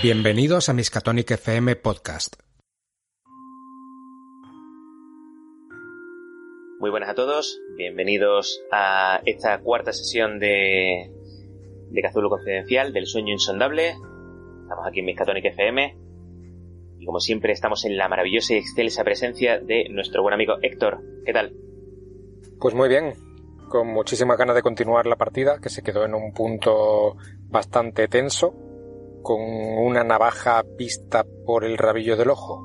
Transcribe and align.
Bienvenidos 0.00 0.68
a 0.68 0.72
Miskatonic 0.72 1.32
FM 1.32 1.74
Podcast. 1.74 2.36
Muy 6.78 6.90
buenas 6.90 7.08
a 7.08 7.14
todos, 7.14 7.58
bienvenidos 7.76 8.62
a 8.70 9.20
esta 9.26 9.58
cuarta 9.58 9.92
sesión 9.92 10.38
de, 10.38 11.10
de 11.90 12.02
Cazulo 12.02 12.30
Confidencial, 12.30 12.92
del 12.92 13.06
sueño 13.06 13.32
insondable. 13.32 13.96
Estamos 14.62 14.86
aquí 14.86 15.00
en 15.00 15.06
Miskatonic 15.06 15.46
FM 15.46 15.96
y 17.00 17.06
como 17.06 17.18
siempre 17.18 17.52
estamos 17.52 17.84
en 17.84 17.96
la 17.96 18.08
maravillosa 18.08 18.54
y 18.54 18.58
excelsa 18.58 19.02
presencia 19.02 19.58
de 19.58 19.88
nuestro 19.88 20.22
buen 20.22 20.34
amigo 20.34 20.58
Héctor. 20.62 21.00
¿Qué 21.24 21.32
tal? 21.32 21.54
Pues 22.60 22.72
muy 22.72 22.88
bien, 22.88 23.14
con 23.68 23.88
muchísimas 23.88 24.38
ganas 24.38 24.54
de 24.54 24.62
continuar 24.62 25.06
la 25.06 25.16
partida, 25.16 25.58
que 25.60 25.68
se 25.68 25.82
quedó 25.82 26.04
en 26.04 26.14
un 26.14 26.32
punto 26.32 27.16
bastante 27.48 28.08
tenso, 28.08 28.54
con 29.22 29.40
una 29.40 30.04
navaja 30.04 30.62
vista 30.78 31.24
por 31.44 31.64
el 31.64 31.76
rabillo 31.76 32.16
del 32.16 32.30
ojo. 32.30 32.64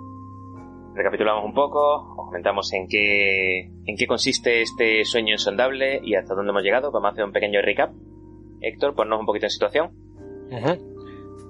Recapitulamos 0.94 1.46
un 1.46 1.54
poco, 1.54 2.14
os 2.18 2.26
comentamos 2.27 2.72
en 2.74 2.88
qué, 2.88 3.62
en 3.62 3.98
qué 3.98 4.05
consiste 4.05 4.62
este 4.62 5.05
sueño 5.05 5.34
insondable 5.34 6.02
y 6.04 6.16
hasta 6.16 6.36
dónde 6.36 6.52
hemos 6.52 6.64
llegado. 6.64 6.91
Vamos 6.91 7.10
a 7.10 7.12
hacer 7.13 7.24
un 7.24 7.32
pequeño 7.32 7.62
recap. 7.62 7.91
Héctor, 8.60 8.94
ponnos 8.94 9.20
un 9.20 9.26
poquito 9.26 9.46
en 9.46 9.49
situación. 9.49 9.91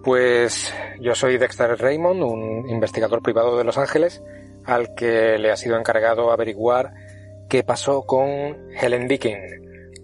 Pues 0.04 0.74
yo 1.00 1.16
soy 1.16 1.38
Dexter 1.38 1.78
Raymond, 1.78 2.24
un 2.24 2.70
investigador 2.70 3.22
privado 3.22 3.58
de 3.58 3.64
Los 3.64 3.78
Ángeles, 3.78 4.24
al 4.64 4.94
que 4.96 5.38
le 5.38 5.52
ha 5.52 5.58
sido 5.58 5.78
encargado 5.78 6.32
averiguar 6.32 6.94
qué 7.52 7.66
pasó 7.66 8.04
con 8.04 8.30
Helen 8.80 9.10
Dickin, 9.10 9.38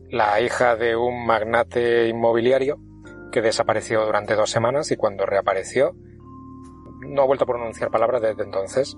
la 0.09 0.41
hija 0.41 0.75
de 0.75 0.97
un 0.97 1.25
magnate 1.25 2.09
inmobiliario 2.09 2.77
que 3.31 3.41
desapareció 3.41 4.05
durante 4.05 4.35
dos 4.35 4.49
semanas 4.49 4.91
y 4.91 4.97
cuando 4.97 5.25
reapareció 5.25 5.95
no 7.07 7.21
ha 7.21 7.25
vuelto 7.25 7.45
a 7.45 7.47
pronunciar 7.47 7.89
palabras 7.89 8.21
desde 8.21 8.43
entonces. 8.43 8.97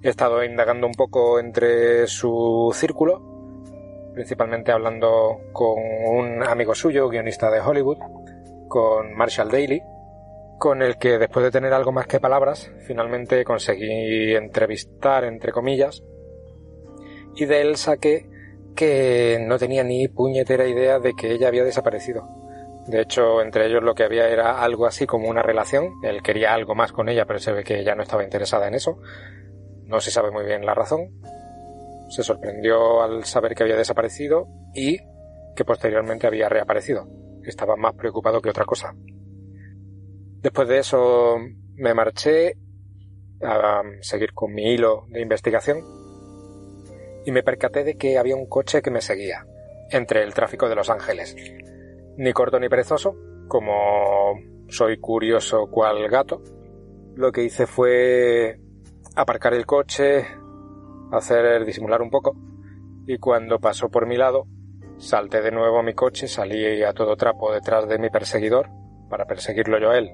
He 0.00 0.08
estado 0.08 0.42
indagando 0.42 0.86
un 0.86 0.94
poco 0.94 1.38
entre 1.38 2.06
su 2.06 2.70
círculo, 2.72 3.20
principalmente 4.14 4.72
hablando 4.72 5.36
con 5.52 5.76
un 5.76 6.42
amigo 6.44 6.74
suyo, 6.74 7.10
guionista 7.10 7.50
de 7.50 7.60
Hollywood, 7.60 7.98
con 8.68 9.12
Marshall 9.12 9.50
Daly, 9.50 9.82
con 10.58 10.80
el 10.80 10.96
que 10.96 11.18
después 11.18 11.44
de 11.44 11.50
tener 11.50 11.74
algo 11.74 11.92
más 11.92 12.06
que 12.06 12.20
palabras, 12.20 12.72
finalmente 12.86 13.44
conseguí 13.44 14.34
entrevistar, 14.34 15.24
entre 15.24 15.52
comillas, 15.52 16.02
y 17.38 17.46
de 17.46 17.60
él 17.60 17.76
saqué 17.76 18.28
que 18.74 19.38
no 19.40 19.58
tenía 19.58 19.84
ni 19.84 20.08
puñetera 20.08 20.66
idea 20.66 20.98
de 20.98 21.14
que 21.14 21.32
ella 21.32 21.48
había 21.48 21.62
desaparecido. 21.62 22.28
De 22.88 23.00
hecho, 23.00 23.42
entre 23.42 23.66
ellos 23.66 23.82
lo 23.82 23.94
que 23.94 24.02
había 24.02 24.28
era 24.28 24.62
algo 24.62 24.86
así 24.86 25.06
como 25.06 25.28
una 25.28 25.42
relación. 25.42 25.92
Él 26.02 26.20
quería 26.22 26.52
algo 26.52 26.74
más 26.74 26.90
con 26.90 27.08
ella, 27.08 27.26
pero 27.26 27.38
se 27.38 27.52
ve 27.52 27.62
que 27.62 27.78
ella 27.78 27.94
no 27.94 28.02
estaba 28.02 28.24
interesada 28.24 28.66
en 28.66 28.74
eso. 28.74 28.98
No 29.84 30.00
se 30.00 30.10
sabe 30.10 30.32
muy 30.32 30.44
bien 30.44 30.66
la 30.66 30.74
razón. 30.74 31.10
Se 32.08 32.24
sorprendió 32.24 33.02
al 33.02 33.24
saber 33.24 33.54
que 33.54 33.62
había 33.62 33.76
desaparecido 33.76 34.48
y 34.74 34.98
que 35.54 35.64
posteriormente 35.64 36.26
había 36.26 36.48
reaparecido. 36.48 37.06
Estaba 37.44 37.76
más 37.76 37.94
preocupado 37.94 38.40
que 38.40 38.50
otra 38.50 38.64
cosa. 38.64 38.94
Después 40.40 40.66
de 40.66 40.78
eso 40.78 41.36
me 41.76 41.94
marché 41.94 42.54
a 43.42 43.82
seguir 44.00 44.32
con 44.32 44.52
mi 44.52 44.72
hilo 44.72 45.04
de 45.08 45.20
investigación 45.20 46.07
y 47.24 47.32
me 47.32 47.42
percaté 47.42 47.84
de 47.84 47.96
que 47.96 48.18
había 48.18 48.36
un 48.36 48.46
coche 48.46 48.82
que 48.82 48.90
me 48.90 49.00
seguía 49.00 49.46
entre 49.90 50.22
el 50.22 50.34
tráfico 50.34 50.68
de 50.68 50.74
Los 50.74 50.90
Ángeles 50.90 51.34
ni 52.18 52.32
corto 52.32 52.58
ni 52.58 52.68
perezoso, 52.68 53.14
como 53.46 54.34
soy 54.68 54.98
curioso 54.98 55.68
cual 55.70 56.08
gato, 56.08 56.42
lo 57.14 57.30
que 57.30 57.44
hice 57.44 57.66
fue 57.66 58.58
aparcar 59.14 59.54
el 59.54 59.64
coche, 59.64 60.26
hacer 61.12 61.64
disimular 61.64 62.02
un 62.02 62.10
poco, 62.10 62.36
y 63.06 63.18
cuando 63.18 63.60
pasó 63.60 63.88
por 63.88 64.06
mi 64.06 64.16
lado, 64.16 64.46
salté 64.98 65.42
de 65.42 65.52
nuevo 65.52 65.78
a 65.78 65.84
mi 65.84 65.94
coche, 65.94 66.26
salí 66.26 66.82
a 66.82 66.92
todo 66.92 67.16
trapo 67.16 67.52
detrás 67.52 67.88
de 67.88 67.98
mi 67.98 68.10
perseguidor 68.10 68.68
para 69.08 69.26
perseguirlo 69.26 69.78
yo 69.78 69.90
a 69.90 69.98
él. 69.98 70.10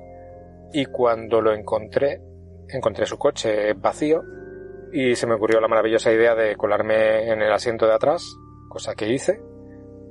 Y 0.74 0.84
cuando 0.84 1.40
lo 1.40 1.54
encontré, 1.54 2.20
encontré 2.68 3.06
su 3.06 3.16
coche 3.16 3.72
vacío 3.72 4.22
y 4.94 5.16
se 5.16 5.26
me 5.26 5.34
ocurrió 5.34 5.60
la 5.60 5.66
maravillosa 5.66 6.12
idea 6.12 6.36
de 6.36 6.54
colarme 6.54 7.28
en 7.28 7.42
el 7.42 7.52
asiento 7.52 7.84
de 7.84 7.94
atrás, 7.94 8.36
cosa 8.68 8.94
que 8.94 9.08
hice, 9.08 9.40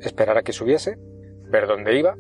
esperar 0.02 0.38
a 0.38 0.44
que 0.44 0.52
subiese 0.52 0.98
ver 1.50 1.68
dónde 1.68 1.98
iba 1.98 2.16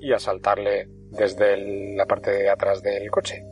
y 0.00 0.14
asaltarle 0.14 0.88
desde 1.10 1.94
la 1.94 2.06
parte 2.06 2.30
de 2.30 2.48
atrás 2.48 2.82
del 2.82 3.10
coche. 3.10 3.44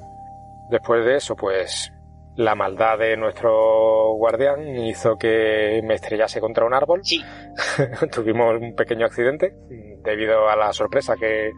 Después 0.70 1.04
de 1.04 1.16
eso, 1.16 1.36
pues 1.36 1.92
la 2.36 2.54
maldad 2.54 2.98
de 2.98 3.18
nuestro 3.18 4.14
guardián 4.14 4.66
hizo 4.78 5.16
que 5.18 5.82
me 5.84 5.96
estrellase 5.96 6.40
contra 6.40 6.64
un 6.64 6.72
árbol. 6.72 7.02
Sí. 7.04 7.22
Tuvimos 8.10 8.58
un 8.58 8.74
pequeño 8.74 9.04
accidente 9.04 9.54
debido 10.02 10.48
a 10.48 10.56
la 10.56 10.72
sorpresa 10.72 11.16
que 11.16 11.52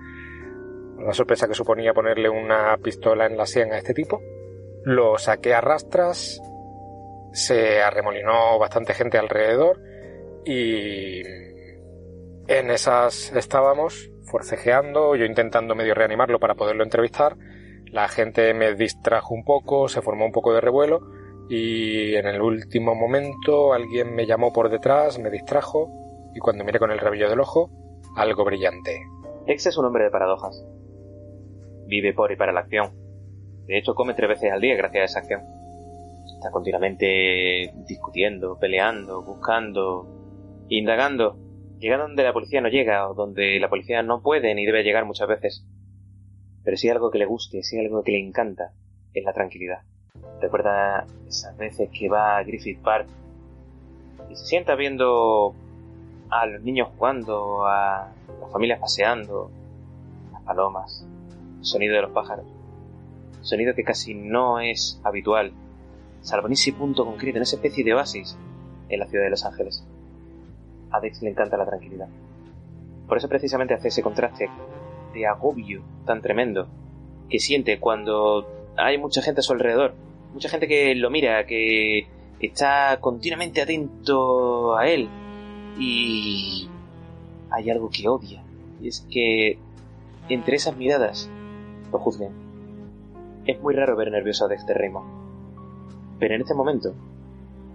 la 0.99 1.13
sorpresa 1.13 1.47
que 1.47 1.55
suponía 1.55 1.95
ponerle 1.95 2.29
una 2.29 2.77
pistola 2.79 3.27
en 3.27 3.37
la 3.37 3.47
sien 3.47 3.73
a 3.73 3.79
este 3.79 3.95
tipo. 3.95 4.21
Lo 4.83 5.19
saqué 5.19 5.55
a 5.55 5.61
rastras, 5.61 6.41
se 7.37 7.83
arremolinó 7.83 8.59
bastante 8.59 8.95
gente 8.95 9.19
alrededor 9.19 9.79
y 10.47 11.21
en 12.49 12.71
esas 12.71 13.31
estábamos, 13.37 14.11
forcejeando, 14.25 15.15
yo 15.17 15.27
intentando 15.27 15.75
medio 15.75 15.95
reanimarlo 15.95 16.41
para 16.41 16.55
poderlo 16.55 16.83
entrevistar. 16.83 17.37
La 17.93 18.09
gente 18.09 18.55
me 18.55 18.75
distrajo 18.75 19.35
un 19.35 19.45
poco, 19.45 19.87
se 19.89 20.01
formó 20.01 20.25
un 20.25 20.33
poco 20.33 20.55
de 20.55 20.63
revuelo 20.63 21.01
y 21.51 22.15
en 22.15 22.27
el 22.27 22.41
último 22.41 22.95
momento 22.95 23.75
alguien 23.75 24.15
me 24.15 24.27
llamó 24.27 24.51
por 24.51 24.71
detrás, 24.71 25.19
me 25.19 25.31
distrajo 25.31 25.91
y 26.35 26.39
cuando 26.39 26.65
miré 26.65 26.79
con 26.79 26.91
el 26.91 26.99
rabillo 26.99 27.29
del 27.29 27.41
ojo, 27.41 27.71
algo 28.17 28.47
brillante. 28.47 28.99
Ex 29.47 29.67
es 29.67 29.77
un 29.77 29.85
hombre 29.85 30.05
de 30.05 30.11
paradojas. 30.11 30.65
Vive 31.87 32.15
por 32.15 32.33
y 32.33 32.37
para 32.37 32.53
la 32.53 32.61
acción. 32.61 32.95
De 33.67 33.77
hecho, 33.77 33.95
come 33.95 34.15
tres 34.15 34.31
veces 34.31 34.51
al 34.51 34.63
día 34.63 34.75
gracias 34.75 35.03
a 35.03 35.05
esa 35.05 35.19
acción. 35.19 35.56
Está 36.37 36.51
continuamente 36.51 37.73
discutiendo, 37.87 38.59
peleando, 38.59 39.23
buscando, 39.23 40.07
indagando 40.69 41.37
Llega 41.79 41.99
donde 41.99 42.23
la 42.23 42.33
policía 42.33 42.61
no 42.63 42.69
llega 42.69 43.09
o 43.09 43.15
donde 43.15 43.61
la 43.61 43.69
policía 43.69 44.03
no 44.03 44.23
puede 44.23 44.55
ni 44.55 44.65
debe 44.65 44.83
llegar 44.83 45.05
muchas 45.05 45.29
veces. 45.29 45.67
Pero 46.65 46.77
si 46.77 46.89
hay 46.89 46.93
algo 46.93 47.11
que 47.11 47.19
le 47.19 47.27
guste, 47.27 47.63
si 47.63 47.77
hay 47.77 47.85
algo 47.85 48.03
que 48.03 48.13
le 48.13 48.27
encanta, 48.27 48.73
es 49.13 49.25
la 49.25 49.35
tranquilidad. 49.35 49.83
Recuerda 50.41 51.07
esas 51.29 51.57
veces 51.57 51.91
que 51.91 52.09
va 52.09 52.39
a 52.39 52.45
Griffith 52.45 52.81
Park 52.81 53.07
y 54.31 54.37
se 54.37 54.47
sienta 54.47 54.75
viendo 54.75 55.55
a 56.31 56.47
los 56.47 56.63
niños 56.63 56.89
jugando, 56.97 57.67
a 57.67 58.11
las 58.41 58.51
familias 58.51 58.81
paseando, 58.81 59.51
las 60.33 60.43
palomas, 60.43 61.07
el 61.59 61.65
sonido 61.65 61.95
de 61.95 62.03
los 62.03 62.11
pájaros. 62.13 62.47
Sonido 63.43 63.75
que 63.75 63.85
casi 63.85 64.15
no 64.15 64.61
es 64.61 64.99
habitual, 65.05 65.53
ese 66.51 66.73
punto 66.73 67.05
concreto, 67.05 67.39
en 67.39 67.43
esa 67.43 67.57
especie 67.57 67.85
de 67.85 67.95
oasis 67.95 68.37
en 68.89 69.01
la 69.01 69.07
ciudad 69.07 69.25
de 69.25 69.31
Los 69.31 69.45
Ángeles 69.45 69.85
a 70.91 71.01
Dex 71.01 71.23
le 71.23 71.31
encanta 71.31 71.57
la 71.57 71.67
tranquilidad. 71.67 72.09
Por 73.07 73.19
eso 73.19 73.29
precisamente 73.29 73.75
hace 73.75 73.89
ese 73.89 74.03
contraste 74.03 74.49
de 75.13 75.27
agobio 75.27 75.83
tan 76.05 76.23
tremendo 76.23 76.69
que 77.29 77.39
siente 77.39 77.79
cuando 77.79 78.47
hay 78.77 78.99
mucha 78.99 79.23
gente 79.23 79.41
a 79.41 79.43
su 79.43 79.53
alrededor, 79.53 79.95
mucha 80.33 80.49
gente 80.49 80.69
que 80.69 80.95
lo 80.95 81.11
mira, 81.11 81.47
que 81.47 82.07
está 82.41 82.99
continuamente 83.01 83.63
atento 83.63 84.77
a 84.77 84.89
él 84.89 85.09
y 85.79 86.69
hay 87.51 87.71
algo 87.71 87.91
que 87.91 88.09
odia 88.09 88.43
y 88.81 88.89
es 88.89 89.07
que 89.11 89.59
entre 90.29 90.57
esas 90.57 90.77
miradas 90.77 91.31
lo 91.93 91.99
juzguen. 91.99 92.33
Es 93.47 93.61
muy 93.61 93.75
raro 93.75 93.97
ver 93.97 94.11
nervioso 94.11 94.45
a 94.45 94.49
Dexter 94.49 94.77
Raymond, 94.77 95.09
pero 96.19 96.35
en 96.35 96.41
este 96.41 96.55
momento, 96.55 96.95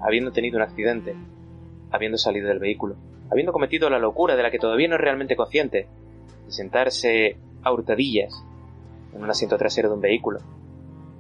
habiendo 0.02 0.32
tenido 0.32 0.58
un 0.58 0.64
accidente, 0.64 1.16
habiendo 1.92 2.18
salido 2.18 2.48
del 2.48 2.60
vehículo, 2.60 2.96
habiendo 3.30 3.54
cometido 3.54 3.90
la 3.90 4.00
locura 4.00 4.36
de 4.36 4.44
la 4.44 4.52
que 4.52 4.60
todavía 4.60 4.88
no 4.88 4.96
es 4.96 5.02
realmente 5.02 5.36
consciente, 5.36 5.88
de 6.46 6.52
sentarse 6.52 7.38
a 7.64 7.72
hurtadillas 7.72 8.34
en 9.14 9.24
un 9.24 9.30
asiento 9.30 9.58
trasero 9.58 9.90
de 9.90 9.96
un 9.96 10.02
vehículo, 10.02 10.40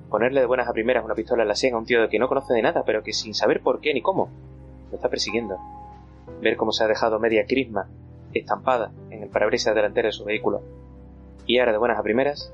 ponerle 0.09 0.41
de 0.41 0.45
buenas 0.45 0.67
a 0.67 0.73
primeras 0.73 1.05
una 1.05 1.15
pistola 1.15 1.43
en 1.43 1.49
la 1.49 1.55
sien 1.55 1.73
a 1.73 1.77
un 1.77 1.85
tío 1.85 2.09
que 2.09 2.19
no 2.19 2.27
conoce 2.27 2.53
de 2.53 2.61
nada, 2.61 2.83
pero 2.85 3.03
que 3.03 3.13
sin 3.13 3.33
saber 3.33 3.61
por 3.61 3.79
qué 3.79 3.93
ni 3.93 4.01
cómo, 4.01 4.29
lo 4.89 4.95
está 4.95 5.09
persiguiendo, 5.09 5.57
ver 6.41 6.57
cómo 6.57 6.71
se 6.71 6.83
ha 6.83 6.87
dejado 6.87 7.19
media 7.19 7.45
crisma 7.45 7.87
estampada 8.33 8.91
en 9.09 9.23
el 9.23 9.29
parabrisas 9.29 9.75
delantero 9.75 10.07
de 10.07 10.13
su 10.13 10.25
vehículo, 10.25 10.61
y 11.45 11.59
ahora 11.59 11.71
de 11.71 11.77
buenas 11.77 11.99
a 11.99 12.03
primeras, 12.03 12.53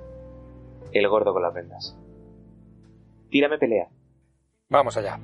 el 0.91 1.07
gordo 1.07 1.33
con 1.33 1.41
las 1.41 1.53
vendas. 1.53 1.97
Tírame 3.29 3.57
pelea. 3.57 3.89
Vamos 4.69 4.97
allá. 4.97 5.19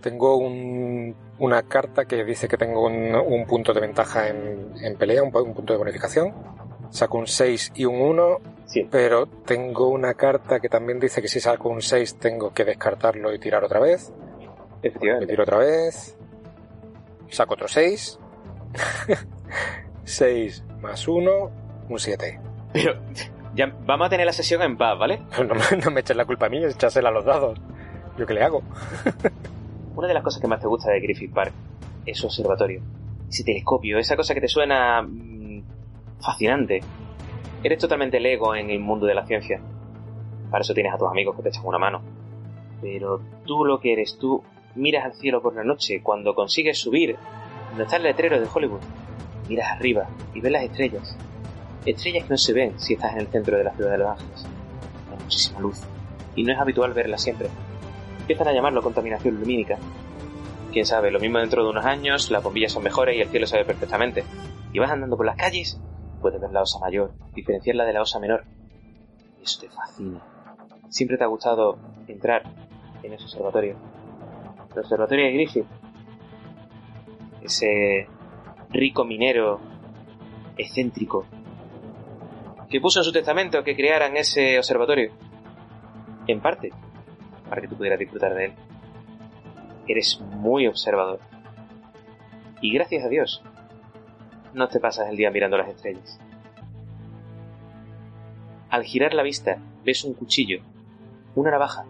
tengo 0.00 0.38
un- 0.38 1.14
una 1.40 1.62
carta 1.64 2.06
que 2.06 2.24
dice 2.24 2.48
que 2.48 2.56
tengo 2.56 2.86
un, 2.86 3.14
un 3.14 3.44
punto 3.46 3.74
de 3.74 3.80
ventaja 3.82 4.28
en, 4.28 4.72
en 4.82 4.96
pelea, 4.96 5.22
un, 5.22 5.28
un 5.36 5.52
punto 5.52 5.74
de 5.74 5.78
bonificación. 5.78 6.32
Saco 6.88 7.18
un 7.18 7.26
6 7.26 7.72
y 7.74 7.84
un 7.84 8.00
1, 8.00 8.38
Sí. 8.64 8.88
pero 8.90 9.26
tengo 9.26 9.88
una 9.88 10.14
carta 10.14 10.58
que 10.58 10.70
también 10.70 10.98
dice 11.00 11.20
que 11.20 11.28
si 11.28 11.38
saco 11.38 11.68
un 11.68 11.82
6 11.82 12.14
tengo 12.18 12.54
que 12.54 12.64
descartarlo 12.64 13.34
y 13.34 13.38
tirar 13.38 13.62
otra 13.62 13.78
vez. 13.78 14.10
Me 14.82 14.88
Efectivamente. 14.88 15.26
tiro 15.26 15.42
otra 15.42 15.58
vez. 15.58 16.16
Saco 17.28 17.52
otro 17.52 17.68
6. 17.68 18.18
6 20.04 20.64
más 20.80 21.06
1, 21.06 21.50
un 21.90 21.98
7. 21.98 22.40
Pero 22.72 22.94
ya 23.54 23.72
vamos 23.86 24.06
a 24.06 24.10
tener 24.10 24.26
la 24.26 24.32
sesión 24.32 24.62
en 24.62 24.76
paz, 24.76 24.98
¿vale? 24.98 25.20
No, 25.46 25.54
me- 25.54 25.82
no 25.82 25.90
me 25.90 26.00
eches 26.00 26.16
la 26.16 26.24
culpa 26.24 26.46
a 26.46 26.48
mí, 26.48 26.64
echásela 26.64 27.08
a 27.08 27.12
los 27.12 27.24
dados. 27.24 27.58
¿Yo 28.18 28.26
qué 28.26 28.34
le 28.34 28.42
hago? 28.42 28.62
Una 29.96 30.08
de 30.08 30.14
las 30.14 30.22
cosas 30.22 30.40
que 30.40 30.46
más 30.48 30.60
te 30.60 30.66
gusta 30.68 30.90
de 30.90 31.00
Griffith 31.00 31.32
Park 31.32 31.52
es 32.06 32.18
su 32.18 32.26
observatorio. 32.26 32.80
Ese 33.28 33.44
telescopio, 33.44 33.98
esa 33.98 34.16
cosa 34.16 34.34
que 34.34 34.40
te 34.40 34.48
suena 34.48 35.02
mm, 35.02 35.62
fascinante. 36.20 36.80
Eres 37.62 37.78
totalmente 37.78 38.18
lego 38.20 38.54
en 38.54 38.70
el 38.70 38.80
mundo 38.80 39.06
de 39.06 39.14
la 39.14 39.26
ciencia. 39.26 39.60
Para 40.50 40.62
eso 40.62 40.74
tienes 40.74 40.92
a 40.94 40.98
tus 40.98 41.08
amigos 41.08 41.36
que 41.36 41.42
te 41.42 41.48
echan 41.50 41.64
una 41.66 41.78
mano. 41.78 42.00
Pero 42.80 43.20
tú 43.44 43.64
lo 43.64 43.78
que 43.80 43.92
eres, 43.92 44.16
tú 44.18 44.42
miras 44.74 45.04
al 45.04 45.12
cielo 45.14 45.42
por 45.42 45.54
la 45.54 45.62
noche 45.64 46.00
cuando 46.02 46.34
consigues 46.34 46.78
subir 46.78 47.16
donde 47.70 47.84
está 47.84 47.96
el 47.96 48.02
letrero 48.04 48.40
de 48.40 48.46
Hollywood. 48.52 48.80
Miras 49.48 49.70
arriba 49.72 50.08
y 50.34 50.40
ves 50.40 50.52
las 50.52 50.62
estrellas. 50.64 51.16
Estrellas 51.84 52.24
que 52.24 52.30
no 52.30 52.36
se 52.36 52.52
ven 52.52 52.78
si 52.78 52.94
estás 52.94 53.12
en 53.12 53.20
el 53.20 53.26
centro 53.28 53.56
de 53.56 53.64
la 53.64 53.74
ciudad 53.74 53.92
de 53.92 53.98
Los 53.98 54.10
Ángeles. 54.10 54.46
Hay 55.10 55.22
muchísima 55.22 55.60
luz. 55.60 55.80
Y 56.36 56.44
no 56.44 56.52
es 56.52 56.58
habitual 56.58 56.92
verlas 56.92 57.22
siempre 57.22 57.48
empiezan 58.32 58.46
a 58.46 58.52
llamarlo 58.52 58.80
contaminación 58.80 59.40
lumínica. 59.40 59.76
Quién 60.72 60.86
sabe, 60.86 61.10
lo 61.10 61.18
mismo 61.18 61.40
dentro 61.40 61.64
de 61.64 61.70
unos 61.70 61.84
años, 61.84 62.30
las 62.30 62.44
bombillas 62.44 62.70
son 62.70 62.84
mejores 62.84 63.16
y 63.16 63.20
el 63.20 63.28
cielo 63.28 63.44
se 63.44 63.56
ve 63.56 63.64
perfectamente. 63.64 64.22
Y 64.72 64.78
vas 64.78 64.92
andando 64.92 65.16
por 65.16 65.26
las 65.26 65.34
calles, 65.34 65.80
puedes 66.20 66.40
ver 66.40 66.52
la 66.52 66.62
osa 66.62 66.78
mayor, 66.78 67.12
diferenciarla 67.34 67.84
de 67.84 67.92
la 67.92 68.02
osa 68.02 68.20
menor. 68.20 68.44
Y 69.40 69.42
eso 69.42 69.62
te 69.62 69.68
fascina. 69.68 70.22
Siempre 70.90 71.18
te 71.18 71.24
ha 71.24 71.26
gustado 71.26 71.76
entrar 72.06 72.44
en 73.02 73.12
ese 73.12 73.24
observatorio. 73.24 73.76
El 74.74 74.78
observatorio 74.78 75.24
de 75.24 75.32
Griffith. 75.32 75.66
Ese 77.42 78.06
rico 78.68 79.04
minero 79.04 79.58
excéntrico 80.56 81.26
que 82.70 82.80
puso 82.80 83.00
en 83.00 83.04
su 83.04 83.12
testamento 83.12 83.64
que 83.64 83.74
crearan 83.74 84.16
ese 84.16 84.56
observatorio. 84.56 85.12
En 86.28 86.40
parte, 86.40 86.70
para 87.48 87.60
que 87.60 87.66
tú 87.68 87.76
pudieras 87.76 87.98
disfrutar 87.98 88.34
de 88.34 88.46
él. 88.46 88.52
Eres 89.88 90.20
muy 90.20 90.68
observador. 90.68 91.18
Y 92.60 92.72
gracias 92.72 93.04
a 93.04 93.08
Dios, 93.08 93.42
no 94.54 94.68
te 94.68 94.78
pasas 94.78 95.08
el 95.08 95.16
día 95.16 95.32
mirando 95.32 95.58
las 95.58 95.68
estrellas. 95.68 96.20
Al 98.70 98.84
girar 98.84 99.14
la 99.14 99.24
vista, 99.24 99.58
ves 99.84 100.04
un 100.04 100.14
cuchillo, 100.14 100.60
una 101.34 101.50
navaja. 101.50 101.84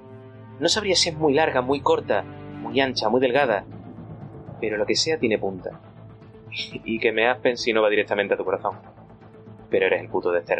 No 0.58 0.68
sabría 0.68 0.96
si 0.96 1.10
es 1.10 1.16
muy 1.16 1.34
larga, 1.34 1.60
muy 1.60 1.80
corta, 1.80 2.22
muy 2.22 2.80
ancha, 2.80 3.10
muy 3.10 3.20
delgada, 3.20 3.66
pero 4.60 4.78
lo 4.78 4.86
que 4.86 4.96
sea 4.96 5.18
tiene 5.18 5.38
punta. 5.38 5.78
y 6.50 6.98
que 6.98 7.12
me 7.12 7.28
aspen 7.28 7.58
si 7.58 7.74
no 7.74 7.82
va 7.82 7.90
directamente 7.90 8.32
a 8.32 8.36
tu 8.38 8.44
corazón. 8.46 8.78
Pero 9.70 9.86
eres 9.86 10.02
el 10.02 10.08
puto 10.08 10.32
de 10.32 10.40
este. 10.40 10.56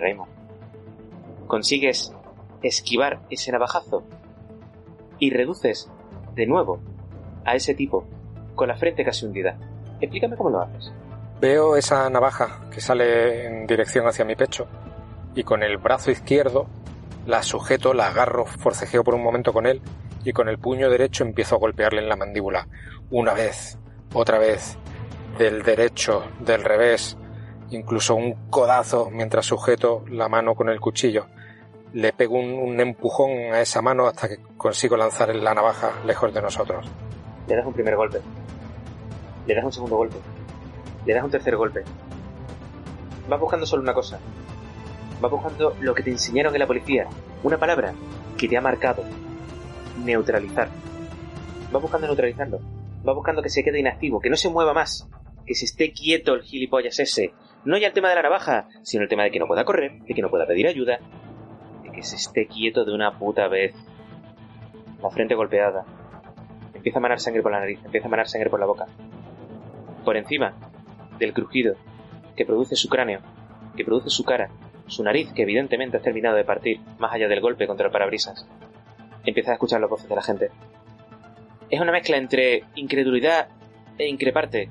Consigues 1.47 2.15
esquivar 2.63 3.21
ese 3.31 3.51
navajazo 3.53 4.05
y 5.19 5.31
reduces 5.31 5.91
de 6.35 6.47
nuevo 6.47 6.81
a 7.45 7.55
ese 7.55 7.75
tipo 7.75 8.07
con 8.55 8.69
la 8.69 8.77
frente 8.77 9.05
casi 9.05 9.27
hundida. 9.27 9.59
Explícame 10.01 10.37
cómo 10.37 10.51
lo 10.51 10.61
haces. 10.61 10.93
Veo 11.41 11.77
esa 11.77 12.09
navaja 12.11 12.69
que 12.71 12.81
sale 12.81 13.47
en 13.47 13.67
dirección 13.67 14.07
hacia 14.07 14.25
mi 14.25 14.37
pecho 14.37 14.67
y 15.35 15.43
con 15.43 15.63
el 15.63 15.79
brazo 15.79 16.11
izquierdo 16.11 16.67
la 17.27 17.43
sujeto, 17.43 17.95
la 17.95 18.09
agarro, 18.09 18.45
forcejeo 18.45 19.05
por 19.05 19.15
un 19.15 19.23
momento 19.23 19.53
con 19.53 19.67
él 19.67 19.81
y 20.25 20.33
con 20.33 20.49
el 20.49 20.59
puño 20.59 20.91
derecho 20.91 21.25
empiezo 21.25 21.55
a 21.55 21.59
golpearle 21.59 22.01
en 22.03 22.09
la 22.09 22.17
mandíbula. 22.17 22.69
Una 23.11 23.35
vez, 23.35 23.79
otra 24.13 24.39
vez, 24.39 24.77
del 25.39 25.63
derecho, 25.63 26.25
del 26.41 26.65
revés, 26.65 27.17
incluso 27.71 28.15
un 28.15 28.49
codazo 28.51 29.11
mientras 29.11 29.47
sujeto 29.47 30.05
la 30.09 30.29
mano 30.29 30.55
con 30.55 30.69
el 30.69 30.81
cuchillo. 30.81 31.27
Le 31.93 32.13
pego 32.13 32.39
un, 32.39 32.79
empujón 32.79 33.31
a 33.53 33.61
esa 33.61 33.83
mano 33.83 34.07
hasta 34.07 34.29
que 34.29 34.39
consigo 34.57 34.97
lanzar 34.97 35.35
la 35.35 35.55
navaja 35.55 35.93
lejos 36.05 36.33
de 36.33 36.41
nosotros. 36.41 36.87
Le 37.49 37.57
das 37.57 37.67
un 37.67 37.73
primer 37.73 37.97
golpe. 37.97 38.21
Le 39.47 39.55
das 39.55 39.65
un 39.65 39.73
segundo 39.73 39.97
golpe. 39.97 40.17
Le 41.05 41.15
das 41.15 41.25
un 41.25 41.31
tercer 41.31 41.57
golpe. 41.57 41.83
Vas 43.29 43.41
buscando 43.41 43.67
solo 43.67 43.83
una 43.83 43.95
cosa. 43.95 44.21
Vas 45.21 45.31
buscando 45.31 45.75
lo 45.81 45.95
que 45.95 46.03
te 46.03 46.11
enseñaron 46.11 46.55
en 46.55 46.61
la 46.61 46.67
policía. 46.67 47.09
Una 47.43 47.59
palabra 47.59 47.93
que 48.39 48.49
te 48.49 48.57
ha 48.57 48.61
marcado. 48.61 49.03
Neutralizar. 50.05 50.69
Vas 51.73 51.83
buscando 51.83 52.07
neutralizarlo. 52.07 52.61
Vas 53.03 53.17
buscando 53.17 53.43
que 53.43 53.51
se 53.51 53.65
quede 53.65 53.81
inactivo, 53.81 54.21
que 54.21 54.31
no 54.31 54.37
se 54.37 54.49
mueva 54.49 54.73
más. 54.73 55.09
Que 55.45 55.55
se 55.55 55.65
esté 55.65 55.93
quieto 55.93 56.35
el 56.35 56.43
gilipollas 56.43 57.01
ese. 57.01 57.33
No 57.65 57.77
ya 57.77 57.89
el 57.89 57.93
tema 57.93 58.09
de 58.09 58.15
la 58.15 58.23
navaja, 58.23 58.69
sino 58.83 59.03
el 59.03 59.09
tema 59.09 59.25
de 59.25 59.31
que 59.31 59.39
no 59.39 59.47
pueda 59.47 59.65
correr, 59.65 60.01
de 60.01 60.15
que 60.15 60.23
no 60.23 60.31
pueda 60.31 60.47
pedir 60.47 60.67
ayuda, 60.67 60.99
de 61.83 61.91
que 61.93 62.03
se 62.03 62.17
esté 62.17 62.47
quieto 62.47 62.85
de 62.85 62.93
una 62.93 63.19
puta 63.19 63.49
vez. 63.49 63.75
La 65.03 65.11
frente 65.11 65.35
golpeada, 65.35 65.85
empieza 66.75 66.99
a 66.99 67.03
manar 67.03 67.21
sangre 67.21 67.43
por 67.43 67.53
la 67.53 67.61
nariz, 67.61 67.79
empieza 67.85 68.07
a 68.07 68.11
manar 68.11 68.29
sangre 68.29 68.49
por 68.49 68.61
la 68.61 68.67
boca. 68.67 68.87
Por 70.05 70.17
encima 70.17 70.55
del 71.19 71.35
crujido 71.35 71.75
que 72.35 72.47
produce 72.47 72.77
su 72.77 72.89
cráneo, 72.89 73.21
que 73.77 73.85
produce 73.85 74.09
su 74.09 74.25
cara, 74.25 74.51
su 74.87 75.05
nariz, 75.05 75.31
que 75.33 75.43
evidentemente 75.43 75.99
ha 75.99 76.01
terminado 76.01 76.37
de 76.37 76.45
partir, 76.45 76.81
más 76.99 77.13
allá 77.13 77.29
del 77.29 77.41
golpe 77.41 77.67
contra 77.67 77.87
el 77.87 77.93
parabrisas, 77.93 78.49
empieza 79.25 79.51
a 79.51 79.55
escuchar 79.55 79.81
las 79.81 79.91
voces 79.91 80.09
de 80.09 80.15
la 80.15 80.23
gente. 80.23 80.51
Es 81.69 81.81
una 81.81 81.93
mezcla 81.93 82.17
entre 82.17 82.65
incredulidad 82.75 83.49
e 83.99 84.09
increparte, 84.09 84.71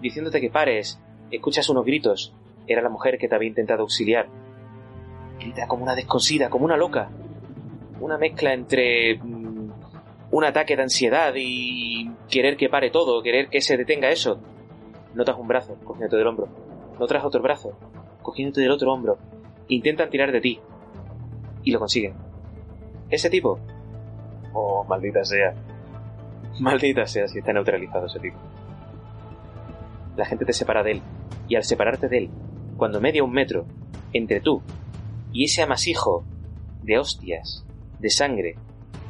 diciéndote 0.00 0.40
que 0.40 0.50
pares, 0.50 1.00
escuchas 1.30 1.68
unos 1.68 1.84
gritos, 1.84 2.34
era 2.66 2.82
la 2.82 2.88
mujer 2.88 3.18
que 3.18 3.28
te 3.28 3.34
había 3.34 3.48
intentado 3.48 3.82
auxiliar. 3.82 4.28
Grita 5.38 5.66
como 5.66 5.82
una 5.82 5.94
descosida, 5.94 6.50
como 6.50 6.64
una 6.64 6.76
loca. 6.76 7.08
Una 8.00 8.18
mezcla 8.18 8.52
entre 8.52 9.18
mm, 9.18 9.70
un 10.30 10.44
ataque 10.44 10.76
de 10.76 10.82
ansiedad 10.82 11.32
y 11.36 12.10
querer 12.28 12.56
que 12.56 12.68
pare 12.68 12.90
todo, 12.90 13.22
querer 13.22 13.48
que 13.48 13.60
se 13.60 13.76
detenga 13.76 14.10
eso. 14.10 14.40
Notas 15.14 15.36
un 15.38 15.48
brazo 15.48 15.76
cogiéndote 15.84 16.16
del 16.16 16.26
hombro. 16.26 16.48
Notas 16.98 17.24
otro 17.24 17.42
brazo 17.42 17.76
cogiéndote 18.26 18.60
del 18.60 18.72
otro 18.72 18.92
hombro. 18.92 19.18
Intentan 19.68 20.10
tirar 20.10 20.32
de 20.32 20.40
ti. 20.40 20.60
Y 21.62 21.70
lo 21.70 21.78
consiguen. 21.78 22.14
Ese 23.08 23.30
tipo. 23.30 23.60
Oh, 24.52 24.84
maldita 24.84 25.24
sea. 25.24 25.54
Maldita 26.58 27.06
sea 27.06 27.28
si 27.28 27.38
está 27.38 27.52
neutralizado 27.52 28.06
ese 28.06 28.18
tipo. 28.18 28.36
La 30.16 30.24
gente 30.24 30.44
te 30.44 30.52
separa 30.52 30.82
de 30.82 30.92
él. 30.92 31.02
Y 31.48 31.56
al 31.56 31.64
separarte 31.64 32.08
de 32.08 32.18
él, 32.18 32.30
cuando 32.76 33.00
media 33.00 33.24
un 33.24 33.32
metro 33.32 33.66
entre 34.12 34.40
tú 34.40 34.62
y 35.32 35.44
ese 35.44 35.62
amasijo 35.62 36.24
de 36.82 36.98
hostias, 36.98 37.64
de 37.98 38.10
sangre, 38.10 38.56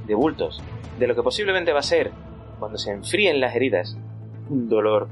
de 0.07 0.15
bultos, 0.15 0.63
de 0.99 1.07
lo 1.07 1.15
que 1.15 1.23
posiblemente 1.23 1.73
va 1.73 1.81
a 1.81 1.83
ser, 1.83 2.13
cuando 2.59 2.79
se 2.79 2.91
enfríen 2.91 3.41
las 3.41 3.55
heridas, 3.55 3.97
un 4.49 4.69
dolor 4.69 5.09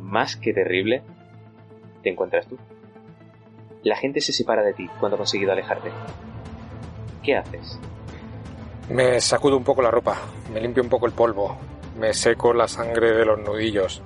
más 0.00 0.36
que 0.36 0.52
terrible, 0.52 1.02
te 2.02 2.10
encuentras 2.10 2.46
tú. 2.46 2.56
La 3.82 3.96
gente 3.96 4.20
se 4.20 4.32
separa 4.32 4.62
de 4.62 4.72
ti 4.72 4.88
cuando 4.98 5.16
ha 5.16 5.18
conseguido 5.18 5.52
alejarte. 5.52 5.90
¿Qué 7.22 7.36
haces? 7.36 7.78
Me 8.88 9.20
sacudo 9.20 9.56
un 9.56 9.64
poco 9.64 9.82
la 9.82 9.90
ropa, 9.90 10.16
me 10.52 10.60
limpio 10.60 10.82
un 10.82 10.88
poco 10.88 11.06
el 11.06 11.12
polvo, 11.12 11.56
me 11.98 12.12
seco 12.12 12.52
la 12.52 12.66
sangre 12.66 13.12
de 13.12 13.24
los 13.24 13.38
nudillos 13.38 14.02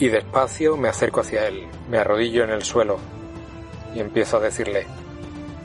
y 0.00 0.08
despacio 0.08 0.78
me 0.78 0.88
acerco 0.88 1.20
hacia 1.20 1.46
él, 1.46 1.68
me 1.90 1.98
arrodillo 1.98 2.42
en 2.42 2.50
el 2.50 2.62
suelo 2.62 2.98
y 3.94 4.00
empiezo 4.00 4.38
a 4.38 4.40
decirle, 4.40 4.86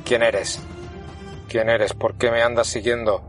¿quién 0.04 0.24
eres? 0.24 0.62
¿Quién 1.48 1.70
eres? 1.70 1.94
¿Por 1.94 2.18
qué 2.18 2.30
me 2.32 2.42
andas 2.42 2.68
siguiendo? 2.68 3.24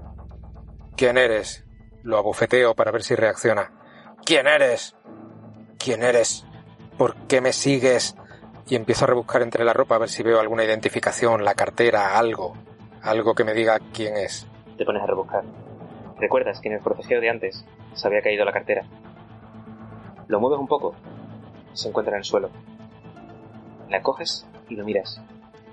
¿Quién 0.96 1.16
eres? 1.16 1.64
Lo 2.02 2.18
abofeteo 2.18 2.74
para 2.74 2.90
ver 2.90 3.04
si 3.04 3.14
reacciona. 3.14 3.72
¿Quién 4.24 4.48
eres? 4.48 4.96
¿Quién 5.78 6.02
eres? 6.02 6.44
¿Por 6.98 7.14
qué 7.28 7.40
me 7.40 7.52
sigues? 7.52 8.16
Y 8.66 8.74
empiezo 8.74 9.04
a 9.04 9.08
rebuscar 9.08 9.42
entre 9.42 9.64
la 9.64 9.72
ropa 9.72 9.94
a 9.94 9.98
ver 9.98 10.08
si 10.08 10.24
veo 10.24 10.40
alguna 10.40 10.64
identificación, 10.64 11.44
la 11.44 11.54
cartera, 11.54 12.18
algo, 12.18 12.56
algo 13.02 13.34
que 13.34 13.44
me 13.44 13.54
diga 13.54 13.78
quién 13.92 14.16
es. 14.16 14.48
Te 14.76 14.84
pones 14.84 15.02
a 15.02 15.06
rebuscar. 15.06 15.44
Recuerdas 16.18 16.60
que 16.60 16.68
en 16.68 16.74
el 16.74 16.80
forcejeo 16.80 17.20
de 17.20 17.30
antes 17.30 17.64
se 17.94 18.08
había 18.08 18.22
caído 18.22 18.44
la 18.44 18.52
cartera. 18.52 18.84
Lo 20.28 20.40
mueves 20.40 20.58
un 20.58 20.66
poco. 20.66 20.94
Se 21.72 21.88
encuentra 21.88 22.14
en 22.14 22.18
el 22.18 22.24
suelo. 22.24 22.50
La 23.88 24.02
coges 24.02 24.46
y 24.68 24.76
lo 24.76 24.84
miras. 24.84 25.20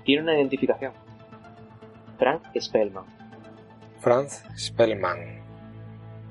Tiene 0.04 0.22
una 0.22 0.36
identificación. 0.36 0.92
Frank 2.18 2.42
Spellman. 2.58 3.04
Franz 3.98 4.44
Spellman. 4.56 5.42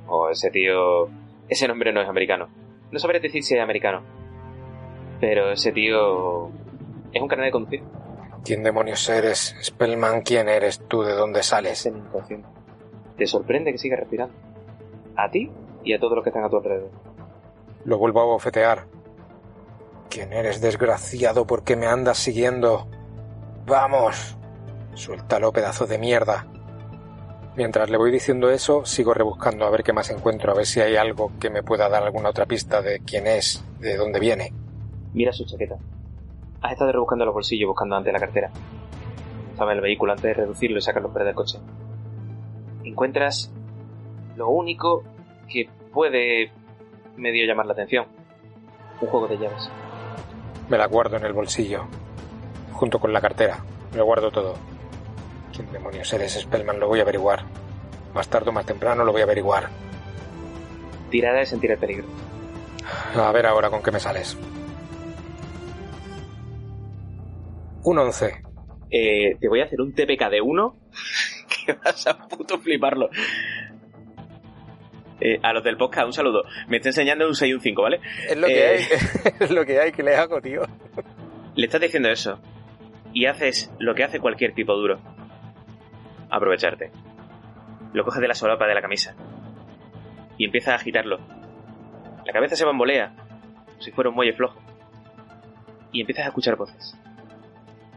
O 0.07 0.29
ese 0.29 0.49
tío... 0.51 1.09
Ese 1.49 1.67
nombre 1.67 1.91
no 1.91 2.01
es 2.01 2.07
americano. 2.07 2.47
No 2.91 2.99
sabré 2.99 3.19
decir 3.19 3.43
si 3.43 3.55
es 3.55 3.61
americano. 3.61 4.03
Pero 5.19 5.51
ese 5.51 5.71
tío... 5.71 6.49
Es 7.11 7.21
un 7.21 7.27
carnet 7.27 7.47
de 7.47 7.51
conducir. 7.51 7.83
¿Quién 8.43 8.63
demonios 8.63 9.07
eres? 9.09 9.55
Spellman, 9.61 10.21
¿quién 10.21 10.49
eres 10.49 10.87
tú? 10.87 11.01
¿De 11.01 11.13
dónde 11.13 11.43
sales? 11.43 11.89
Te 13.17 13.25
sorprende 13.27 13.71
que 13.71 13.77
sigas 13.77 13.99
respirando. 13.99 14.35
A 15.15 15.29
ti 15.29 15.49
y 15.83 15.93
a 15.93 15.99
todos 15.99 16.15
los 16.15 16.23
que 16.23 16.29
están 16.29 16.43
a 16.43 16.49
tu 16.49 16.57
alrededor. 16.57 16.91
Lo 17.85 17.97
vuelvo 17.97 18.21
a 18.21 18.25
bofetear. 18.25 18.87
¿Quién 20.09 20.31
eres, 20.31 20.61
desgraciado? 20.61 21.45
¿Por 21.45 21.63
qué 21.63 21.75
me 21.75 21.87
andas 21.87 22.17
siguiendo? 22.17 22.87
¡Vamos! 23.65 24.37
Suéltalo, 24.93 25.51
pedazo 25.51 25.87
de 25.87 25.97
mierda. 25.97 26.45
Mientras 27.55 27.89
le 27.89 27.97
voy 27.97 28.11
diciendo 28.11 28.49
eso, 28.49 28.85
sigo 28.85 29.13
rebuscando 29.13 29.65
a 29.65 29.69
ver 29.69 29.83
qué 29.83 29.93
más 29.93 30.09
encuentro, 30.09 30.51
a 30.51 30.55
ver 30.55 30.65
si 30.65 30.81
hay 30.81 30.95
algo 30.95 31.31
que 31.39 31.49
me 31.49 31.61
pueda 31.61 31.87
dar 31.89 32.03
alguna 32.03 32.29
otra 32.29 32.45
pista 32.45 32.81
de 32.81 32.99
quién 33.01 33.27
es, 33.27 33.63
de 33.79 33.95
dónde 33.95 34.19
viene. 34.19 34.53
Mira 35.13 35.31
su 35.31 35.45
chaqueta. 35.45 35.77
Has 36.61 36.71
estado 36.71 36.91
rebuscando 36.91 37.25
los 37.25 37.33
bolsillos 37.33 37.67
buscando 37.67 37.95
ante 37.95 38.11
la 38.11 38.19
cartera. 38.19 38.49
Estaba 39.51 39.71
en 39.71 39.77
el 39.77 39.83
vehículo 39.83 40.13
antes 40.13 40.23
de 40.23 40.33
reducirlo 40.33 40.79
y 40.79 40.81
sacarlo 40.81 41.09
fuera 41.09 41.25
del 41.25 41.35
coche. 41.35 41.59
Encuentras 42.83 43.51
lo 44.35 44.49
único 44.49 45.03
que 45.47 45.69
puede 45.93 46.51
medio 47.17 47.45
llamar 47.45 47.65
la 47.65 47.73
atención. 47.73 48.07
Un 49.01 49.07
juego 49.07 49.27
de 49.27 49.37
llaves. 49.37 49.69
Me 50.69 50.77
la 50.77 50.87
guardo 50.87 51.17
en 51.17 51.25
el 51.25 51.33
bolsillo, 51.33 51.85
junto 52.71 52.99
con 52.99 53.11
la 53.11 53.21
cartera. 53.21 53.63
Me 53.91 53.97
lo 53.97 54.05
guardo 54.05 54.31
todo. 54.31 54.55
¿Quién 55.53 55.71
demonios 55.71 56.11
eres, 56.13 56.33
Spellman? 56.33 56.79
Lo 56.79 56.87
voy 56.87 56.99
a 56.99 57.03
averiguar. 57.03 57.43
Más 58.13 58.27
tarde 58.27 58.49
o 58.49 58.53
más 58.53 58.65
temprano 58.65 59.03
lo 59.03 59.11
voy 59.11 59.21
a 59.21 59.25
averiguar. 59.25 59.69
Tirada 61.09 61.39
de 61.39 61.45
sentir 61.45 61.71
el 61.71 61.77
peligro. 61.77 62.05
A 63.15 63.31
ver 63.31 63.45
ahora 63.45 63.69
con 63.69 63.83
qué 63.83 63.91
me 63.91 63.99
sales. 63.99 64.37
Un 67.83 67.97
11. 67.97 68.41
Eh, 68.89 69.37
te 69.39 69.49
voy 69.49 69.61
a 69.61 69.65
hacer 69.65 69.81
un 69.81 69.93
TPK 69.93 70.29
de 70.29 70.41
1 70.41 70.75
que 71.65 71.73
vas 71.73 72.07
a 72.07 72.17
puto 72.27 72.59
fliparlo. 72.59 73.09
Eh, 75.19 75.39
a 75.41 75.53
los 75.53 75.63
del 75.63 75.77
podcast, 75.77 76.07
un 76.07 76.13
saludo. 76.13 76.43
Me 76.67 76.77
está 76.77 76.89
enseñando 76.89 77.27
un 77.27 77.35
6 77.35 77.49
y 77.49 77.53
un 77.53 77.61
5, 77.61 77.81
¿vale? 77.81 77.99
Es 78.27 78.37
lo 78.37 78.47
que 78.47 78.65
Eh, 78.65 78.69
hay. 78.77 79.33
es 79.39 79.51
lo 79.51 79.65
que 79.65 79.79
hay 79.79 79.91
que 79.91 80.03
le 80.03 80.15
hago, 80.15 80.41
tío. 80.41 80.61
Le 81.55 81.65
estás 81.65 81.81
diciendo 81.81 82.09
eso. 82.09 82.39
Y 83.13 83.25
haces 83.27 83.71
lo 83.79 83.93
que 83.95 84.03
hace 84.03 84.19
cualquier 84.19 84.53
tipo 84.53 84.73
duro. 84.73 84.99
Aprovecharte. 86.29 86.91
Lo 87.93 88.03
coges 88.03 88.21
de 88.21 88.27
la 88.27 88.33
solapa 88.33 88.65
de 88.67 88.73
la 88.73 88.81
camisa. 88.81 89.15
Y 90.37 90.45
empiezas 90.45 90.73
a 90.73 90.75
agitarlo. 90.75 91.19
La 92.25 92.33
cabeza 92.33 92.55
se 92.55 92.65
bambolea. 92.65 93.13
Como 93.67 93.81
si 93.81 93.91
fuera 93.91 94.09
un 94.09 94.15
muelle 94.15 94.33
flojo. 94.33 94.59
Y 95.91 96.01
empiezas 96.01 96.25
a 96.25 96.29
escuchar 96.29 96.55
voces. 96.55 96.97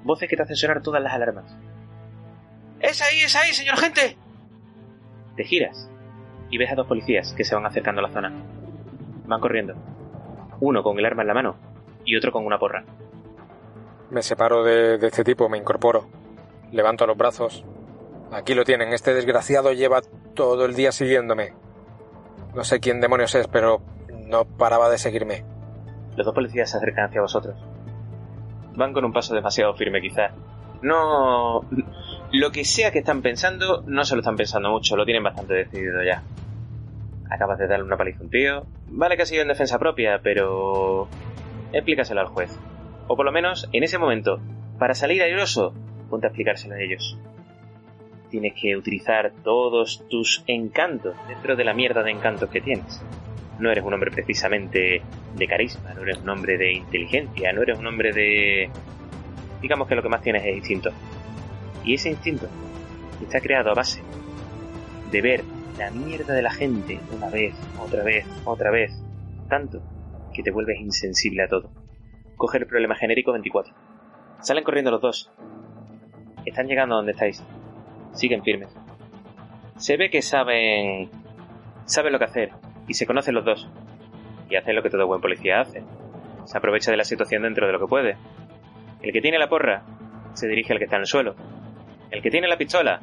Voces 0.05 0.29
que 0.29 0.37
te 0.37 0.43
hacen 0.43 0.57
sonar 0.57 0.83
todas 0.83 1.03
las 1.03 1.15
alarmas. 1.15 1.57
¡Es 2.79 3.01
ahí, 3.01 3.21
es 3.21 3.35
ahí, 3.35 3.53
señor 3.55 3.79
gente! 3.79 4.19
Te 5.35 5.45
giras. 5.45 5.91
Y 6.51 6.59
ves 6.59 6.73
a 6.73 6.75
dos 6.75 6.87
policías 6.87 7.33
que 7.35 7.45
se 7.45 7.55
van 7.55 7.67
acercando 7.67 8.01
a 8.01 8.09
la 8.09 8.13
zona. 8.13 8.33
Van 9.27 9.41
corriendo. 9.41 9.75
Uno 10.61 10.83
con 10.83 10.99
el 10.99 11.05
arma 11.05 11.23
en 11.23 11.29
la 11.29 11.35
mano. 11.35 11.57
Y 12.05 12.17
otro 12.17 12.33
con 12.33 12.47
una 12.47 12.59
porra. 12.59 12.85
Me 14.11 14.23
separo 14.23 14.63
de, 14.63 14.99
de 14.99 15.07
este 15.09 15.25
tipo, 15.25 15.49
me 15.49 15.59
incorporo. 15.59 16.07
Levanto 16.71 17.07
los 17.07 17.17
brazos. 17.17 17.65
Aquí 18.33 18.55
lo 18.55 18.65
tienen, 18.65 18.93
este 18.93 19.15
desgraciado 19.15 19.73
lleva 19.73 20.03
todo 20.35 20.65
el 20.65 20.75
día 20.75 20.93
siguiéndome. 20.93 21.53
No 22.55 22.65
sé 22.65 22.81
quién 22.81 23.01
demonios 23.01 23.35
es, 23.35 23.49
pero 23.49 23.83
no 24.27 24.45
paraba 24.45 24.89
de 24.89 24.99
seguirme. 24.99 25.45
Los 26.17 26.25
dos 26.25 26.35
policías 26.35 26.71
se 26.71 26.79
acercan 26.79 27.07
hacia 27.07 27.21
vosotros. 27.21 27.57
Van 28.75 28.93
con 28.93 29.05
un 29.05 29.13
paso 29.13 29.35
demasiado 29.35 29.75
firme, 29.75 30.01
quizás. 30.01 30.33
No. 30.83 31.65
Lo 32.33 32.51
que 32.51 32.65
sea 32.65 32.91
que 32.91 33.01
están 33.01 33.23
pensando, 33.23 33.83
no 33.87 34.05
se 34.05 34.15
lo 34.15 34.21
están 34.21 34.37
pensando 34.37 34.71
mucho, 34.71 34.97
lo 34.97 35.05
tienen 35.05 35.23
bastante 35.23 35.55
decidido 35.55 36.03
ya. 36.03 36.23
Acabas 37.31 37.59
de 37.59 37.67
darle 37.67 37.85
una 37.85 37.97
paliza 37.97 38.21
a 38.21 38.23
un 38.23 38.31
tío. 38.31 38.67
Vale 38.89 39.17
que 39.17 39.23
ha 39.23 39.27
sido 39.27 39.43
en 39.43 39.49
defensa 39.49 39.79
propia, 39.79 40.21
pero. 40.23 41.09
Explícaselo 41.73 42.21
al 42.21 42.29
juez. 42.29 42.57
O 43.09 43.17
por 43.17 43.25
lo 43.25 43.33
menos, 43.33 43.69
en 43.73 43.83
ese 43.83 43.99
momento, 43.99 44.41
para 44.79 44.95
salir 44.95 45.23
airoso, 45.23 45.75
ponte 46.11 46.27
a 46.27 46.31
explicárselo 46.31 46.75
a 46.75 46.81
ellos. 46.81 47.19
Tienes 48.31 48.55
que 48.61 48.77
utilizar 48.77 49.33
todos 49.45 50.05
tus 50.09 50.43
encantos 50.47 51.17
dentro 51.29 51.57
de 51.57 51.65
la 51.65 51.75
mierda 51.75 52.03
de 52.03 52.11
encantos 52.11 52.51
que 52.51 52.61
tienes. 52.61 53.03
No 53.59 53.71
eres 53.71 53.85
un 53.85 53.95
hombre 53.95 54.11
precisamente 54.11 55.03
de 55.35 55.47
carisma, 55.47 55.95
no 55.95 56.03
eres 56.03 56.19
un 56.19 56.29
hombre 56.29 56.59
de 56.59 56.73
inteligencia, 56.73 57.53
no 57.53 57.63
eres 57.63 57.79
un 57.79 57.87
hombre 57.87 58.13
de... 58.13 58.69
Digamos 59.61 59.89
que 59.89 59.95
lo 59.95 60.03
que 60.03 60.09
más 60.09 60.23
tienes 60.23 60.45
es 60.45 60.57
instinto. 60.57 60.91
Y 61.85 61.95
ese 61.95 62.11
instinto 62.11 62.49
está 63.23 63.41
creado 63.41 63.71
a 63.71 63.75
base 63.75 64.03
de 65.11 65.23
ver 65.23 65.45
la 65.79 65.91
mierda 65.91 66.35
de 66.35 66.43
la 66.43 66.51
gente 66.51 67.01
una 67.17 67.29
vez, 67.29 67.55
otra 67.79 68.03
vez, 68.03 68.27
otra 68.45 68.71
vez, 68.71 68.93
tanto 69.49 69.83
que 70.33 70.43
te 70.43 70.51
vuelves 70.51 70.81
insensible 70.81 71.45
a 71.45 71.49
todo. 71.49 71.71
Coge 72.37 72.59
el 72.59 72.67
problema 72.67 72.95
genérico 72.95 73.33
24. 73.33 73.75
Salen 74.41 74.65
corriendo 74.65 74.91
los 74.91 75.01
dos. 75.01 75.31
Están 76.45 76.67
llegando 76.67 76.95
a 76.95 76.99
donde 76.99 77.13
estáis. 77.13 77.43
Siguen 78.13 78.43
firmes. 78.43 78.75
Se 79.77 79.97
ve 79.97 80.11
que 80.11 80.23
saben... 80.23 81.11
Saben 81.85 82.13
lo 82.13 82.19
que 82.19 82.25
hacer. 82.25 82.51
Y 82.87 82.95
se 82.95 83.07
conocen 83.07 83.35
los 83.35 83.45
dos. 83.45 83.71
Y 84.51 84.57
hacen 84.57 84.77
lo 84.77 84.83
que 84.83 84.91
todo 84.91 85.07
buen 85.07 85.21
policía 85.21 85.61
hace. 85.61 85.83
Se 86.45 86.59
aprovecha 86.59 86.91
de 86.91 86.97
la 86.97 87.05
situación 87.05 87.43
dentro 87.43 87.67
de 87.67 87.73
lo 87.73 87.81
que 87.81 87.87
puede. 87.87 88.17
El 89.07 89.13
que 89.13 89.21
tiene 89.21 89.39
la 89.39 89.49
porra 89.49 89.85
se 90.35 90.49
dirige 90.49 90.73
al 90.73 90.79
que 90.81 90.85
está 90.87 90.97
en 90.97 91.03
el 91.03 91.07
suelo. 91.07 91.37
El 92.11 92.21
que 92.21 92.29
tiene 92.29 92.49
la 92.49 92.57
pistola 92.59 93.01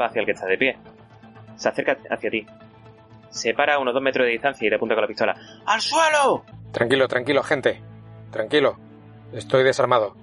va 0.00 0.06
hacia 0.06 0.20
el 0.20 0.26
que 0.26 0.32
está 0.32 0.46
de 0.46 0.56
pie. 0.56 0.78
Se 1.56 1.68
acerca 1.68 1.98
hacia 2.10 2.30
ti. 2.30 2.46
Se 3.28 3.52
para 3.52 3.74
a 3.74 3.78
unos 3.78 3.92
dos 3.92 4.02
metros 4.02 4.24
de 4.24 4.32
distancia 4.32 4.66
y 4.66 4.70
te 4.70 4.76
apunta 4.76 4.94
con 4.94 5.02
la 5.02 5.08
pistola. 5.08 5.36
¡Al 5.66 5.80
suelo! 5.82 6.44
Tranquilo, 6.72 7.06
tranquilo, 7.06 7.42
gente. 7.42 7.82
Tranquilo. 8.30 8.78
Estoy 9.34 9.62
desarmado. 9.62 10.14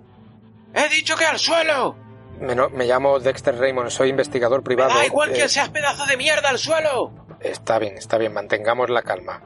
¡He 0.74 0.90
dicho 0.90 1.16
que 1.16 1.26
al 1.26 1.38
suelo! 1.38 1.96
Me, 2.40 2.56
no- 2.56 2.70
me 2.72 2.86
llamo 2.86 3.20
Dexter 3.20 3.56
Raymond, 3.56 3.90
soy 3.90 4.10
investigador 4.10 4.64
privado. 4.64 4.94
Eh, 5.00 5.48
seas 5.48 5.70
pedazo 5.70 6.08
de 6.08 6.18
mierda 6.18 6.50
al 6.50 6.58
suelo! 6.58 7.12
Está 7.40 7.78
bien, 7.78 7.98
está 7.98 8.18
bien, 8.18 8.34
mantengamos 8.34 8.90
la 8.90 9.04
calma. 9.04 9.44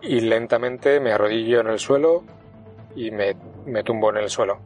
Y 0.00 0.20
lentamente 0.22 1.00
me 1.00 1.12
arrodillo 1.12 1.60
en 1.60 1.66
el 1.68 1.78
suelo 1.78 2.24
y 2.96 3.10
me, 3.10 3.34
me 3.66 3.82
tumbo 3.82 4.10
en 4.10 4.16
el 4.18 4.30
suelo. 4.30 4.60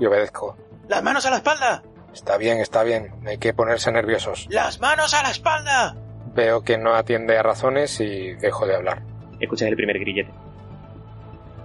Y 0.00 0.06
obedezco. 0.06 0.56
¡Las 0.88 1.02
manos 1.02 1.26
a 1.26 1.30
la 1.30 1.36
espalda! 1.36 1.82
Está 2.12 2.36
bien, 2.36 2.58
está 2.58 2.82
bien, 2.82 3.12
hay 3.26 3.38
que 3.38 3.52
ponerse 3.52 3.92
nerviosos. 3.92 4.46
¡Las 4.50 4.80
manos 4.80 5.12
a 5.14 5.22
la 5.22 5.30
espalda! 5.30 5.96
Veo 6.34 6.62
que 6.62 6.78
no 6.78 6.94
atiende 6.94 7.36
a 7.36 7.42
razones 7.42 8.00
y 8.00 8.34
dejo 8.34 8.66
de 8.66 8.76
hablar. 8.76 9.02
Escuchas 9.40 9.68
el 9.68 9.76
primer 9.76 9.98
grillete. 9.98 10.32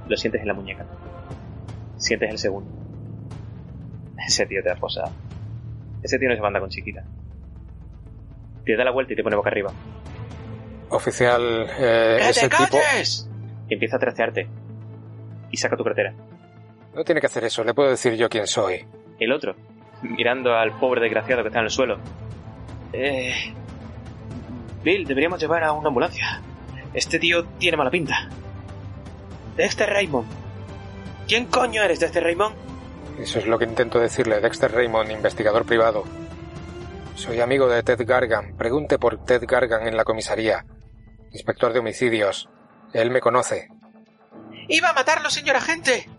Lo 0.08 0.18
sientes 0.18 0.42
en 0.42 0.48
la 0.48 0.54
muñeca. 0.54 0.86
Sientes 1.98 2.30
el 2.30 2.38
segundo. 2.38 2.70
Ese 4.28 4.46
tío 4.46 4.62
te 4.62 4.72
ha 4.72 4.75
posado. 4.75 5.12
Ese 6.02 6.20
tío 6.20 6.30
no 6.30 6.36
se 6.36 6.42
manda 6.42 6.60
con 6.60 6.70
chiquita. 6.70 7.04
Te 8.66 8.75
da 8.75 8.84
la 8.84 8.92
vuelta 8.92 9.13
y 9.13 9.16
te 9.16 9.24
pone 9.24 9.36
boca 9.36 9.50
arriba. 9.50 9.72
Oficial, 10.90 11.68
eh, 11.80 12.18
ese 12.22 12.50
tipo... 12.50 12.78
Empieza 13.70 13.96
a 13.96 14.00
trastearte. 14.00 14.48
Y 15.50 15.58
saca 15.58 15.75
tu 15.75 15.84
cartera. 15.84 16.13
No 16.96 17.04
tiene 17.04 17.22
que 17.22 17.28
hacer 17.28 17.44
eso, 17.44 17.64
le 17.64 17.74
puedo 17.74 17.90
decir 17.90 18.14
yo 18.16 18.30
quién 18.30 18.48
soy. 18.48 18.86
El 19.20 19.32
otro, 19.32 19.56
mirando 20.02 20.54
al 20.54 20.78
pobre 20.80 21.02
desgraciado 21.02 21.42
que 21.42 21.48
está 21.48 21.60
en 21.60 21.66
el 21.66 21.72
suelo. 21.72 21.98
Eh... 22.92 23.54
Bill, 24.84 25.06
deberíamos 25.06 25.40
llevar 25.40 25.64
a 25.64 25.72
una 25.72 25.88
ambulancia. 25.88 26.42
Este 26.94 27.18
tío 27.18 27.46
tiene 27.58 27.78
mala 27.78 27.90
pinta. 27.90 28.30
Dexter 29.56 29.90
Raymond. 29.90 30.28
¿Quién 31.28 31.46
coño 31.46 31.82
eres, 31.82 32.00
Dexter 32.00 32.24
Raymond? 32.24 32.56
Eso 33.20 33.40
es 33.40 33.48
lo 33.48 33.58
que 33.58 33.66
intento 33.66 34.00
decirle. 34.00 34.42
Dexter 34.42 34.72
Raymond, 34.72 35.12
investigador 35.12 35.66
privado. 35.66 36.04
Soy 37.16 37.40
amigo 37.40 37.70
de 37.70 37.82
Ted 37.84 38.02
Gargan. 38.06 38.58
Pregunte 38.58 39.00
por 39.00 39.24
Ted 39.24 39.44
Gargan 39.48 39.88
en 39.88 39.96
la 39.96 40.04
comisaría. 40.04 40.66
Inspector 41.32 41.72
de 41.72 41.80
homicidios. 41.80 42.50
Él 42.92 43.10
me 43.10 43.22
conoce. 43.22 43.70
¡Iba 44.68 44.90
a 44.90 44.94
matarlo, 44.94 45.30
señor 45.30 45.56
agente! 45.56 46.10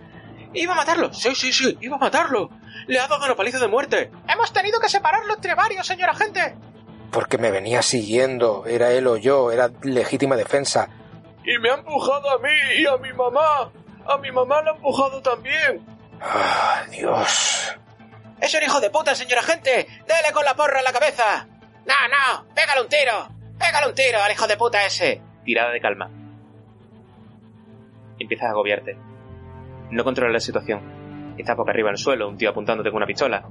¡Iba 0.55 0.73
a 0.73 0.77
matarlo! 0.77 1.13
Sí, 1.13 1.35
sí, 1.35 1.53
sí, 1.53 1.77
iba 1.81 1.97
a 1.97 1.99
matarlo. 1.99 2.51
Le 2.87 2.99
ha 2.99 3.09
dado 3.09 3.25
una 3.25 3.35
paliza 3.35 3.59
de 3.59 3.69
muerte. 3.69 4.11
Hemos 4.29 4.53
tenido 4.53 4.81
que 4.81 4.89
separarlo 4.89 5.35
entre 5.35 5.55
varios, 5.55 5.87
señor 5.87 6.11
agente. 6.11 6.55
Porque 7.11 7.39
me 7.39 7.51
venía 7.51 7.83
siguiendo. 7.83 8.65
Era 8.67 8.91
él 8.93 9.07
o 9.07 9.17
yo. 9.17 9.51
Era 9.53 9.71
legítima 9.83 10.37
defensa. 10.37 10.89
Y 11.45 11.59
me 11.59 11.71
ha 11.71 11.75
empujado 11.75 12.31
a 12.31 12.39
mí 12.39 12.51
y 12.79 12.87
a 12.87 12.97
mi 12.97 13.13
mamá. 13.13 13.71
A 14.07 14.19
mi 14.19 14.31
mamá 14.31 14.63
la 14.63 14.73
ha 14.73 14.75
empujado 14.75 15.21
también. 15.23 15.85
Ah, 16.21 16.83
Dios. 16.91 17.75
Es 18.41 18.55
un 18.55 18.63
hijo 18.63 18.81
de 18.81 18.91
puta, 18.91 19.15
señor 19.15 19.39
agente. 19.39 19.87
Dele 20.07 20.33
con 20.33 20.45
la 20.45 20.55
porra 20.55 20.79
en 20.79 20.85
la 20.85 20.93
cabeza. 20.93 21.47
No, 21.87 21.95
no, 22.09 22.47
pégale 22.55 22.81
un 22.81 22.89
tiro. 22.89 23.29
¡Pégale 23.59 23.89
un 23.89 23.95
tiro 23.95 24.21
al 24.23 24.33
hijo 24.33 24.47
de 24.47 24.57
puta 24.57 24.85
ese! 24.85 25.23
Tirada 25.45 25.71
de 25.71 25.81
calma. 25.81 26.11
Empiezas 28.19 28.47
a 28.49 28.51
agobiarte. 28.51 28.97
No 29.95 30.03
controlas 30.03 30.33
la 30.33 30.41
situación. 30.41 30.81
Estás 31.39 31.57
boca 31.57 31.71
arriba 31.71 31.89
en 31.89 31.93
el 31.93 31.99
suelo, 31.99 32.29
un 32.29 32.37
tío 32.37 32.51
apuntándote 32.51 32.91
con 32.91 32.97
una 32.97 33.07
pistola. 33.07 33.49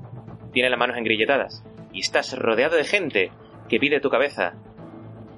Tiene 0.51 0.69
las 0.69 0.77
manos 0.77 0.97
engrilletadas. 0.97 1.63
Y 1.93 2.01
estás 2.01 2.37
rodeado 2.37 2.75
de 2.75 2.83
gente 2.83 3.31
que 3.69 3.79
pide 3.79 4.01
tu 4.01 4.09
cabeza. 4.09 4.51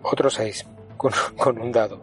Otro 0.01 0.31
seis, 0.31 0.67
con, 0.97 1.11
con 1.37 1.61
un 1.61 1.71
dado. 1.71 2.01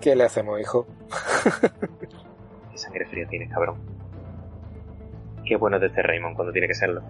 ¿Qué 0.00 0.16
le 0.16 0.24
hacemos, 0.24 0.60
hijo? 0.60 0.88
Qué 2.72 2.78
sangre 2.78 3.06
fría 3.06 3.28
tienes, 3.28 3.48
cabrón. 3.48 3.78
Qué 5.46 5.54
bueno 5.54 5.78
de 5.78 5.86
este 5.86 6.02
Raymond 6.02 6.34
cuando 6.34 6.52
tiene 6.52 6.66
que 6.66 6.74
serlo. 6.74 7.02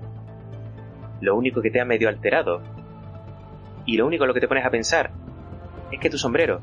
Lo 1.22 1.34
único 1.34 1.62
que 1.62 1.70
te 1.70 1.80
ha 1.80 1.86
medio 1.86 2.10
alterado. 2.10 2.60
Y 3.86 3.96
lo 3.96 4.06
único 4.06 4.24
en 4.24 4.28
lo 4.28 4.34
que 4.34 4.40
te 4.40 4.48
pones 4.48 4.66
a 4.66 4.70
pensar 4.70 5.12
es 5.90 5.98
que 5.98 6.10
tu 6.10 6.18
sombrero 6.18 6.60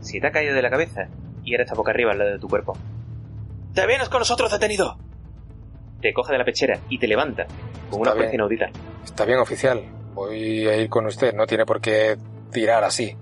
se 0.00 0.20
te 0.20 0.26
ha 0.26 0.30
caído 0.30 0.54
de 0.54 0.60
la 0.60 0.68
cabeza 0.68 1.08
y 1.42 1.54
ahora 1.54 1.64
está 1.64 1.74
boca 1.74 1.90
arriba 1.90 2.12
al 2.12 2.18
lado 2.18 2.32
de 2.32 2.38
tu 2.38 2.46
cuerpo. 2.46 2.76
¡Te 3.74 3.86
vienes 3.86 4.08
con 4.08 4.18
nosotros 4.18 4.50
detenido! 4.50 4.96
Te 6.00 6.12
coge 6.12 6.32
de 6.32 6.38
la 6.38 6.44
pechera 6.44 6.80
y 6.88 6.98
te 6.98 7.06
levanta 7.06 7.46
con 7.90 8.00
una 8.00 8.12
fuerza 8.12 8.34
inaudita. 8.34 8.70
Está 9.04 9.24
bien, 9.24 9.38
oficial. 9.38 9.82
Voy 10.14 10.66
a 10.66 10.76
ir 10.76 10.88
con 10.88 11.06
usted. 11.06 11.34
No 11.34 11.46
tiene 11.46 11.64
por 11.66 11.80
qué 11.80 12.16
tirar 12.50 12.82
así. 12.84 13.16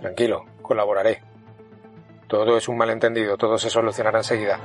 Tranquilo, 0.00 0.44
colaboraré. 0.62 1.20
Todo 2.26 2.56
es 2.56 2.68
un 2.68 2.78
malentendido, 2.78 3.36
todo 3.36 3.58
se 3.58 3.68
solucionará 3.68 4.18
enseguida. 4.18 4.58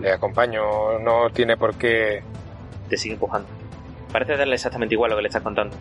Le 0.00 0.12
acompaño, 0.12 0.98
no 1.00 1.30
tiene 1.30 1.56
por 1.56 1.74
qué... 1.74 2.22
Te 2.88 2.96
sigue 2.96 3.14
empujando. 3.14 3.48
Parece 4.12 4.36
darle 4.36 4.54
exactamente 4.54 4.94
igual 4.94 5.10
lo 5.10 5.16
que 5.16 5.22
le 5.22 5.28
estás 5.28 5.42
contando. 5.42 5.76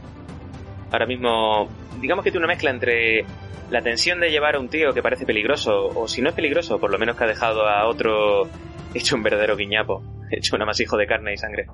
Ahora 0.91 1.05
mismo, 1.05 1.69
digamos 2.01 2.23
que 2.23 2.31
tiene 2.31 2.45
una 2.45 2.53
mezcla 2.53 2.71
entre 2.71 3.25
la 3.69 3.81
tensión 3.81 4.19
de 4.19 4.31
llevar 4.31 4.55
a 4.55 4.59
un 4.59 4.69
tío 4.69 4.93
que 4.93 5.01
parece 5.01 5.25
peligroso, 5.25 5.87
o 5.87 6.07
si 6.07 6.21
no 6.21 6.29
es 6.29 6.35
peligroso, 6.35 6.79
por 6.79 6.91
lo 6.91 6.97
menos 6.97 7.15
que 7.15 7.23
ha 7.23 7.27
dejado 7.27 7.67
a 7.67 7.87
otro 7.87 8.47
hecho 8.93 9.15
un 9.15 9.23
verdadero 9.23 9.55
guiñapo, 9.55 10.03
hecho 10.31 10.55
un 10.55 10.61
amasijo 10.61 10.97
de 10.97 11.07
carne 11.07 11.33
y 11.33 11.37
sangre. 11.37 11.67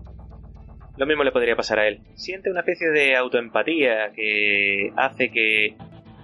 Lo 0.97 1.05
mismo 1.05 1.23
le 1.23 1.31
podría 1.31 1.55
pasar 1.55 1.79
a 1.79 1.87
él. 1.87 2.01
Siente 2.15 2.49
una 2.49 2.61
especie 2.61 2.89
de 2.89 3.17
autoempatía 3.17 4.11
que 4.15 4.93
hace 4.95 5.29
que 5.29 5.75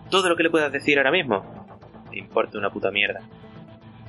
todo 0.09 0.29
lo 0.29 0.37
que 0.37 0.43
le 0.43 0.49
puedas 0.49 0.71
decir 0.71 0.97
ahora 0.97 1.11
mismo 1.11 1.61
te 2.09 2.19
importe 2.19 2.57
una 2.57 2.69
puta 2.69 2.91
mierda. 2.91 3.19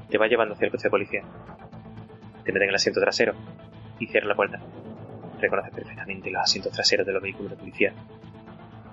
Te 0.09 0.19
va 0.19 0.29
llevando 0.29 0.55
hacia 0.55 0.67
el 0.67 0.71
coche 0.71 0.85
de 0.85 0.91
policía. 0.91 1.23
Te 2.45 2.53
mete 2.53 2.65
en 2.65 2.71
el 2.71 2.75
asiento 2.75 3.01
trasero 3.01 3.35
y 3.99 4.07
cierra 4.07 4.29
la 4.29 4.35
puerta. 4.35 4.61
Reconoces 5.41 5.75
perfectamente 5.75 6.31
los 6.31 6.43
asientos 6.43 6.73
traseros 6.73 7.07
de 7.07 7.13
los 7.13 7.23
vehículos 7.23 7.51
de 7.51 7.57
policía. 7.57 7.93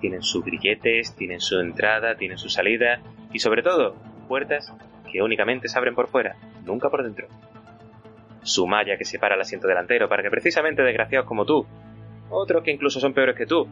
Tienen 0.00 0.22
sus 0.22 0.44
grilletes, 0.44 1.14
tienen 1.14 1.40
su 1.40 1.60
entrada, 1.60 2.16
tienen 2.16 2.38
su 2.38 2.48
salida 2.48 3.00
y 3.32 3.38
sobre 3.38 3.62
todo 3.62 3.94
puertas 4.28 4.72
que 5.10 5.22
únicamente 5.22 5.68
se 5.68 5.78
abren 5.78 5.94
por 5.94 6.08
fuera, 6.08 6.36
nunca 6.64 6.88
por 6.88 7.02
dentro. 7.02 7.28
Su 8.42 8.66
malla 8.66 8.96
que 8.96 9.04
separa 9.04 9.34
el 9.34 9.40
asiento 9.40 9.68
delantero 9.68 10.08
para 10.08 10.22
que 10.22 10.30
precisamente 10.30 10.82
desgraciados 10.82 11.26
como 11.26 11.44
tú, 11.44 11.66
otros 12.30 12.62
que 12.62 12.70
incluso 12.70 13.00
son 13.00 13.12
peores 13.12 13.36
que 13.36 13.46
tú, 13.46 13.68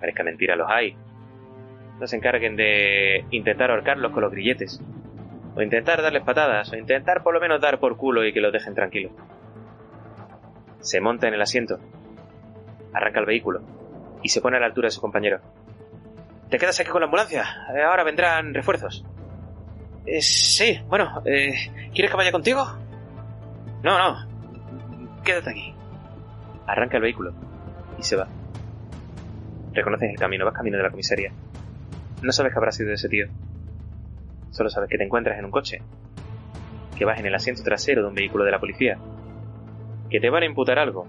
parezca 0.00 0.24
mentira 0.24 0.56
los 0.56 0.68
hay, 0.68 0.96
no 2.00 2.06
se 2.06 2.16
encarguen 2.16 2.56
de 2.56 3.24
intentar 3.30 3.70
ahorcarlos 3.70 4.12
con 4.12 4.22
los 4.22 4.32
grilletes, 4.32 4.82
o 5.54 5.62
intentar 5.62 6.02
darles 6.02 6.24
patadas, 6.24 6.72
o 6.72 6.76
intentar 6.76 7.22
por 7.22 7.34
lo 7.34 7.40
menos 7.40 7.60
dar 7.60 7.78
por 7.78 7.96
culo 7.96 8.24
y 8.24 8.32
que 8.32 8.40
los 8.40 8.52
dejen 8.52 8.74
tranquilos. 8.74 9.12
Se 10.80 11.00
monta 11.00 11.28
en 11.28 11.34
el 11.34 11.42
asiento, 11.42 11.78
arranca 12.92 13.20
el 13.20 13.26
vehículo 13.26 13.75
y 14.22 14.28
se 14.28 14.40
pone 14.40 14.56
a 14.56 14.60
la 14.60 14.66
altura 14.66 14.86
de 14.86 14.92
su 14.92 15.00
compañero. 15.00 15.40
¿Te 16.50 16.58
quedas 16.58 16.78
aquí 16.80 16.90
con 16.90 17.00
la 17.00 17.06
ambulancia? 17.06 17.44
Eh, 17.74 17.82
ahora 17.82 18.04
vendrán 18.04 18.54
refuerzos. 18.54 19.04
Eh, 20.06 20.22
sí, 20.22 20.80
bueno, 20.88 21.22
eh, 21.24 21.54
¿quieres 21.92 22.10
que 22.10 22.16
vaya 22.16 22.30
contigo? 22.30 22.64
No, 23.82 23.98
no. 23.98 25.22
Quédate 25.24 25.50
aquí. 25.50 25.74
Arranca 26.66 26.96
el 26.96 27.02
vehículo 27.02 27.32
y 27.98 28.02
se 28.02 28.16
va. 28.16 28.28
Reconoces 29.72 30.10
el 30.10 30.16
camino, 30.16 30.44
vas 30.44 30.54
camino 30.54 30.76
de 30.76 30.84
la 30.84 30.90
comisaría. 30.90 31.32
No 32.22 32.32
sabes 32.32 32.52
qué 32.52 32.58
habrá 32.58 32.72
sido 32.72 32.88
de 32.88 32.94
ese 32.94 33.08
tío. 33.08 33.26
Solo 34.50 34.70
sabes 34.70 34.88
que 34.88 34.96
te 34.96 35.04
encuentras 35.04 35.38
en 35.38 35.44
un 35.44 35.50
coche, 35.50 35.82
que 36.96 37.04
vas 37.04 37.18
en 37.18 37.26
el 37.26 37.34
asiento 37.34 37.62
trasero 37.62 38.02
de 38.02 38.08
un 38.08 38.14
vehículo 38.14 38.44
de 38.44 38.52
la 38.52 38.60
policía, 38.60 38.98
que 40.08 40.18
te 40.18 40.30
van 40.30 40.44
a 40.44 40.46
imputar 40.46 40.78
algo, 40.78 41.06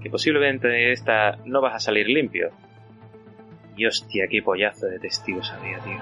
que 0.00 0.10
posiblemente 0.10 0.68
de 0.68 0.92
esta 0.92 1.36
no 1.44 1.60
vas 1.60 1.74
a 1.74 1.80
salir 1.80 2.06
limpio. 2.08 2.50
Y 3.76 3.86
hostia, 3.86 4.26
qué 4.28 4.42
pollazo 4.42 4.86
de 4.86 4.98
testigos 4.98 5.50
había, 5.52 5.78
tío. 5.78 5.98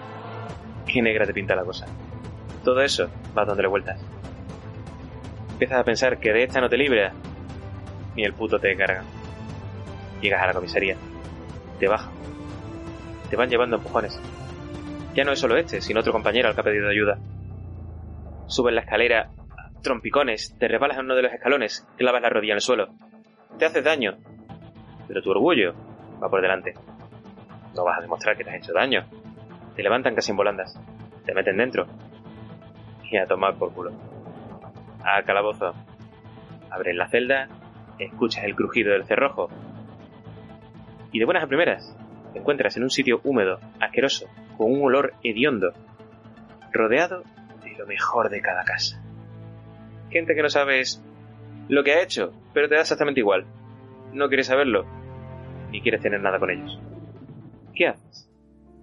Qué 0.87 1.02
negra 1.02 1.26
te 1.26 1.34
pinta 1.34 1.54
la 1.54 1.64
cosa. 1.64 1.87
Todo 2.64 2.80
eso 2.80 3.11
vas 3.34 3.46
dándole 3.46 3.68
vueltas. 3.68 4.00
Empiezas 5.52 5.80
a 5.80 5.84
pensar 5.84 6.18
que 6.18 6.32
de 6.32 6.44
esta 6.44 6.61
no 6.61 6.68
te 6.68 6.76
libra, 6.76 7.12
ni 8.14 8.24
el 8.24 8.32
puto 8.32 8.58
te 8.58 8.76
carga. 8.76 9.02
Llegas 10.20 10.42
a 10.42 10.46
la 10.46 10.54
comisaría, 10.54 10.96
te 11.78 11.88
bajan, 11.88 12.12
te 13.30 13.37
van 13.37 13.48
llevando 13.48 13.76
empujones. 13.76 14.20
Ya 15.14 15.24
no 15.24 15.32
es 15.32 15.38
solo 15.40 15.56
este, 15.56 15.80
sino 15.80 16.00
otro 16.00 16.12
compañero 16.12 16.48
al 16.48 16.54
que 16.54 16.61
ha 16.61 16.64
pedido 16.64 16.88
ayuda. 16.88 17.18
Subes 18.46 18.74
la 18.74 18.80
escalera, 18.80 19.30
trompicones, 19.82 20.56
te 20.58 20.68
resbalas 20.68 20.98
en 20.98 21.06
uno 21.06 21.16
de 21.16 21.22
los 21.22 21.32
escalones, 21.32 21.87
clavas 21.96 22.22
la 22.22 22.30
rodilla 22.30 22.52
en 22.52 22.58
el 22.58 22.62
suelo. 22.62 22.88
Te 23.59 23.66
haces 23.66 23.85
daño, 23.85 24.16
pero 25.07 25.23
tu 25.23 25.31
orgullo 25.31 25.75
va 26.23 26.29
por 26.29 26.40
delante. 26.40 26.75
No 27.75 27.85
vas 27.85 27.99
a 27.99 28.03
demostrar 28.03 28.37
que 28.37 28.44
te 28.44 28.51
has 28.51 28.57
hecho 28.57 28.73
daño. 28.73 29.05
Te 29.75 29.83
levantan 29.83 30.14
casi 30.14 30.31
en 30.31 30.37
volandas, 30.37 30.79
te 31.25 31.35
meten 31.35 31.57
dentro 31.57 31.87
y 33.11 33.16
a 33.16 33.27
tomar 33.27 33.57
por 33.57 33.73
culo. 33.73 33.92
A 35.05 35.23
calabozo. 35.23 35.75
Abres 36.71 36.94
la 36.94 37.09
celda, 37.09 37.49
escuchas 37.99 38.44
el 38.44 38.55
crujido 38.55 38.92
del 38.92 39.07
cerrojo 39.07 39.49
y 41.11 41.18
de 41.18 41.25
buenas 41.25 41.42
a 41.42 41.47
primeras 41.47 41.97
te 42.33 42.38
encuentras 42.38 42.77
en 42.77 42.83
un 42.83 42.90
sitio 42.90 43.21
húmedo, 43.25 43.59
asqueroso, 43.81 44.27
con 44.57 44.71
un 44.71 44.83
olor 44.83 45.14
hediondo, 45.23 45.73
rodeado 46.73 47.23
de 47.62 47.75
lo 47.77 47.87
mejor 47.87 48.29
de 48.29 48.40
cada 48.40 48.64
casa. 48.64 49.03
Gente 50.11 50.35
que 50.35 50.42
no 50.42 50.51
sabes 50.51 51.03
lo 51.68 51.85
que 51.85 51.92
ha 51.92 52.02
hecho, 52.02 52.33
pero 52.52 52.68
te 52.68 52.74
da 52.74 52.81
exactamente 52.81 53.20
igual. 53.20 53.46
No 54.12 54.28
quieres 54.28 54.46
saberlo, 54.46 54.85
ni 55.70 55.81
quieres 55.83 56.00
tener 56.00 56.20
nada 56.20 56.38
con 56.38 56.50
ellos. 56.50 56.78
¿Qué 57.74 57.88
haces? 57.88 58.31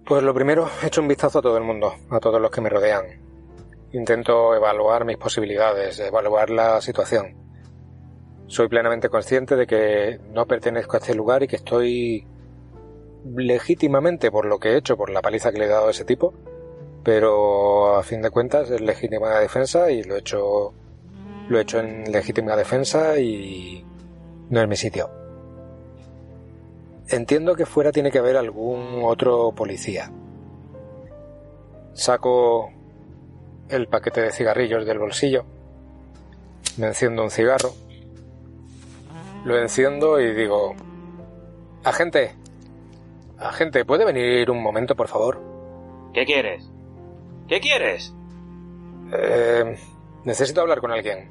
Pues 0.04 0.22
lo 0.22 0.32
primero, 0.32 0.68
echo 0.84 1.02
un 1.02 1.08
vistazo 1.08 1.40
a 1.40 1.42
todo 1.42 1.58
el 1.58 1.64
mundo, 1.64 1.94
a 2.10 2.20
todos 2.20 2.40
los 2.40 2.50
que 2.50 2.60
me 2.60 2.68
rodean. 2.68 3.04
Intento 3.92 4.54
evaluar 4.54 5.04
mis 5.04 5.16
posibilidades, 5.16 5.98
evaluar 5.98 6.50
la 6.50 6.80
situación. 6.80 7.34
Soy 8.46 8.68
plenamente 8.68 9.08
consciente 9.08 9.56
de 9.56 9.66
que 9.66 10.20
no 10.32 10.46
pertenezco 10.46 10.96
a 10.96 11.00
este 11.00 11.14
lugar 11.14 11.42
y 11.42 11.48
que 11.48 11.56
estoy 11.56 12.24
legítimamente 13.34 14.30
por 14.30 14.46
lo 14.46 14.58
que 14.60 14.70
he 14.70 14.76
hecho, 14.76 14.96
por 14.96 15.10
la 15.10 15.22
paliza 15.22 15.50
que 15.50 15.58
le 15.58 15.64
he 15.64 15.68
dado 15.68 15.88
a 15.88 15.90
ese 15.90 16.04
tipo, 16.04 16.32
pero 17.02 17.96
a 17.96 18.02
fin 18.04 18.22
de 18.22 18.30
cuentas 18.30 18.70
es 18.70 18.80
legítima 18.80 19.40
defensa 19.40 19.90
y 19.90 20.04
lo 20.04 20.14
he 20.14 20.20
hecho 20.20 20.72
lo 21.48 21.58
he 21.58 21.62
hecho 21.62 21.78
en 21.78 22.10
legítima 22.10 22.56
defensa 22.56 23.18
y 23.18 23.84
no 24.50 24.60
es 24.60 24.68
mi 24.68 24.76
sitio. 24.76 25.10
Entiendo 27.08 27.54
que 27.54 27.66
fuera 27.66 27.92
tiene 27.92 28.10
que 28.10 28.18
haber 28.18 28.36
algún 28.36 29.02
otro 29.04 29.52
policía. 29.52 30.10
Saco 31.92 32.70
el 33.68 33.86
paquete 33.88 34.22
de 34.22 34.32
cigarrillos 34.32 34.84
del 34.84 34.98
bolsillo, 34.98 35.44
me 36.76 36.88
enciendo 36.88 37.22
un 37.22 37.30
cigarro, 37.30 37.70
lo 39.44 39.58
enciendo 39.58 40.20
y 40.20 40.34
digo, 40.34 40.74
agente, 41.84 42.32
agente, 43.38 43.84
¿puede 43.84 44.04
venir 44.04 44.50
un 44.50 44.62
momento, 44.62 44.94
por 44.94 45.08
favor? 45.08 45.40
¿Qué 46.12 46.24
quieres? 46.24 46.70
¿Qué 47.48 47.60
quieres? 47.60 48.12
Eh, 49.12 49.76
necesito 50.26 50.60
hablar 50.60 50.80
con 50.80 50.92
alguien. 50.92 51.30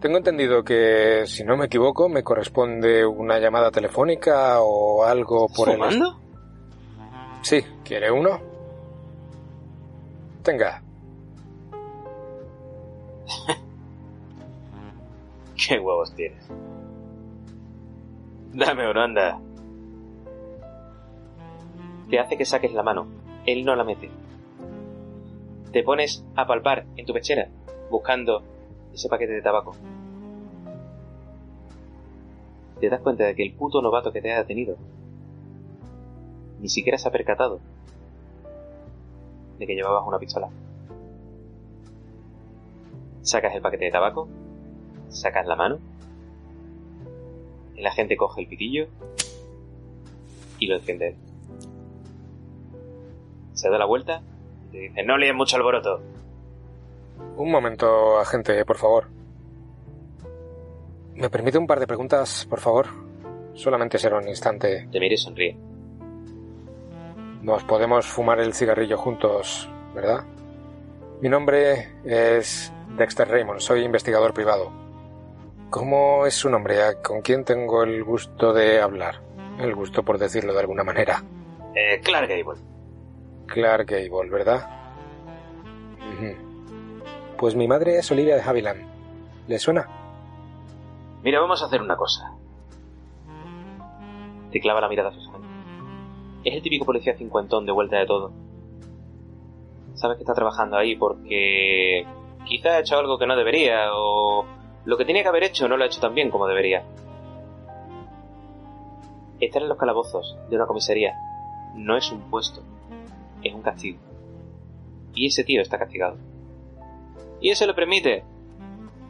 Tengo 0.00 0.18
entendido 0.18 0.62
que, 0.62 1.24
si 1.26 1.42
no 1.42 1.56
me 1.56 1.64
equivoco, 1.66 2.08
me 2.08 2.22
corresponde 2.22 3.04
una 3.04 3.40
llamada 3.40 3.72
telefónica 3.72 4.60
o 4.60 5.02
algo 5.04 5.48
por 5.48 5.70
el... 5.70 5.74
¿Fumando? 5.74 6.20
Sí, 7.42 7.60
¿quiere 7.82 8.08
uno? 8.12 8.40
Tenga. 10.44 10.80
¿Qué 15.56 15.80
huevos 15.80 16.14
tienes? 16.14 16.46
Dame 18.52 18.88
uno, 18.88 19.00
anda. 19.00 19.40
Te 22.08 22.20
hace 22.20 22.36
que 22.36 22.44
saques 22.44 22.72
la 22.72 22.84
mano. 22.84 23.08
Él 23.44 23.64
no 23.64 23.74
la 23.74 23.82
mete. 23.82 24.10
Te 25.72 25.82
pones 25.82 26.24
a 26.34 26.46
palpar 26.46 26.86
en 26.96 27.04
tu 27.04 27.12
pechera, 27.12 27.48
buscando 27.90 28.42
ese 28.92 29.08
paquete 29.08 29.32
de 29.32 29.42
tabaco. 29.42 29.74
Te 32.80 32.88
das 32.88 33.00
cuenta 33.00 33.24
de 33.24 33.34
que 33.34 33.42
el 33.42 33.54
puto 33.54 33.82
novato 33.82 34.12
que 34.12 34.22
te 34.22 34.32
ha 34.32 34.38
detenido 34.38 34.76
ni 36.60 36.68
siquiera 36.68 36.98
se 36.98 37.08
ha 37.08 37.12
percatado 37.12 37.60
de 39.58 39.66
que 39.66 39.74
llevabas 39.74 40.06
una 40.06 40.18
pistola. 40.18 40.48
Sacas 43.22 43.54
el 43.54 43.62
paquete 43.62 43.86
de 43.86 43.90
tabaco, 43.90 44.28
sacas 45.08 45.46
la 45.46 45.56
mano, 45.56 45.78
el 47.76 47.86
agente 47.86 48.16
coge 48.16 48.40
el 48.40 48.48
pitillo 48.48 48.86
y 50.58 50.66
lo 50.66 50.76
enciende. 50.76 51.16
Se 53.52 53.68
da 53.68 53.78
la 53.78 53.84
vuelta 53.84 54.22
dice, 54.70 55.02
no 55.02 55.16
lees 55.16 55.34
mucho 55.34 55.56
alboroto. 55.56 56.00
Un 57.36 57.50
momento, 57.50 58.18
agente, 58.18 58.64
por 58.64 58.76
favor. 58.76 59.08
¿Me 61.14 61.30
permite 61.30 61.58
un 61.58 61.66
par 61.66 61.80
de 61.80 61.86
preguntas, 61.86 62.46
por 62.48 62.60
favor? 62.60 62.86
Solamente 63.54 63.98
será 63.98 64.18
un 64.18 64.28
instante. 64.28 64.88
Te 64.90 65.00
mira 65.00 65.14
y 65.14 65.18
sonríe. 65.18 65.56
Nos 67.42 67.64
podemos 67.64 68.06
fumar 68.06 68.40
el 68.40 68.54
cigarrillo 68.54 68.98
juntos, 68.98 69.68
¿verdad? 69.94 70.24
Mi 71.20 71.28
nombre 71.28 71.88
es 72.04 72.72
Dexter 72.96 73.28
Raymond, 73.28 73.60
soy 73.60 73.84
investigador 73.84 74.32
privado. 74.32 74.70
¿Cómo 75.70 76.24
es 76.26 76.34
su 76.34 76.48
nombre? 76.48 76.76
¿Con 77.02 77.20
quién 77.20 77.44
tengo 77.44 77.82
el 77.82 78.02
gusto 78.02 78.52
de 78.52 78.80
hablar? 78.80 79.20
El 79.58 79.74
gusto 79.74 80.02
por 80.02 80.18
decirlo 80.18 80.54
de 80.54 80.60
alguna 80.60 80.84
manera. 80.84 81.22
Eh, 81.74 82.00
Clark 82.00 82.28
Gable. 82.28 82.60
Clark 83.48 83.86
Gable, 83.86 84.30
¿verdad? 84.30 84.68
Pues 87.36 87.54
mi 87.54 87.68
madre 87.68 87.98
es 87.98 88.10
Olivia 88.10 88.36
de 88.36 88.42
Havilland. 88.42 88.86
¿Le 89.46 89.58
suena? 89.58 89.86
Mira, 91.22 91.40
vamos 91.40 91.62
a 91.62 91.66
hacer 91.66 91.80
una 91.82 91.96
cosa. 91.96 92.32
Te 94.50 94.60
clava 94.60 94.80
la 94.80 94.88
mirada 94.88 95.12
Susana. 95.12 95.46
Es 96.44 96.54
el 96.54 96.62
típico 96.62 96.84
policía 96.84 97.16
cincuentón 97.16 97.66
de 97.66 97.72
vuelta 97.72 97.98
de 97.98 98.06
todo. 98.06 98.32
Sabes 99.94 100.16
que 100.16 100.22
está 100.22 100.34
trabajando 100.34 100.76
ahí 100.76 100.96
porque 100.96 102.06
quizá 102.44 102.70
ha 102.70 102.80
hecho 102.80 102.98
algo 102.98 103.18
que 103.18 103.26
no 103.26 103.36
debería 103.36 103.90
o 103.92 104.44
lo 104.84 104.96
que 104.96 105.04
tenía 105.04 105.22
que 105.22 105.28
haber 105.28 105.44
hecho 105.44 105.68
no 105.68 105.76
lo 105.76 105.84
ha 105.84 105.86
hecho 105.86 106.00
tan 106.00 106.14
bien 106.14 106.30
como 106.30 106.46
debería. 106.46 106.84
Estar 109.40 109.62
en 109.62 109.68
los 109.68 109.78
calabozos 109.78 110.36
de 110.48 110.56
una 110.56 110.66
comisaría 110.66 111.14
no 111.74 111.96
es 111.96 112.10
un 112.10 112.22
puesto, 112.30 112.62
es 113.42 113.54
un 113.54 113.62
castigo. 113.62 113.98
Y 115.14 115.26
ese 115.26 115.44
tío 115.44 115.60
está 115.60 115.78
castigado. 115.78 116.16
Y 117.40 117.50
eso 117.50 117.66
le 117.66 117.74
permite 117.74 118.24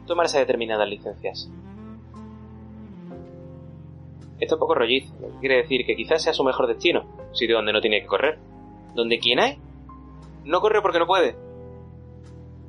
tomarse 0.05 0.39
determinadas 0.39 0.89
licencias. 0.89 1.49
Esto 4.39 4.55
es 4.55 4.59
poco 4.59 4.73
rollizo, 4.73 5.13
quiere 5.39 5.57
decir 5.57 5.85
que 5.85 5.95
quizás 5.95 6.21
sea 6.23 6.33
su 6.33 6.43
mejor 6.43 6.67
destino, 6.67 7.05
un 7.29 7.35
sitio 7.35 7.57
donde 7.57 7.73
no 7.73 7.81
tiene 7.81 8.01
que 8.01 8.07
correr. 8.07 8.39
Donde 8.95 9.19
quien 9.19 9.39
hay, 9.39 9.59
no 10.45 10.61
corre 10.61 10.81
porque 10.81 10.99
no 10.99 11.07
puede. 11.07 11.35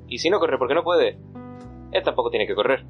Y 0.08 0.18
si 0.18 0.28
no 0.28 0.40
corre 0.40 0.58
porque 0.58 0.74
no 0.74 0.82
puede, 0.82 1.16
él 1.92 2.02
tampoco 2.02 2.30
tiene 2.30 2.46
que 2.46 2.54
correr. 2.54 2.84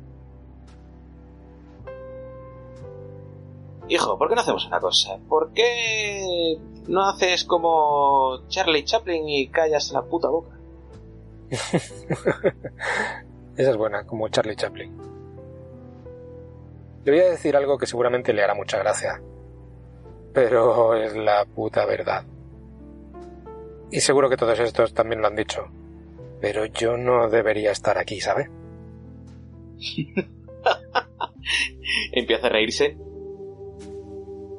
Hijo, 3.89 4.17
¿por 4.17 4.29
qué 4.29 4.35
no 4.35 4.41
hacemos 4.41 4.67
una 4.67 4.81
cosa? 4.81 5.19
¿Por 5.29 5.53
qué 5.53 6.57
no 6.89 7.09
haces 7.09 7.45
como 7.45 8.47
Charlie 8.49 8.85
Chaplin 8.85 9.29
y 9.29 9.49
callas 9.49 9.93
la 9.93 10.03
puta 10.03 10.29
boca? 10.29 10.59
Esa 13.57 13.71
es 13.71 13.77
buena, 13.77 14.05
como 14.05 14.29
Charlie 14.29 14.57
Chaplin. 14.57 14.97
Le 17.05 17.13
voy 17.13 17.21
a 17.21 17.31
decir 17.31 17.57
algo 17.57 17.79
que 17.79 17.87
seguramente 17.87 18.33
le 18.33 18.43
hará 18.43 18.55
mucha 18.55 18.79
gracia. 18.79 19.21
Pero 20.33 20.95
es 20.95 21.17
la 21.17 21.45
puta 21.45 21.85
verdad. 21.87 22.25
Y 23.91 24.01
seguro 24.01 24.31
que 24.31 24.37
todos 24.37 24.59
estos 24.61 24.95
también 24.95 25.21
lo 25.21 25.27
han 25.27 25.35
dicho. 25.35 25.67
Pero 26.41 26.67
yo 26.67 26.97
no 26.97 27.29
debería 27.29 27.73
estar 27.73 27.99
aquí, 27.99 28.21
¿sabe? 28.21 28.49
Empieza 32.13 32.47
a 32.47 32.51
reírse. 32.51 32.97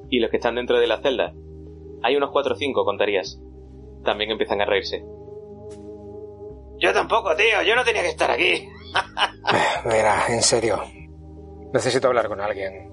Y 0.09 0.19
los 0.19 0.29
que 0.29 0.37
están 0.37 0.55
dentro 0.55 0.77
de 0.79 0.87
la 0.87 1.01
celda, 1.01 1.33
hay 2.03 2.15
unos 2.15 2.31
4 2.31 2.53
o 2.53 2.57
5, 2.57 2.85
contarías. 2.85 3.39
También 4.03 4.31
empiezan 4.31 4.61
a 4.61 4.65
reírse. 4.65 5.03
Yo 6.79 6.93
tampoco, 6.93 7.35
tío, 7.35 7.61
yo 7.65 7.75
no 7.75 7.83
tenía 7.83 8.01
que 8.01 8.09
estar 8.09 8.31
aquí. 8.31 8.67
Mira, 9.85 10.25
en 10.29 10.41
serio. 10.41 10.81
Necesito 11.73 12.07
hablar 12.07 12.27
con 12.27 12.41
alguien. 12.41 12.91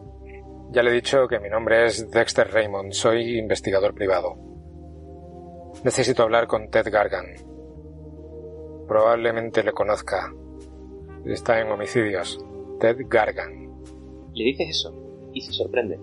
Ya 0.70 0.82
le 0.82 0.90
he 0.90 0.94
dicho 0.94 1.26
que 1.26 1.40
mi 1.40 1.48
nombre 1.48 1.86
es 1.86 2.10
Dexter 2.10 2.52
Raymond, 2.52 2.92
soy 2.92 3.38
investigador 3.38 3.94
privado. 3.94 4.36
Necesito 5.82 6.22
hablar 6.22 6.46
con 6.46 6.70
Ted 6.70 6.88
Gargan. 6.92 7.26
Probablemente 8.86 9.62
le 9.62 9.72
conozca. 9.72 10.32
Está 11.24 11.60
en 11.60 11.70
homicidios. 11.70 12.38
Ted 12.80 12.96
Gargan. 13.08 13.82
Le 14.34 14.44
dices 14.44 14.68
eso 14.70 15.30
y 15.32 15.40
se 15.40 15.52
sorprende. 15.52 15.98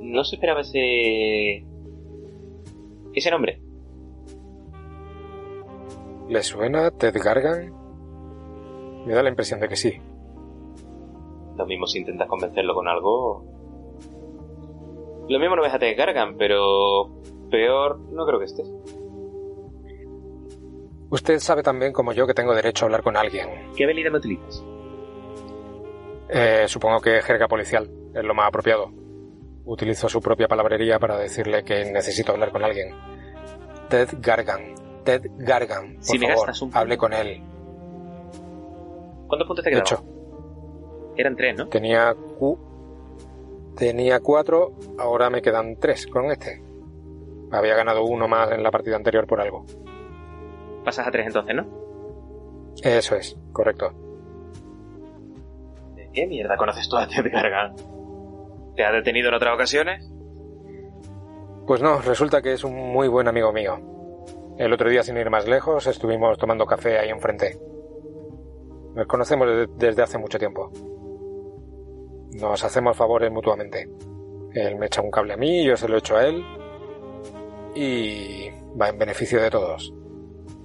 No 0.00 0.24
se 0.24 0.36
esperaba 0.36 0.60
ese... 0.60 1.64
ese 3.14 3.30
nombre. 3.30 3.60
¿Le 6.28 6.42
suena 6.42 6.90
Ted 6.90 7.16
Gargan? 7.22 7.72
Me 9.06 9.14
da 9.14 9.22
la 9.22 9.30
impresión 9.30 9.60
de 9.60 9.68
que 9.68 9.76
sí. 9.76 9.94
Lo 11.56 11.66
mismo 11.66 11.86
si 11.86 11.98
intentas 11.98 12.28
convencerlo 12.28 12.74
con 12.74 12.86
algo. 12.86 13.44
Lo 15.28 15.38
mismo 15.38 15.56
no 15.56 15.62
ves 15.62 15.74
a 15.74 15.78
Ted 15.78 15.96
Gargan, 15.96 16.36
pero 16.36 17.20
peor 17.50 17.98
no 18.12 18.26
creo 18.26 18.38
que 18.38 18.44
estés. 18.44 18.70
Usted 21.10 21.38
sabe 21.38 21.62
también 21.62 21.92
como 21.92 22.12
yo 22.12 22.26
que 22.26 22.34
tengo 22.34 22.54
derecho 22.54 22.84
a 22.84 22.86
hablar 22.86 23.02
con 23.02 23.16
alguien. 23.16 23.48
¿Qué 23.74 23.84
habilidad 23.84 24.10
me 24.10 24.18
utilizas? 24.18 24.62
Eh, 26.28 26.64
supongo 26.68 27.00
que 27.00 27.22
jerga 27.22 27.48
policial 27.48 27.90
es 28.14 28.24
lo 28.24 28.34
más 28.34 28.48
apropiado. 28.48 28.90
Utilizo 29.70 30.08
su 30.08 30.22
propia 30.22 30.48
palabrería 30.48 30.98
para 30.98 31.18
decirle 31.18 31.62
que 31.62 31.84
necesito 31.92 32.32
hablar 32.32 32.50
con 32.50 32.64
alguien. 32.64 32.88
Ted 33.90 34.08
Gargan. 34.18 34.74
Ted 35.04 35.26
Gargan. 35.36 35.96
Por 35.96 36.04
Si 36.04 36.18
favor, 36.18 36.50
un 36.62 36.70
hable 36.74 36.96
con 36.96 37.12
él. 37.12 37.42
¿Cuántos 39.26 39.46
puntos 39.46 39.62
te 39.62 39.70
quedaban? 39.70 39.86
Ocho. 39.86 40.04
Eran 41.16 41.36
tres, 41.36 41.56
¿no? 41.58 41.68
Tenía 41.68 42.14
cu... 42.38 42.58
Tenía 43.76 44.20
cuatro, 44.20 44.72
ahora 44.98 45.28
me 45.28 45.42
quedan 45.42 45.76
tres 45.76 46.06
con 46.06 46.30
este. 46.30 46.62
Había 47.52 47.76
ganado 47.76 48.04
uno 48.04 48.26
más 48.26 48.50
en 48.50 48.62
la 48.62 48.70
partida 48.70 48.96
anterior 48.96 49.26
por 49.26 49.40
algo. 49.40 49.66
Pasas 50.82 51.06
a 51.06 51.10
tres 51.10 51.26
entonces, 51.26 51.54
¿no? 51.54 51.66
Eso 52.82 53.16
es, 53.16 53.36
correcto. 53.52 53.92
¿De 55.94 56.08
qué 56.12 56.26
mierda 56.26 56.56
conoces 56.56 56.88
tú 56.88 56.96
a 56.96 57.06
Ted 57.06 57.30
Gargan? 57.30 57.76
¿Te 58.78 58.84
ha 58.84 58.92
detenido 58.92 59.28
en 59.30 59.34
otras 59.34 59.54
ocasiones? 59.56 60.08
Pues 61.66 61.82
no, 61.82 62.00
resulta 62.00 62.40
que 62.40 62.52
es 62.52 62.62
un 62.62 62.76
muy 62.76 63.08
buen 63.08 63.26
amigo 63.26 63.52
mío. 63.52 63.76
El 64.56 64.72
otro 64.72 64.88
día, 64.88 65.02
sin 65.02 65.16
ir 65.16 65.30
más 65.30 65.48
lejos, 65.48 65.88
estuvimos 65.88 66.38
tomando 66.38 66.64
café 66.64 66.96
ahí 66.96 67.08
enfrente. 67.08 67.58
Nos 68.94 69.08
conocemos 69.08 69.48
de- 69.48 69.66
desde 69.76 70.02
hace 70.04 70.16
mucho 70.16 70.38
tiempo. 70.38 70.70
Nos 72.40 72.62
hacemos 72.62 72.96
favores 72.96 73.32
mutuamente. 73.32 73.90
Él 74.54 74.76
me 74.76 74.86
echa 74.86 75.02
un 75.02 75.10
cable 75.10 75.32
a 75.34 75.36
mí, 75.36 75.64
yo 75.64 75.76
se 75.76 75.88
lo 75.88 75.98
echo 75.98 76.16
a 76.16 76.26
él. 76.28 76.44
Y 77.74 78.48
va 78.80 78.90
en 78.90 78.98
beneficio 78.98 79.42
de 79.42 79.50
todos. 79.50 79.92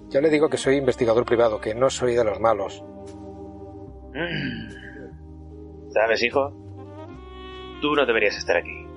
Ya 0.09 0.21
le 0.21 0.29
digo 0.29 0.49
que 0.49 0.57
soy 0.57 0.75
investigador 0.75 1.25
privado, 1.25 1.59
que 1.59 1.73
no 1.73 1.89
soy 1.89 2.13
de 2.13 2.23
los 2.23 2.39
malos. 2.39 2.85
¿Sabes, 5.89 6.21
hijo? 6.21 6.62
Tú 7.83 7.95
no 7.95 8.05
deberías 8.05 8.37
estar 8.37 8.55
aquí. 8.55 8.87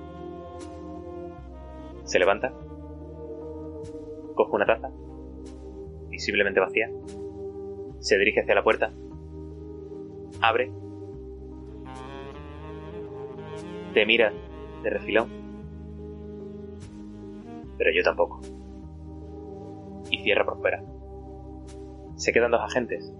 Se 2.05 2.19
levanta. 2.19 2.53
Coge 4.33 4.55
una 4.55 4.65
taza. 4.65 4.89
Visiblemente 6.07 6.61
vacía. 6.61 6.89
Se 7.99 8.17
dirige 8.17 8.39
hacia 8.39 8.55
la 8.55 8.63
puerta. 8.63 8.93
Abre. 10.39 10.71
Te 13.93 14.05
mira 14.05 14.31
de 14.83 14.89
refilón. 14.89 15.31
Pero 17.77 17.91
yo 17.93 18.03
tampoco. 18.05 18.39
Y 20.09 20.23
cierra 20.23 20.45
por 20.45 20.61
fuera. 20.61 20.81
Se 22.15 22.31
quedan 22.31 22.51
dos 22.51 22.61
agentes. 22.61 23.13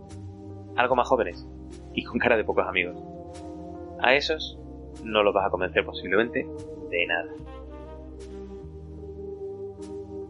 Algo 0.78 0.96
más 0.96 1.10
jóvenes. 1.10 1.46
Y 1.94 2.06
con 2.06 2.20
cara 2.20 2.38
de 2.38 2.46
pocos 2.46 2.66
amigos. 2.66 2.96
A 4.00 4.16
esos 4.16 4.58
no 5.04 5.24
los 5.24 5.34
vas 5.34 5.46
a 5.46 5.50
convencer 5.50 5.86
posiblemente 5.86 6.48
de 6.90 7.08
nada. 7.08 7.34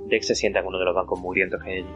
Dex 0.08 0.28
se 0.28 0.36
sienta 0.36 0.60
en 0.60 0.68
uno 0.68 0.80
de 0.80 0.86
los 0.86 0.96
bancos 0.96 1.20
mugrientos 1.20 1.62
que 1.64 1.72
hay 1.72 1.78
allí. 1.80 1.94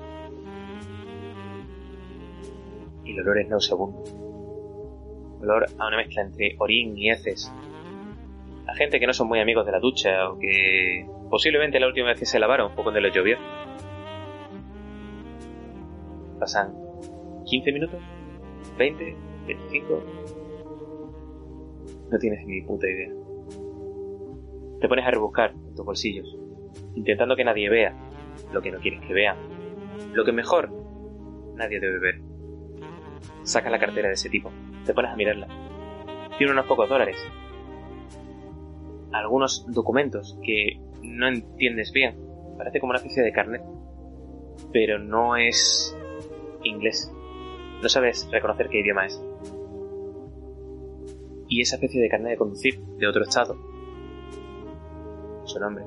Y 3.06 3.12
el 3.14 3.22
olor 3.22 3.40
es 3.40 3.50
nauseabundo. 3.50 4.04
Olor 5.42 5.66
a 5.78 5.88
una 5.88 5.98
mezcla 5.98 6.22
entre 6.22 6.56
orín 6.60 6.98
y 6.98 7.10
heces. 7.10 7.52
a 8.68 8.76
gente 8.76 9.00
que 9.00 9.08
no 9.08 9.14
son 9.14 9.28
muy 9.28 9.40
amigos 9.40 9.66
de 9.66 9.72
la 9.72 9.80
ducha 9.80 10.30
o 10.30 10.38
que 10.40 11.06
posiblemente 11.30 11.80
la 11.80 11.88
última 11.88 12.08
vez 12.08 12.20
que 12.20 12.26
se 12.26 12.40
lavaron 12.40 12.72
fue 12.74 12.84
cuando 12.84 13.00
les 13.02 13.14
llovió. 13.14 13.38
Pasan 16.40 16.74
15 17.46 17.72
minutos, 17.72 18.00
20, 18.78 19.16
25. 19.48 20.41
No 22.12 22.20
tienes 22.20 22.46
ni 22.46 22.62
puta 22.62 22.88
idea. 22.90 23.10
Te 24.82 24.88
pones 24.90 25.06
a 25.06 25.12
rebuscar 25.12 25.52
en 25.52 25.76
tus 25.76 25.86
bolsillos, 25.86 26.38
intentando 26.96 27.38
que 27.38 27.46
nadie 27.46 27.70
vea 27.70 27.96
lo 28.52 28.62
que 28.62 28.72
no 28.72 28.80
quieres 28.80 29.02
que 29.02 29.14
vean. 29.14 29.38
Lo 30.14 30.26
que 30.26 30.34
mejor 30.34 30.70
nadie 31.56 31.80
debe 31.80 32.00
ver. 32.00 32.22
Sacas 33.44 33.72
la 33.72 33.80
cartera 33.80 34.10
de 34.10 34.16
ese 34.16 34.30
tipo, 34.30 34.52
te 34.86 34.94
pones 34.94 35.12
a 35.12 35.16
mirarla. 35.16 35.48
Tiene 36.38 36.52
unos 36.52 36.66
pocos 36.66 36.90
dólares. 36.90 37.18
Algunos 39.14 39.66
documentos 39.72 40.38
que 40.44 40.82
no 41.02 41.30
entiendes 41.30 41.94
bien. 41.94 42.18
Parece 42.58 42.80
como 42.80 42.92
una 42.92 43.00
especie 43.00 43.24
de 43.24 43.32
carnet. 43.32 43.62
Pero 44.74 45.00
no 45.00 45.38
es 45.38 45.98
inglés. 46.64 47.12
No 47.82 47.88
sabes 47.90 48.28
reconocer 48.32 48.70
qué 48.70 48.80
idioma 48.80 49.06
es. 49.06 49.22
Y 51.52 51.60
esa 51.60 51.76
especie 51.76 52.02
de 52.02 52.08
carnet 52.08 52.32
de 52.32 52.38
conducir 52.38 52.80
de 52.82 53.08
otro 53.08 53.24
estado. 53.24 53.58
Su 55.44 55.60
nombre, 55.60 55.84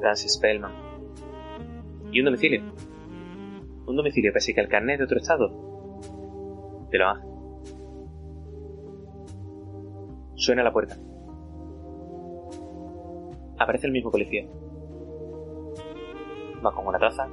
Francis 0.00 0.32
Spellman. 0.32 0.72
Y 2.10 2.20
un 2.20 2.24
domicilio. 2.24 2.62
Un 3.86 3.94
domicilio, 3.94 4.32
pese 4.32 4.54
que 4.54 4.62
el 4.62 4.68
carnet 4.68 4.96
de 4.96 5.04
otro 5.04 5.18
estado. 5.18 6.88
Te 6.90 6.96
lo 6.96 7.08
hace. 7.10 7.26
Suena 10.34 10.62
la 10.62 10.72
puerta. 10.72 10.96
Aparece 13.58 13.88
el 13.88 13.92
mismo 13.92 14.10
policía. 14.10 14.46
Va 16.64 16.74
con 16.74 16.86
una 16.86 16.98
taza. 16.98 17.28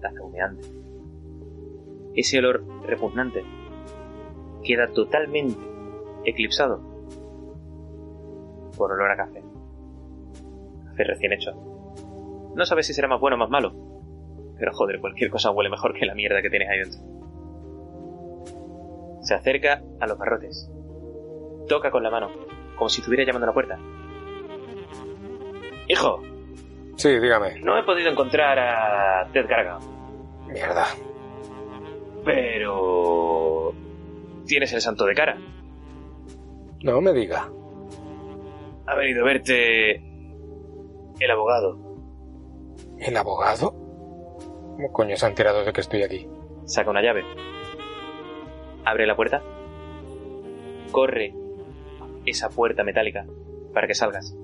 Taza 0.00 0.22
humeante. 0.22 0.68
Ese 2.14 2.38
olor 2.38 2.64
repugnante 2.86 3.61
queda 4.64 4.88
totalmente 4.88 5.58
eclipsado 6.24 6.80
por 8.76 8.92
olor 8.92 9.10
a 9.10 9.16
café. 9.16 9.42
Café 10.90 11.04
recién 11.04 11.32
hecho. 11.32 11.52
No 12.54 12.64
sabes 12.66 12.86
si 12.86 12.94
será 12.94 13.08
más 13.08 13.20
bueno 13.20 13.36
o 13.36 13.38
más 13.38 13.50
malo. 13.50 13.72
Pero 14.58 14.72
joder, 14.72 15.00
cualquier 15.00 15.30
cosa 15.30 15.50
huele 15.50 15.70
mejor 15.70 15.94
que 15.94 16.06
la 16.06 16.14
mierda 16.14 16.40
que 16.42 16.50
tienes 16.50 16.68
ahí 16.68 16.78
dentro. 16.78 17.00
Se 19.22 19.34
acerca 19.34 19.82
a 20.00 20.06
los 20.06 20.18
barrotes. 20.18 20.70
Toca 21.68 21.90
con 21.90 22.02
la 22.02 22.10
mano, 22.10 22.28
como 22.76 22.88
si 22.88 23.00
estuviera 23.00 23.24
llamando 23.24 23.46
a 23.46 23.48
la 23.50 23.54
puerta. 23.54 23.78
Hijo, 25.88 26.20
Sí, 26.96 27.18
dígame. 27.18 27.60
no 27.60 27.76
he 27.78 27.82
podido 27.84 28.10
encontrar 28.10 28.58
a 28.58 29.26
Ted 29.32 29.46
Gargan, 29.48 29.78
Mierda. 30.48 30.86
pero... 32.24 33.51
Tienes 34.46 34.72
el 34.72 34.80
santo 34.80 35.04
de 35.06 35.14
cara. 35.14 35.38
No 36.82 37.00
me 37.00 37.12
diga. 37.12 37.48
Ha 38.86 38.94
venido 38.96 39.22
a 39.22 39.26
verte 39.26 39.96
el 41.20 41.30
abogado. 41.30 41.78
¿El 42.98 43.16
abogado? 43.16 43.72
¿Cómo 44.76 44.92
coño 44.92 45.16
se 45.16 45.26
ha 45.26 45.28
enterado 45.28 45.64
de 45.64 45.72
que 45.72 45.80
estoy 45.80 46.02
aquí? 46.02 46.28
Saca 46.64 46.90
una 46.90 47.02
llave. 47.02 47.22
Abre 48.84 49.06
la 49.06 49.14
puerta. 49.14 49.42
Corre 50.90 51.34
esa 52.26 52.48
puerta 52.48 52.82
metálica 52.84 53.26
para 53.72 53.86
que 53.86 53.94
salgas. 53.94 54.36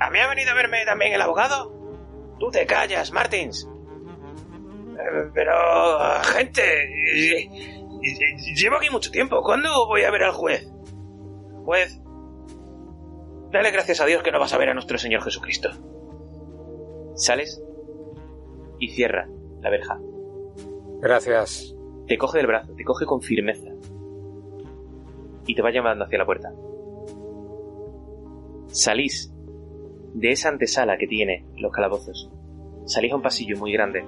¿A 0.00 0.10
mí 0.10 0.18
ha 0.18 0.28
venido 0.28 0.50
a 0.50 0.54
verme 0.54 0.84
también 0.84 1.12
el 1.12 1.20
abogado? 1.20 1.72
Tú 2.38 2.50
te 2.50 2.66
callas, 2.66 3.12
Martins. 3.12 3.68
Eh, 4.98 5.30
Pero, 5.34 5.52
gente, 6.22 6.62
llevo 8.00 8.76
aquí 8.76 8.90
mucho 8.90 9.10
tiempo. 9.10 9.42
¿Cuándo 9.42 9.86
voy 9.86 10.02
a 10.02 10.10
ver 10.10 10.24
al 10.24 10.32
juez? 10.32 10.70
Juez, 11.64 12.00
dale 13.50 13.70
gracias 13.70 14.00
a 14.00 14.06
Dios 14.06 14.22
que 14.22 14.32
no 14.32 14.40
vas 14.40 14.52
a 14.52 14.58
ver 14.58 14.70
a 14.70 14.74
nuestro 14.74 14.98
Señor 14.98 15.22
Jesucristo. 15.22 15.70
Sales 17.14 17.62
y 18.78 18.88
cierra 18.88 19.28
la 19.60 19.70
verja. 19.70 19.98
Gracias. 21.00 21.74
Te 22.06 22.16
coge 22.16 22.38
del 22.38 22.46
brazo, 22.46 22.74
te 22.74 22.84
coge 22.84 23.04
con 23.04 23.20
firmeza. 23.20 23.70
Y 25.46 25.54
te 25.54 25.62
va 25.62 25.70
llevando 25.70 26.04
hacia 26.04 26.18
la 26.18 26.26
puerta. 26.26 26.52
Salís 28.68 29.32
de 30.14 30.30
esa 30.30 30.48
antesala 30.48 30.98
que 30.98 31.06
tiene 31.06 31.44
los 31.56 31.72
calabozos. 31.72 32.30
Salís 32.86 33.12
a 33.12 33.16
un 33.16 33.22
pasillo 33.22 33.56
muy 33.58 33.72
grande. 33.72 34.04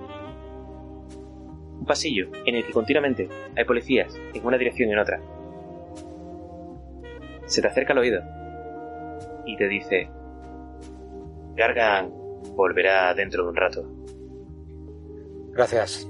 Un 1.80 1.86
pasillo 1.86 2.28
en 2.44 2.54
el 2.54 2.64
que 2.64 2.72
continuamente 2.72 3.28
hay 3.56 3.64
policías 3.64 4.14
en 4.34 4.46
una 4.46 4.58
dirección 4.58 4.90
y 4.90 4.92
en 4.92 4.98
otra. 4.98 5.20
Se 7.46 7.60
te 7.60 7.68
acerca 7.68 7.92
al 7.92 7.98
oído 7.98 8.22
y 9.46 9.56
te 9.56 9.66
dice: 9.66 10.08
Gargan 11.56 12.12
volverá 12.54 13.12
dentro 13.14 13.44
de 13.44 13.48
un 13.48 13.56
rato. 13.56 13.84
Gracias. 15.52 16.08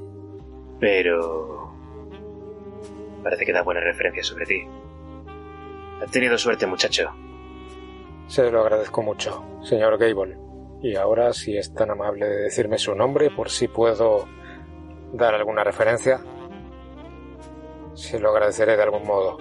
Pero... 0.79 1.73
Parece 3.23 3.45
que 3.45 3.53
da 3.53 3.63
buenas 3.63 3.85
referencias 3.85 4.27
sobre 4.27 4.47
ti. 4.47 4.63
Has 6.03 6.11
tenido 6.11 6.37
suerte, 6.39 6.67
muchacho. 6.67 7.11
Se 8.27 8.51
lo 8.51 8.61
agradezco 8.61 9.03
mucho, 9.03 9.45
señor 9.63 9.99
Gable. 9.99 10.39
Y 10.83 10.97
ahora, 10.97 11.33
si 11.33 11.57
es 11.57 11.75
tan 11.75 11.91
amable 11.91 12.27
de 12.27 12.43
decirme 12.43 12.79
su 12.79 12.95
nombre, 12.95 13.31
por 13.31 13.51
si 13.51 13.69
puedo 13.69 14.27
dar 15.13 15.35
alguna 15.35 15.65
referencia, 15.65 16.21
se 17.95 18.19
lo 18.21 18.31
agradeceré 18.31 18.77
de 18.77 18.83
algún 18.83 19.07
modo. 19.07 19.39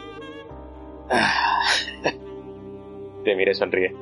Te 3.24 3.36
mire 3.36 3.52
y 3.52 3.56
sonríe. 3.56 3.96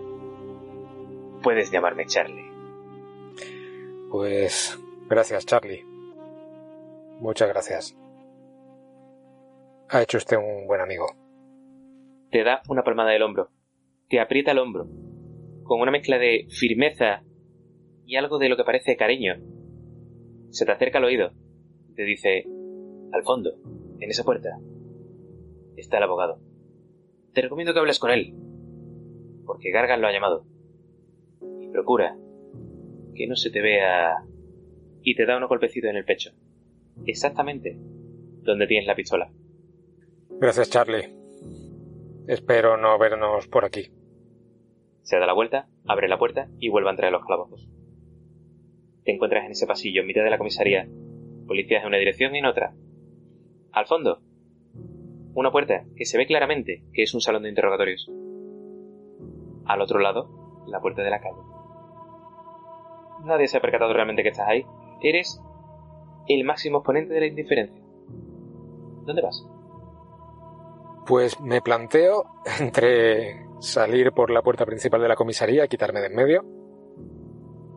Puedes 1.44 1.72
llamarme 1.72 2.06
Charlie. 2.06 2.52
Pues 4.10 4.80
gracias, 5.10 5.46
Charlie. 5.46 5.84
Muchas 7.20 7.50
gracias. 7.50 7.98
Ha 9.90 10.02
hecho 10.02 10.18
usted 10.18 10.38
un 10.38 10.68
buen 10.68 10.82
amigo. 10.82 11.08
Te 12.32 12.44
da 12.44 12.62
una 12.70 12.84
palmada 12.84 13.12
del 13.12 13.24
hombro. 13.24 13.50
Te 14.10 14.20
aprieta 14.20 14.52
el 14.52 14.60
hombro. 14.60 14.88
Con 15.64 15.82
una 15.82 15.92
mezcla 15.92 16.18
de 16.18 16.48
firmeza 16.50 17.24
y 18.06 18.16
algo 18.16 18.38
de 18.38 18.50
lo 18.50 18.58
que 18.58 18.64
parece 18.64 18.96
cariño. 18.96 19.36
Se 20.50 20.66
te 20.66 20.72
acerca 20.72 20.98
al 20.98 21.06
oído. 21.06 21.32
Te 21.98 22.04
dice, 22.04 22.46
al 23.12 23.24
fondo, 23.24 23.56
en 24.00 24.12
esa 24.12 24.24
puerta, 24.24 24.60
está 25.76 25.98
el 25.98 26.04
abogado. 26.04 26.40
Te 27.34 27.42
recomiendo 27.42 27.74
que 27.74 27.80
hables 27.80 27.98
con 27.98 28.12
él. 28.12 28.36
Porque 29.48 29.72
Gargan 29.72 30.00
lo 30.00 30.08
ha 30.08 30.14
llamado. 30.14 30.46
Y 31.60 31.70
procura 31.70 32.16
que 33.16 33.26
no 33.26 33.36
se 33.36 33.50
te 33.50 33.62
vea... 33.62 34.14
Y 35.02 35.16
te 35.16 35.26
da 35.26 35.38
unos 35.38 35.50
golpecitos 35.50 35.90
en 35.90 35.98
el 35.98 36.06
pecho. 36.06 36.34
Exactamente 37.08 37.80
donde 38.44 38.68
tienes 38.68 38.86
la 38.86 38.96
pistola. 38.96 39.32
Gracias, 40.40 40.70
Charlie. 40.70 41.16
Espero 42.28 42.78
no 42.78 43.00
vernos 43.00 43.48
por 43.48 43.66
aquí. 43.66 43.90
Se 45.02 45.18
da 45.18 45.26
la 45.26 45.34
vuelta, 45.34 45.68
abre 45.88 46.08
la 46.08 46.20
puerta 46.20 46.48
y 46.60 46.70
vuelve 46.70 46.90
a 46.90 46.92
entrar 46.92 47.08
en 47.08 47.14
los 47.14 47.26
calabozos. 47.26 47.68
Te 49.04 49.14
encuentras 49.14 49.46
en 49.46 49.52
ese 49.54 49.66
pasillo 49.66 50.02
en 50.02 50.08
mitad 50.08 50.24
de 50.24 50.30
la 50.30 50.38
comisaría. 50.38 50.88
Policías 51.48 51.82
en 51.82 51.88
una 51.88 51.98
dirección 51.98 52.36
y 52.36 52.40
en 52.40 52.46
otra. 52.46 52.74
Al 53.72 53.86
fondo, 53.86 54.22
una 55.34 55.52
puerta 55.52 55.86
que 55.96 56.06
se 56.06 56.18
ve 56.18 56.26
claramente 56.26 56.84
que 56.94 57.04
es 57.04 57.14
un 57.14 57.22
salón 57.22 57.44
de 57.44 57.50
interrogatorios. 57.50 58.10
Al 59.66 59.82
otro 59.82 60.00
lado, 60.00 60.66
la 60.68 60.80
puerta 60.80 61.04
de 61.04 61.10
la 61.10 61.20
calle. 61.20 61.38
Nadie 63.24 63.48
se 63.48 63.58
ha 63.58 63.62
percatado 63.62 63.94
realmente 63.94 64.24
que 64.24 64.30
estás 64.30 64.48
ahí. 64.48 64.66
Eres 65.02 65.42
el 66.28 66.44
máximo 66.44 66.80
exponente 66.80 67.14
de 67.14 67.20
la 67.20 67.28
indiferencia. 67.28 67.82
¿Dónde 69.06 69.22
vas? 69.22 69.46
Pues 71.06 71.40
me 71.40 71.62
planteo 71.62 72.26
entre 72.60 73.48
salir 73.60 74.12
por 74.12 74.30
la 74.30 74.42
puerta 74.42 74.66
principal 74.66 75.02
de 75.02 75.08
la 75.08 75.16
comisaría 75.16 75.66
y 75.66 75.68
quitarme 75.68 76.02
de 76.02 76.08
en 76.08 76.16
medio. 76.16 76.46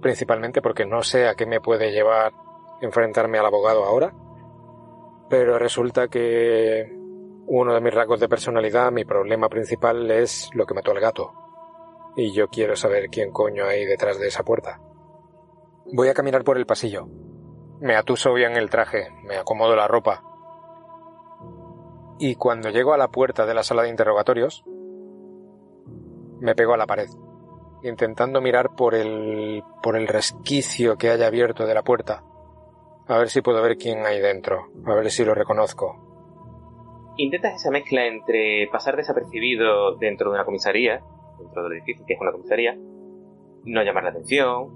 Principalmente 0.00 0.62
porque 0.62 0.86
no 0.86 1.02
sé 1.02 1.28
a 1.28 1.34
qué 1.34 1.46
me 1.46 1.60
puede 1.60 1.92
llevar 1.92 2.32
enfrentarme 2.80 3.38
al 3.38 3.46
abogado 3.46 3.84
ahora. 3.84 4.12
Pero 5.28 5.58
resulta 5.58 6.08
que 6.08 6.90
uno 7.46 7.74
de 7.74 7.80
mis 7.80 7.94
rasgos 7.94 8.20
de 8.20 8.28
personalidad, 8.28 8.92
mi 8.92 9.04
problema 9.04 9.48
principal 9.48 10.10
es 10.10 10.50
lo 10.54 10.66
que 10.66 10.74
mató 10.74 10.90
al 10.92 11.00
gato. 11.00 11.32
Y 12.16 12.32
yo 12.32 12.48
quiero 12.48 12.76
saber 12.76 13.08
quién 13.10 13.30
coño 13.30 13.64
hay 13.66 13.84
detrás 13.84 14.18
de 14.18 14.28
esa 14.28 14.42
puerta. 14.42 14.80
Voy 15.92 16.08
a 16.08 16.14
caminar 16.14 16.44
por 16.44 16.56
el 16.56 16.66
pasillo. 16.66 17.08
Me 17.80 17.96
atuso 17.96 18.34
bien 18.34 18.56
el 18.56 18.70
traje, 18.70 19.10
me 19.24 19.36
acomodo 19.36 19.74
la 19.76 19.88
ropa. 19.88 20.22
y 22.22 22.34
cuando 22.34 22.68
llego 22.68 22.92
a 22.92 22.98
la 22.98 23.08
puerta 23.08 23.46
de 23.46 23.54
la 23.54 23.62
sala 23.62 23.82
de 23.82 23.88
interrogatorios, 23.88 24.62
me 26.40 26.54
pego 26.54 26.74
a 26.74 26.76
la 26.76 26.86
pared, 26.86 27.08
intentando 27.82 28.42
mirar 28.42 28.74
por 28.76 28.94
el, 28.94 29.64
por 29.82 29.96
el 29.96 30.06
resquicio 30.06 30.96
que 30.96 31.08
haya 31.08 31.26
abierto 31.26 31.66
de 31.66 31.74
la 31.74 31.82
puerta, 31.82 32.22
a 33.10 33.18
ver 33.18 33.28
si 33.28 33.42
puedo 33.42 33.60
ver 33.60 33.76
quién 33.76 34.06
hay 34.06 34.20
dentro, 34.20 34.68
a 34.86 34.94
ver 34.94 35.10
si 35.10 35.24
lo 35.24 35.34
reconozco. 35.34 35.96
Intentas 37.16 37.54
esa 37.56 37.72
mezcla 37.72 38.06
entre 38.06 38.68
pasar 38.70 38.96
desapercibido 38.96 39.96
dentro 39.96 40.30
de 40.30 40.36
una 40.36 40.44
comisaría, 40.44 41.02
dentro 41.40 41.64
del 41.64 41.72
edificio 41.72 42.06
que 42.06 42.14
es 42.14 42.20
una 42.20 42.30
comisaría, 42.30 42.76
no 43.64 43.82
llamar 43.82 44.04
la 44.04 44.10
atención, 44.10 44.70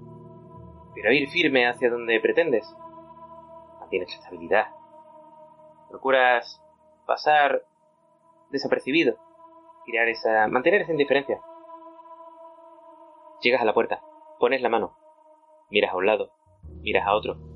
pero 0.93 1.13
ir 1.13 1.29
firme 1.29 1.65
hacia 1.65 1.89
donde 1.89 2.19
pretendes. 2.19 2.67
Mantienes 3.79 4.13
estabilidad. 4.13 4.67
Procuras 5.89 6.61
pasar 7.07 7.63
desapercibido, 8.51 9.15
tirar 9.85 10.09
esa, 10.09 10.47
mantener 10.49 10.81
esa 10.81 10.91
indiferencia. 10.91 11.39
Llegas 13.41 13.61
a 13.61 13.65
la 13.65 13.73
puerta, 13.73 14.01
pones 14.39 14.61
la 14.61 14.69
mano, 14.69 14.97
miras 15.69 15.93
a 15.93 15.97
un 15.97 16.05
lado, 16.05 16.31
miras 16.81 17.07
a 17.07 17.13
otro. 17.15 17.54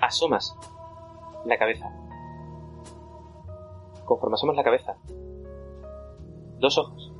Asomas 0.00 0.56
la 1.44 1.58
cabeza. 1.58 1.90
Conforme 4.04 4.34
asomas 4.34 4.56
la 4.56 4.64
cabeza, 4.64 4.96
dos 6.58 6.78
ojos 6.78 7.12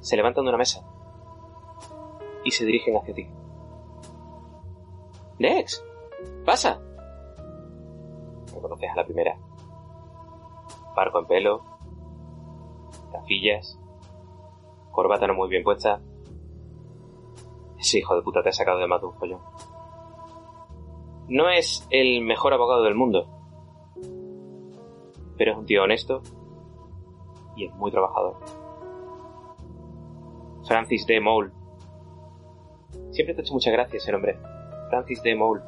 se 0.00 0.16
levantan 0.16 0.44
de 0.44 0.48
una 0.48 0.58
mesa 0.58 0.84
y 2.44 2.50
se 2.50 2.64
dirigen 2.64 2.96
hacia 2.96 3.14
ti. 3.14 3.28
Lex, 5.38 5.84
pasa. 6.44 6.80
Reconoces 8.54 8.90
a 8.90 8.96
la 8.96 9.04
primera. 9.04 9.38
Barco 10.94 11.20
en 11.20 11.26
pelo, 11.26 11.62
gafillas, 13.12 13.78
corbata 14.90 15.26
no 15.26 15.34
muy 15.34 15.48
bien 15.48 15.62
puesta. 15.62 16.00
Ese 17.78 17.98
hijo 17.98 18.14
de 18.14 18.22
puta 18.22 18.42
te 18.42 18.50
ha 18.50 18.52
sacado 18.52 18.78
de 18.78 18.86
más 18.86 19.00
de 19.00 19.06
un 19.06 19.14
follón. 19.14 19.40
No 21.30 21.48
es 21.48 21.86
el 21.90 22.22
mejor 22.22 22.52
abogado 22.52 22.82
del 22.82 22.96
mundo, 22.96 23.28
pero 25.38 25.52
es 25.52 25.58
un 25.58 25.64
tío 25.64 25.84
honesto 25.84 26.22
y 27.54 27.66
es 27.66 27.74
muy 27.76 27.92
trabajador. 27.92 28.34
Francis 30.66 31.06
D. 31.06 31.20
Mole. 31.20 31.52
Siempre 33.12 33.32
te 33.32 33.40
ha 33.40 33.44
hecho 33.44 33.54
mucha 33.54 33.70
gracia 33.70 33.98
ese 33.98 34.10
nombre. 34.10 34.38
Francis 34.88 35.22
D. 35.22 35.36
Mole. 35.36 35.62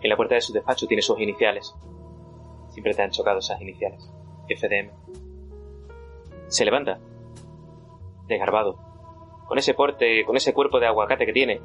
En 0.00 0.08
la 0.08 0.16
puerta 0.16 0.36
de 0.36 0.40
su 0.40 0.54
despacho 0.54 0.86
tiene 0.86 1.02
sus 1.02 1.20
iniciales. 1.20 1.74
Siempre 2.70 2.94
te 2.94 3.02
han 3.02 3.10
chocado 3.10 3.40
esas 3.40 3.60
iniciales. 3.60 4.10
FDM. 4.48 4.92
Se 6.48 6.64
levanta. 6.64 7.00
Desgarbado. 8.28 8.78
Con 9.46 9.58
ese 9.58 9.74
porte, 9.74 10.24
con 10.24 10.38
ese 10.38 10.54
cuerpo 10.54 10.80
de 10.80 10.86
aguacate 10.86 11.26
que 11.26 11.34
tiene. 11.34 11.60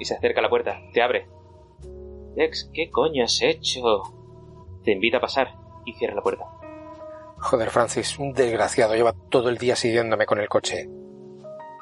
Y 0.00 0.04
se 0.06 0.14
acerca 0.14 0.40
a 0.40 0.42
la 0.42 0.50
puerta. 0.50 0.80
Te 0.92 1.02
abre. 1.02 1.28
Dex, 2.34 2.70
¿qué 2.72 2.90
coño 2.90 3.24
has 3.24 3.40
hecho? 3.42 3.80
Te 4.84 4.92
invita 4.92 5.18
a 5.18 5.20
pasar 5.20 5.54
y 5.84 5.92
cierra 5.94 6.14
la 6.16 6.22
puerta. 6.22 6.44
Joder, 7.38 7.70
Francis, 7.70 8.18
un 8.18 8.32
desgraciado 8.32 8.94
lleva 8.94 9.14
todo 9.30 9.48
el 9.48 9.58
día 9.58 9.74
siguiéndome 9.76 10.26
con 10.26 10.40
el 10.40 10.48
coche. 10.48 10.88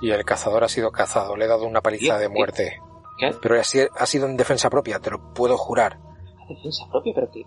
Y 0.01 0.11
el 0.11 0.25
cazador 0.25 0.65
ha 0.65 0.69
sido 0.69 0.91
cazado, 0.91 1.37
le 1.37 1.45
he 1.45 1.49
dado 1.49 1.67
una 1.67 1.83
paliza 1.83 2.17
¿Qué? 2.17 2.23
de 2.23 2.29
muerte. 2.31 2.81
¿Qué? 3.19 3.31
Pero 3.43 3.61
ha 3.61 4.07
sido, 4.07 4.27
en 4.27 4.37
defensa 4.39 4.71
propia, 4.71 4.99
te 4.99 5.11
lo 5.11 5.35
puedo 5.35 5.57
jurar. 5.59 5.99
defensa 6.49 6.87
propia, 6.91 7.13
pero 7.15 7.31
que, 7.31 7.45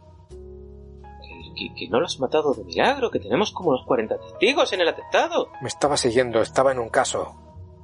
que, 1.55 1.73
que- 1.75 1.89
no 1.89 1.99
lo 1.99 2.05
has 2.05 2.19
matado 2.19 2.53
de 2.53 2.63
milagro, 2.63 3.09
que 3.09 3.19
tenemos 3.19 3.51
como 3.51 3.69
unos 3.71 3.83
40 3.87 4.17
testigos 4.19 4.71
en 4.73 4.81
el 4.81 4.87
atestado. 4.89 5.49
Me 5.61 5.67
estaba 5.67 5.97
siguiendo, 5.97 6.41
estaba 6.41 6.71
en 6.71 6.79
un 6.79 6.89
caso. 6.89 7.35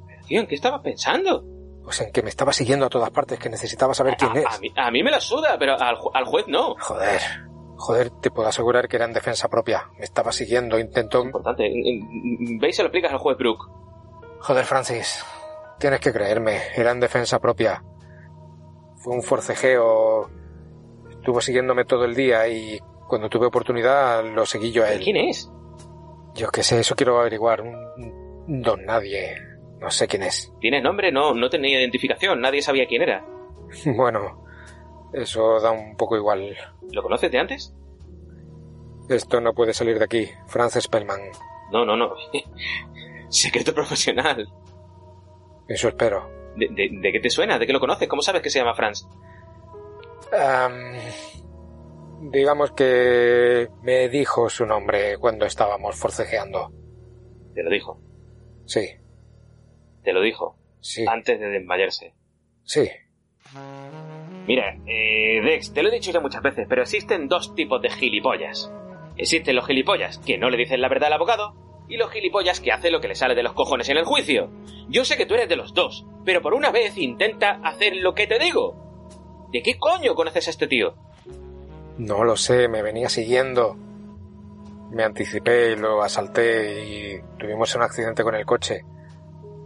Pero, 0.07 0.25
tío, 0.27 0.39
¿en 0.41 0.47
qué 0.47 0.55
estabas 0.55 0.81
pensando? 0.81 1.43
Pues 1.89 2.01
en 2.01 2.11
que 2.11 2.21
me 2.21 2.29
estaba 2.29 2.53
siguiendo 2.53 2.85
a 2.85 2.89
todas 2.89 3.09
partes, 3.09 3.39
que 3.39 3.49
necesitaba 3.49 3.95
saber 3.95 4.15
quién 4.15 4.29
a, 4.37 4.39
es. 4.41 4.45
a 4.45 4.59
mí, 4.59 4.71
a 4.77 4.91
mí 4.91 5.01
me 5.01 5.09
la 5.09 5.19
suda, 5.19 5.55
pero 5.57 5.73
al, 5.73 5.95
ju- 5.95 6.11
al 6.13 6.23
juez 6.25 6.45
no. 6.47 6.75
Joder. 6.79 7.19
Joder, 7.77 8.11
te 8.11 8.29
puedo 8.29 8.47
asegurar 8.47 8.87
que 8.87 8.97
era 8.97 9.05
en 9.05 9.13
defensa 9.13 9.47
propia. 9.47 9.89
Me 9.97 10.03
estaba 10.05 10.31
siguiendo, 10.31 10.77
intentó... 10.77 11.23
Importante. 11.23 11.63
¿Veis 12.59 12.75
se 12.75 12.83
lo 12.83 12.89
explicas 12.89 13.11
al 13.11 13.17
juez 13.17 13.35
Brook? 13.39 13.71
Joder, 14.39 14.65
Francis. 14.65 15.25
Tienes 15.79 15.99
que 15.99 16.13
creerme, 16.13 16.59
era 16.75 16.91
en 16.91 16.99
defensa 16.99 17.39
propia. 17.39 17.83
Fue 18.97 19.15
un 19.15 19.23
forcejeo. 19.23 20.29
Estuvo 21.09 21.41
siguiéndome 21.41 21.85
todo 21.85 22.05
el 22.05 22.13
día 22.13 22.47
y 22.49 22.79
cuando 23.07 23.29
tuve 23.29 23.47
oportunidad 23.47 24.23
lo 24.25 24.45
seguí 24.45 24.71
yo 24.71 24.83
a 24.83 24.91
él. 24.91 25.03
¿Quién 25.03 25.17
es? 25.17 25.49
Yo 26.35 26.49
qué 26.51 26.61
sé, 26.61 26.81
eso 26.81 26.95
quiero 26.95 27.19
averiguar. 27.19 27.61
Un 27.61 28.61
don 28.61 28.85
nadie. 28.85 29.35
No 29.79 29.89
sé 29.89 30.07
quién 30.07 30.23
es. 30.23 30.51
¿Tiene 30.59 30.81
nombre? 30.81 31.11
No, 31.11 31.33
no 31.33 31.49
tenía 31.49 31.79
identificación. 31.79 32.41
Nadie 32.41 32.61
sabía 32.61 32.87
quién 32.87 33.01
era. 33.03 33.25
Bueno, 33.85 34.43
eso 35.13 35.59
da 35.59 35.71
un 35.71 35.95
poco 35.95 36.15
igual. 36.17 36.55
¿Lo 36.91 37.01
conoces 37.03 37.31
de 37.31 37.39
antes? 37.39 37.73
Esto 39.09 39.39
no 39.41 39.53
puede 39.53 39.73
salir 39.73 39.97
de 39.99 40.05
aquí. 40.05 40.27
Francis 40.47 40.83
Spellman. 40.83 41.19
No, 41.71 41.85
no, 41.85 41.95
no. 41.95 42.13
Secreto 43.29 43.73
profesional. 43.73 44.47
Eso 45.67 45.87
espero. 45.87 46.29
¿De, 46.55 46.67
de, 46.69 46.89
de 46.99 47.11
qué 47.11 47.19
te 47.19 47.29
suena? 47.29 47.57
¿De 47.59 47.65
qué 47.67 47.73
lo 47.73 47.79
conoces? 47.79 48.07
¿Cómo 48.07 48.21
sabes 48.21 48.41
que 48.41 48.49
se 48.49 48.59
llama 48.59 48.73
Franz? 48.75 49.07
Am, 50.31 50.93
digamos 52.31 52.71
que 52.71 53.67
me 53.83 54.09
dijo 54.09 54.49
su 54.49 54.65
nombre 54.65 55.17
cuando 55.17 55.45
estábamos 55.45 55.95
forcejeando. 55.95 56.71
Te 57.53 57.63
lo 57.63 57.69
dijo. 57.69 57.99
Sí, 58.65 58.87
Te 60.03 60.13
lo 60.13 60.21
dijo. 60.21 60.55
sí, 60.79 61.05
Antes 61.07 61.39
de 61.39 61.47
desmayarse. 61.47 62.13
sí. 62.63 62.89
Mira, 64.47 64.75
eh, 64.87 65.41
Dex, 65.43 65.73
te 65.73 65.83
lo 65.83 65.89
he 65.89 65.93
dicho 65.93 66.11
ya 66.11 66.19
muchas 66.19 66.41
veces, 66.41 66.65
pero 66.67 66.81
existen 66.81 67.27
dos 67.27 67.53
tipos 67.55 67.81
de 67.81 67.89
gilipollas. 67.89 68.71
Existen 69.15 69.55
los 69.55 69.65
gilipollas 69.67 70.17
que 70.19 70.37
no 70.37 70.49
le 70.49 70.57
dicen 70.57 70.81
la 70.81 70.89
verdad 70.89 71.07
al 71.07 71.13
abogado 71.13 71.53
y 71.87 71.97
los 71.97 72.09
gilipollas 72.11 72.59
que 72.59 72.71
hacen 72.71 72.91
lo 72.91 72.99
que 73.01 73.07
le 73.07 73.15
sale 73.15 73.35
de 73.35 73.43
los 73.43 73.53
cojones 73.53 73.89
en 73.89 73.97
el 73.97 74.05
juicio. 74.05 74.49
Yo 74.87 75.05
sé 75.05 75.17
que 75.17 75.25
tú 75.25 75.35
eres 75.35 75.49
de 75.49 75.55
los 75.55 75.73
dos, 75.73 76.05
pero 76.25 76.41
por 76.41 76.53
una 76.53 76.71
vez 76.71 76.97
intenta 76.97 77.59
hacer 77.63 77.95
lo 77.97 78.13
que 78.15 78.27
te 78.27 78.39
digo. 78.39 79.47
¿De 79.51 79.61
qué 79.61 79.77
coño 79.77 80.15
conoces 80.15 80.47
a 80.47 80.51
este 80.51 80.67
tío? 80.67 80.95
No 81.97 82.23
lo 82.23 82.35
sé, 82.35 82.67
me 82.67 82.81
venía 82.81 83.09
siguiendo. 83.09 83.75
Me 84.91 85.03
anticipé, 85.03 85.75
lo 85.75 86.01
asalté 86.01 86.83
y 86.85 87.21
tuvimos 87.37 87.75
un 87.75 87.83
accidente 87.83 88.23
con 88.23 88.33
el 88.35 88.45
coche. 88.45 88.83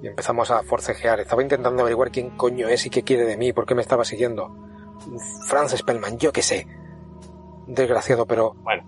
Y 0.03 0.07
empezamos 0.07 0.51
a 0.51 0.63
forcejear. 0.63 1.21
Estaba 1.21 1.41
intentando 1.41 1.81
averiguar 1.81 2.11
quién 2.11 2.31
coño 2.31 2.67
es 2.67 2.85
y 2.85 2.89
qué 2.89 3.03
quiere 3.03 3.23
de 3.23 3.37
mí, 3.37 3.53
por 3.53 3.65
qué 3.65 3.73
me 3.73 3.81
estaba 3.81 4.03
siguiendo. 4.03 4.53
Franz 5.47 5.71
Spellman, 5.77 6.17
yo 6.17 6.33
qué 6.33 6.41
sé. 6.41 6.67
Desgraciado, 7.67 8.25
pero 8.25 8.53
Bueno, 8.63 8.83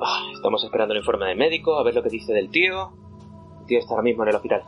ah, 0.00 0.22
estamos 0.32 0.62
esperando 0.62 0.94
el 0.94 1.00
informe 1.00 1.26
del 1.26 1.36
médico, 1.36 1.76
a 1.76 1.82
ver 1.82 1.96
lo 1.96 2.02
que 2.04 2.10
dice 2.10 2.32
del 2.32 2.48
tío. 2.48 2.92
El 3.60 3.66
tío 3.66 3.80
está 3.80 3.94
ahora 3.94 4.04
mismo 4.04 4.22
en 4.22 4.28
el 4.28 4.36
hospital. 4.36 4.62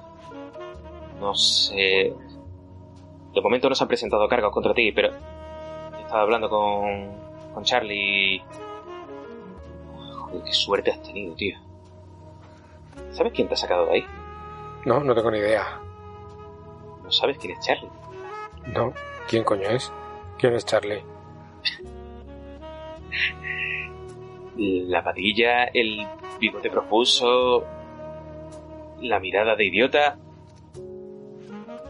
No 1.21 1.33
sé... 1.37 2.12
De 3.33 3.41
momento 3.41 3.69
no 3.69 3.77
se 3.77 3.85
han 3.85 3.88
presentado 3.88 4.27
cargos 4.29 4.53
contra 4.53 4.75
ti, 4.75 4.91
pero... 4.91 5.11
Estaba 6.01 6.23
hablando 6.23 6.49
con... 6.49 7.55
con 7.55 7.62
Charlie. 7.62 8.43
Joder, 9.95 10.43
qué 10.43 10.53
suerte 10.53 10.91
has 10.91 11.03
tenido, 11.05 11.37
tío. 11.37 11.57
¿Sabes 13.12 13.33
quién 13.33 13.47
te 13.47 13.55
ha 13.55 13.57
sacado 13.57 13.87
de 13.87 13.93
ahí? 13.93 14.05
No, 14.89 15.01
no 15.01 15.14
tengo 15.14 15.30
ni 15.30 15.39
idea. 15.39 15.80
No 17.05 17.12
sabes 17.12 17.36
quién 17.39 17.53
es 17.53 17.64
Charlie. 17.64 17.91
No, 18.74 18.95
¿quién 19.28 19.45
coño 19.45 19.68
es? 19.68 19.93
¿Quién 20.39 20.55
es 20.55 20.64
Charlie? 20.64 21.05
La 24.57 25.05
patilla, 25.05 25.66
el 25.66 26.05
bigote 26.41 26.68
profuso, 26.68 27.64
la 29.01 29.20
mirada 29.20 29.55
de 29.55 29.66
idiota. 29.66 30.18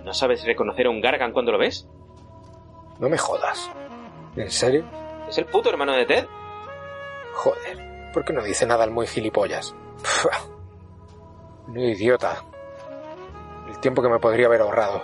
¿No 0.05 0.12
sabes 0.12 0.44
reconocer 0.44 0.86
a 0.86 0.90
un 0.90 1.01
Gargan 1.01 1.32
cuando 1.32 1.53
lo 1.53 1.57
ves? 1.59 1.88
No 2.99 3.09
me 3.09 3.16
jodas. 3.16 3.70
¿En 4.36 4.51
serio? 4.51 4.84
Es 5.26 5.38
el 5.38 5.46
puto 5.46 5.70
hermano 5.70 5.92
de 5.92 6.05
Ted. 6.05 6.26
Joder, 7.32 8.11
¿por 8.12 8.22
qué 8.26 8.34
no 8.34 8.42
dice 8.42 8.66
nada 8.66 8.84
al 8.84 8.90
muy 8.90 9.07
gilipollas? 9.07 9.74
No 11.68 11.82
idiota. 11.82 12.42
El 13.79 13.83
tiempo 13.83 14.03
que 14.03 14.09
me 14.09 14.18
podría 14.18 14.47
haber 14.47 14.61
ahorrado. 14.61 15.03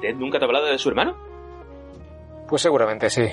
¿Ted 0.00 0.16
nunca 0.16 0.40
te 0.40 0.44
ha 0.44 0.48
hablado 0.48 0.66
de 0.66 0.78
su 0.78 0.88
hermano? 0.88 1.16
Pues 2.48 2.60
seguramente 2.60 3.08
sí. 3.08 3.24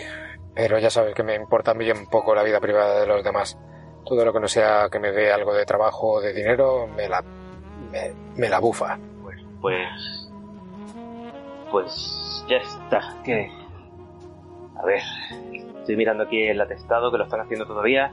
Pero 0.54 0.78
ya 0.78 0.92
sabes 0.92 1.16
que 1.16 1.24
me 1.24 1.34
importa 1.34 1.74
bien 1.74 2.06
poco 2.06 2.36
la 2.36 2.44
vida 2.44 2.60
privada 2.60 3.00
de 3.00 3.08
los 3.08 3.24
demás. 3.24 3.58
Todo 4.06 4.24
lo 4.24 4.32
que 4.32 4.40
no 4.40 4.48
sea 4.48 4.88
que 4.92 5.00
me 5.00 5.12
dé 5.12 5.32
algo 5.32 5.52
de 5.56 5.66
trabajo 5.66 6.12
o 6.12 6.22
de 6.22 6.32
dinero, 6.32 6.86
me 6.86 7.10
la... 7.10 7.24
me, 7.24 8.14
me 8.36 8.50
la 8.50 8.60
bufa. 8.60 9.00
Bueno, 9.24 9.50
pues... 9.62 10.32
Pues 11.72 12.46
ya 12.48 12.58
está. 12.58 13.18
¿Qué? 13.24 13.50
A 14.78 14.86
ver, 14.86 15.02
estoy 15.80 15.96
mirando 15.96 16.26
aquí 16.26 16.40
el 16.40 16.62
atestado 16.62 17.12
que 17.12 17.18
lo 17.18 17.24
están 17.24 17.42
haciendo 17.42 17.66
todavía. 17.66 18.12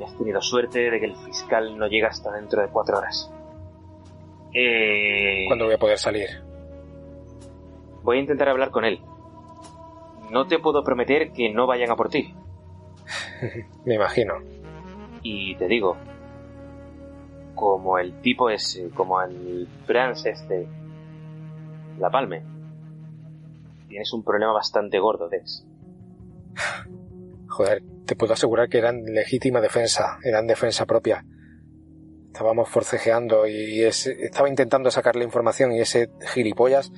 Y 0.00 0.02
has 0.02 0.18
tenido 0.18 0.40
suerte 0.40 0.90
de 0.90 0.98
que 0.98 1.06
el 1.06 1.14
fiscal 1.14 1.78
no 1.78 1.86
llega 1.86 2.08
hasta 2.08 2.32
dentro 2.32 2.60
de 2.60 2.66
cuatro 2.70 2.98
horas. 2.98 3.32
Eh... 4.54 5.44
¿Cuándo 5.48 5.66
voy 5.66 5.74
a 5.74 5.78
poder 5.78 5.98
salir? 5.98 6.28
Voy 8.02 8.18
a 8.18 8.20
intentar 8.20 8.48
hablar 8.48 8.70
con 8.70 8.84
él. 8.84 9.00
No 10.30 10.46
te 10.46 10.58
puedo 10.58 10.84
prometer 10.84 11.32
que 11.32 11.52
no 11.52 11.66
vayan 11.66 11.90
a 11.90 11.96
por 11.96 12.08
ti. 12.08 12.34
Me 13.84 13.94
imagino. 13.94 14.34
Y 15.22 15.54
te 15.56 15.66
digo, 15.66 15.96
como 17.54 17.98
el 17.98 18.20
tipo 18.20 18.50
ese, 18.50 18.90
como 18.90 19.22
el 19.22 19.66
Franz 19.86 20.26
este, 20.26 20.68
La 21.98 22.10
Palme, 22.10 22.42
tienes 23.88 24.12
un 24.12 24.22
problema 24.22 24.52
bastante 24.52 24.98
gordo, 24.98 25.28
Dex. 25.28 25.66
Joder, 27.48 27.82
te 28.04 28.16
puedo 28.16 28.32
asegurar 28.32 28.68
que 28.68 28.78
eran 28.78 29.04
legítima 29.04 29.60
defensa, 29.60 30.18
eran 30.22 30.46
defensa 30.46 30.84
propia. 30.86 31.24
Estábamos 32.34 32.68
forcejeando 32.68 33.46
y 33.46 33.84
estaba 33.84 34.48
intentando 34.48 34.90
sacar 34.90 35.14
la 35.14 35.22
información 35.22 35.70
y 35.70 35.78
ese 35.78 36.10
gilipollas 36.34 36.90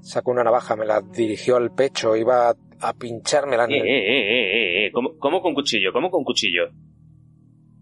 sacó 0.00 0.30
una 0.30 0.44
navaja, 0.44 0.76
me 0.76 0.86
la 0.86 1.00
dirigió 1.00 1.56
al 1.56 1.72
pecho, 1.72 2.14
iba 2.14 2.54
a, 2.80 2.92
pinchármela 2.92 3.64
en 3.64 3.72
eh, 3.72 3.78
eh, 3.78 3.82
eh, 3.82 4.20
eh, 4.20 4.86
eh, 4.86 4.92
¿Cómo, 4.92 5.18
¿Cómo 5.18 5.42
con 5.42 5.52
cuchillo? 5.52 5.92
¿Cómo 5.92 6.12
con 6.12 6.22
cuchillo? 6.22 6.68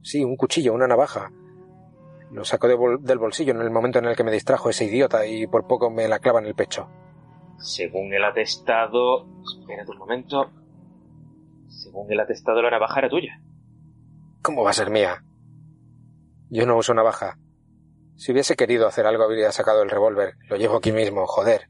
Sí, 0.00 0.24
un 0.24 0.36
cuchillo, 0.36 0.72
una 0.72 0.86
navaja. 0.86 1.30
Lo 2.32 2.46
sacó 2.46 2.66
del 2.98 3.18
bolsillo 3.18 3.52
en 3.52 3.60
el 3.60 3.70
momento 3.70 3.98
en 3.98 4.06
el 4.06 4.16
que 4.16 4.24
me 4.24 4.32
distrajo 4.32 4.70
ese 4.70 4.86
idiota 4.86 5.26
y 5.26 5.46
por 5.46 5.66
poco 5.66 5.90
me 5.90 6.08
la 6.08 6.18
clava 6.18 6.40
en 6.40 6.46
el 6.46 6.54
pecho. 6.54 6.88
Según 7.58 8.14
el 8.14 8.24
atestado... 8.24 9.26
Espera 9.42 9.84
un 9.86 9.98
momento. 9.98 10.50
Según 11.68 12.10
el 12.10 12.20
atestado, 12.20 12.62
la 12.62 12.70
navaja 12.70 13.00
era 13.00 13.10
tuya. 13.10 13.38
¿Cómo 14.40 14.64
va 14.64 14.70
a 14.70 14.72
ser 14.72 14.88
mía? 14.88 15.23
Yo 16.54 16.66
no 16.66 16.76
uso 16.76 16.94
navaja. 16.94 17.36
Si 18.14 18.30
hubiese 18.30 18.54
querido 18.54 18.86
hacer 18.86 19.06
algo, 19.06 19.24
habría 19.24 19.50
sacado 19.50 19.82
el 19.82 19.90
revólver. 19.90 20.34
Lo 20.48 20.54
llevo 20.54 20.76
aquí 20.76 20.92
mismo, 20.92 21.26
joder. 21.26 21.68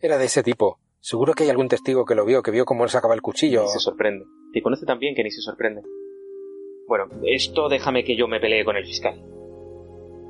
Era 0.00 0.16
de 0.16 0.24
ese 0.24 0.42
tipo. 0.42 0.80
Seguro 0.98 1.34
que 1.34 1.44
hay 1.44 1.50
algún 1.50 1.68
testigo 1.68 2.06
que 2.06 2.14
lo 2.14 2.24
vio, 2.24 2.42
que 2.42 2.50
vio 2.50 2.64
cómo 2.64 2.84
él 2.84 2.90
sacaba 2.90 3.12
el 3.12 3.20
cuchillo. 3.20 3.64
Ni 3.64 3.68
se 3.68 3.78
sorprende. 3.78 4.24
Te 4.54 4.62
conoce 4.62 4.86
tan 4.86 4.98
bien 4.98 5.14
que 5.14 5.22
ni 5.22 5.30
se 5.30 5.42
sorprende. 5.42 5.82
Bueno, 6.88 7.04
esto 7.24 7.68
déjame 7.68 8.02
que 8.02 8.16
yo 8.16 8.26
me 8.26 8.40
pelee 8.40 8.64
con 8.64 8.76
el 8.76 8.86
fiscal. 8.86 9.22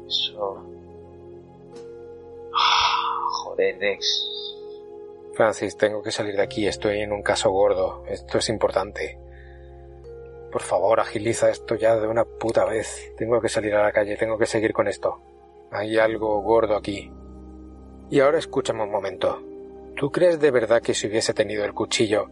Eso. 0.08 0.66
Ah, 2.52 3.28
joder, 3.44 3.78
Dex. 3.78 4.26
Francis, 5.34 5.76
tengo 5.76 6.02
que 6.02 6.10
salir 6.10 6.34
de 6.34 6.42
aquí. 6.42 6.66
Estoy 6.66 6.98
en 6.98 7.12
un 7.12 7.22
caso 7.22 7.52
gordo. 7.52 8.02
Esto 8.08 8.38
es 8.38 8.48
importante. 8.48 9.20
Por 10.56 10.62
favor, 10.62 11.00
agiliza 11.00 11.50
esto 11.50 11.74
ya 11.74 11.96
de 11.96 12.08
una 12.08 12.24
puta 12.24 12.64
vez. 12.64 13.12
Tengo 13.18 13.42
que 13.42 13.48
salir 13.50 13.74
a 13.74 13.82
la 13.82 13.92
calle. 13.92 14.16
Tengo 14.16 14.38
que 14.38 14.46
seguir 14.46 14.72
con 14.72 14.88
esto. 14.88 15.20
Hay 15.70 15.98
algo 15.98 16.40
gordo 16.40 16.76
aquí. 16.76 17.12
Y 18.08 18.20
ahora 18.20 18.38
escúchame 18.38 18.82
un 18.82 18.90
momento. 18.90 19.38
¿Tú 19.96 20.10
crees 20.10 20.40
de 20.40 20.50
verdad 20.50 20.80
que 20.80 20.94
si 20.94 21.08
hubiese 21.08 21.34
tenido 21.34 21.62
el 21.66 21.74
cuchillo 21.74 22.30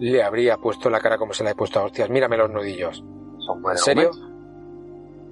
le 0.00 0.22
habría 0.22 0.58
puesto 0.58 0.90
la 0.90 1.00
cara 1.00 1.16
como 1.16 1.32
se 1.32 1.44
la 1.44 1.52
he 1.52 1.54
puesto 1.54 1.80
a 1.80 1.84
hostias? 1.84 2.10
Mírame 2.10 2.36
los 2.36 2.50
nudillos. 2.50 3.02
¿En 3.70 3.78
serio? 3.78 4.10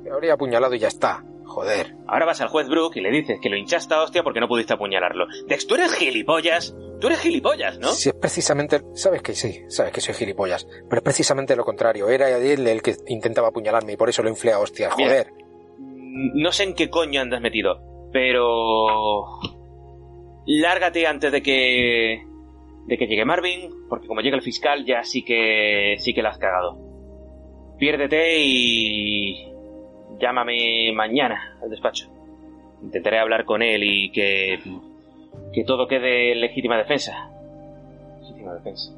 Me 0.02 0.12
habría 0.12 0.32
apuñalado 0.32 0.74
y 0.74 0.78
ya 0.78 0.88
está. 0.88 1.22
Joder. 1.44 1.94
Ahora 2.06 2.24
vas 2.24 2.40
al 2.40 2.48
juez 2.48 2.70
Brook 2.70 2.96
y 2.96 3.02
le 3.02 3.10
dices 3.10 3.38
que 3.38 3.50
lo 3.50 3.56
hinchaste 3.58 3.92
a 3.92 4.00
hostia 4.00 4.22
porque 4.22 4.40
no 4.40 4.48
pudiste 4.48 4.72
apuñalarlo. 4.72 5.26
Dex, 5.46 5.66
tú 5.66 5.74
eres 5.74 5.92
gilipollas. 5.92 6.74
Tú 7.02 7.08
eres 7.08 7.18
gilipollas, 7.18 7.80
¿no? 7.80 7.88
Sí, 7.88 8.10
es 8.10 8.14
precisamente. 8.14 8.80
Sabes 8.94 9.22
que 9.22 9.34
sí, 9.34 9.64
sabes 9.66 9.92
que 9.92 10.00
soy 10.00 10.14
gilipollas. 10.14 10.68
Pero 10.88 10.98
es 10.98 11.02
precisamente 11.02 11.56
lo 11.56 11.64
contrario. 11.64 12.08
Era 12.08 12.28
él 12.38 12.64
el 12.64 12.80
que 12.80 12.94
intentaba 13.08 13.48
apuñalarme 13.48 13.94
y 13.94 13.96
por 13.96 14.08
eso 14.08 14.22
lo 14.22 14.28
inflé 14.28 14.52
a 14.52 14.60
hostias. 14.60 14.94
Joder. 14.94 15.26
no 15.78 16.52
sé 16.52 16.62
en 16.62 16.74
qué 16.74 16.90
coño 16.90 17.20
andas 17.20 17.40
metido, 17.40 17.80
pero. 18.12 19.24
Lárgate 20.46 21.04
antes 21.08 21.32
de 21.32 21.42
que. 21.42 22.24
de 22.86 22.96
que 22.96 23.06
llegue 23.08 23.24
Marvin, 23.24 23.68
porque 23.88 24.06
como 24.06 24.20
llega 24.20 24.36
el 24.36 24.42
fiscal 24.42 24.84
ya 24.86 25.02
sí 25.02 25.24
que. 25.24 25.96
sí 25.98 26.14
que 26.14 26.22
la 26.22 26.28
has 26.28 26.38
cagado. 26.38 26.78
Piérdete 27.80 28.38
y 28.38 29.52
llámame 30.20 30.92
mañana 30.94 31.58
al 31.60 31.68
despacho. 31.68 32.08
Intentaré 32.80 33.18
hablar 33.18 33.44
con 33.44 33.60
él 33.60 33.82
y 33.82 34.12
que. 34.12 34.60
Que 35.52 35.64
todo 35.64 35.86
quede 35.86 36.34
legítima 36.34 36.76
defensa. 36.76 37.30
Legítima 38.20 38.54
defensa. 38.54 38.92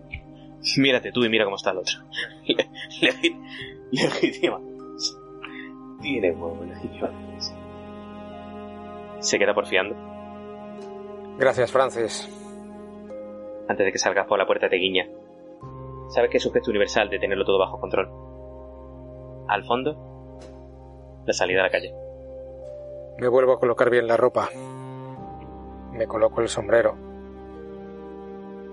Mírate 0.79 1.13
tú 1.13 1.25
y 1.25 1.29
mira 1.29 1.45
cómo 1.45 1.57
está 1.57 1.73
el 1.73 1.79
otro. 1.79 1.99
legítima. 3.91 4.61
Tiene 6.01 6.31
huevo, 6.33 6.65
legítima 6.65 7.09
defensa. 7.09 7.57
¿Se 9.21 9.39
queda 9.39 9.55
porfiando? 9.55 9.97
Gracias, 11.39 11.73
Francis. 11.73 12.29
Antes 13.69 13.87
de 13.87 13.93
que 13.93 13.99
salgas 13.99 14.27
por 14.27 14.39
la 14.39 14.47
puerta 14.47 14.69
te 14.69 14.77
guiña. 14.77 15.09
Sabes 16.09 16.31
que 16.31 16.37
es 16.37 16.43
sujeto 16.43 16.71
universal 16.71 17.09
de 17.09 17.19
tenerlo 17.19 17.45
todo 17.45 17.59
bajo 17.59 17.81
control. 17.81 18.09
Al 19.49 19.65
fondo, 19.65 19.97
la 21.27 21.33
salida 21.33 21.61
a 21.61 21.65
la 21.65 21.71
calle. 21.71 21.95
Me 23.19 23.29
vuelvo 23.29 23.53
a 23.53 23.61
colocar 23.61 23.91
bien 23.91 24.07
la 24.07 24.17
ropa. 24.17 24.49
Me 25.95 26.07
coloco 26.07 26.41
el 26.41 26.49
sombrero. 26.49 26.97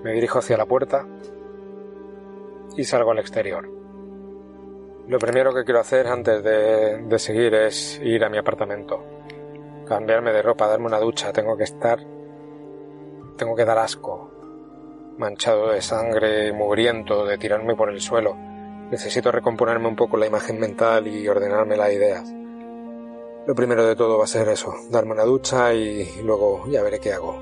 Me 0.04 0.14
dirijo 0.14 0.40
hacia 0.40 0.58
la 0.58 0.66
puerta 0.66 1.06
y 2.76 2.84
salgo 2.84 3.12
al 3.12 3.20
exterior. 3.20 3.70
Lo 5.08 5.20
primero 5.20 5.54
que 5.54 5.64
quiero 5.64 5.80
hacer 5.80 6.08
antes 6.08 6.44
de, 6.44 6.98
de, 7.04 7.20
seguir 7.20 7.54
es 7.54 8.00
ir 8.04 8.24
a 8.24 8.30
mi 8.30 8.38
apartamento. 8.38 9.04
Cambiarme 9.88 10.32
de 10.32 10.42
ropa, 10.42 10.68
darme 10.68 10.88
una 10.88 11.00
ducha. 11.00 11.32
Tengo 11.32 11.56
que 11.56 11.66
estar... 11.66 12.00
Tengo 13.38 13.56
que 13.56 13.66
dar 13.66 13.78
asco. 13.78 14.32
Manchado 15.18 15.70
de 15.72 15.82
sangre, 15.82 16.52
mugriento, 16.54 17.26
de 17.26 17.38
tirarme 17.38 17.76
por 17.76 17.90
el 17.90 18.02
suelo. 18.02 18.36
Necesito 18.90 19.32
recomponerme 19.32 19.88
un 19.88 19.96
poco 19.96 20.18
la 20.18 20.26
imagen 20.26 20.60
mental 20.60 21.08
y 21.08 21.28
ordenarme 21.28 21.78
las 21.78 21.92
ideas. 21.92 22.41
Lo 23.48 23.56
primero 23.56 23.84
de 23.86 23.96
todo 23.96 24.20
va 24.20 24.26
a 24.26 24.28
ser 24.28 24.48
eso, 24.50 24.72
darme 24.92 25.14
una 25.14 25.24
ducha 25.24 25.74
y 25.74 26.22
luego 26.24 26.64
ya 26.68 26.84
veré 26.84 27.00
qué 27.00 27.14
hago. 27.14 27.42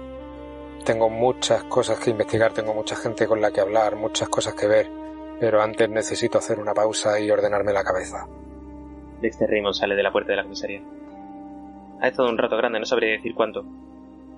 Tengo 0.85 1.09
muchas 1.09 1.65
cosas 1.65 1.99
que 1.99 2.11
investigar, 2.11 2.53
tengo 2.53 2.73
mucha 2.73 2.95
gente 2.95 3.27
con 3.27 3.41
la 3.41 3.51
que 3.51 3.59
hablar, 3.59 3.97
muchas 3.97 4.29
cosas 4.29 4.53
que 4.53 4.67
ver, 4.67 4.89
pero 5.41 5.61
antes 5.61 5.89
necesito 5.89 6.37
hacer 6.37 6.57
una 6.57 6.73
pausa 6.73 7.19
y 7.19 7.29
ordenarme 7.29 7.73
la 7.73 7.83
cabeza. 7.83 8.27
Dexter 9.21 9.49
Raymond 9.49 9.75
sale 9.75 9.95
de 9.95 10.03
la 10.03 10.11
puerta 10.11 10.31
de 10.31 10.37
la 10.37 10.43
comisaría. 10.43 10.81
Ha 11.99 12.07
estado 12.07 12.29
un 12.29 12.37
rato 12.37 12.55
grande, 12.55 12.79
no 12.79 12.85
sabría 12.85 13.11
decir 13.11 13.35
cuánto, 13.35 13.65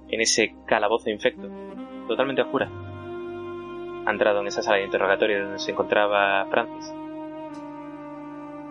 en 0.10 0.20
ese 0.20 0.56
calabozo 0.66 1.12
infecto, 1.12 1.48
totalmente 2.08 2.42
oscura. 2.42 2.70
Ha 4.06 4.12
entrado 4.12 4.42
en 4.42 4.48
esa 4.48 4.64
sala 4.64 4.78
de 4.78 4.86
interrogatorio 4.86 5.44
donde 5.44 5.60
se 5.60 5.72
encontraba 5.72 6.44
Francis. 6.50 6.92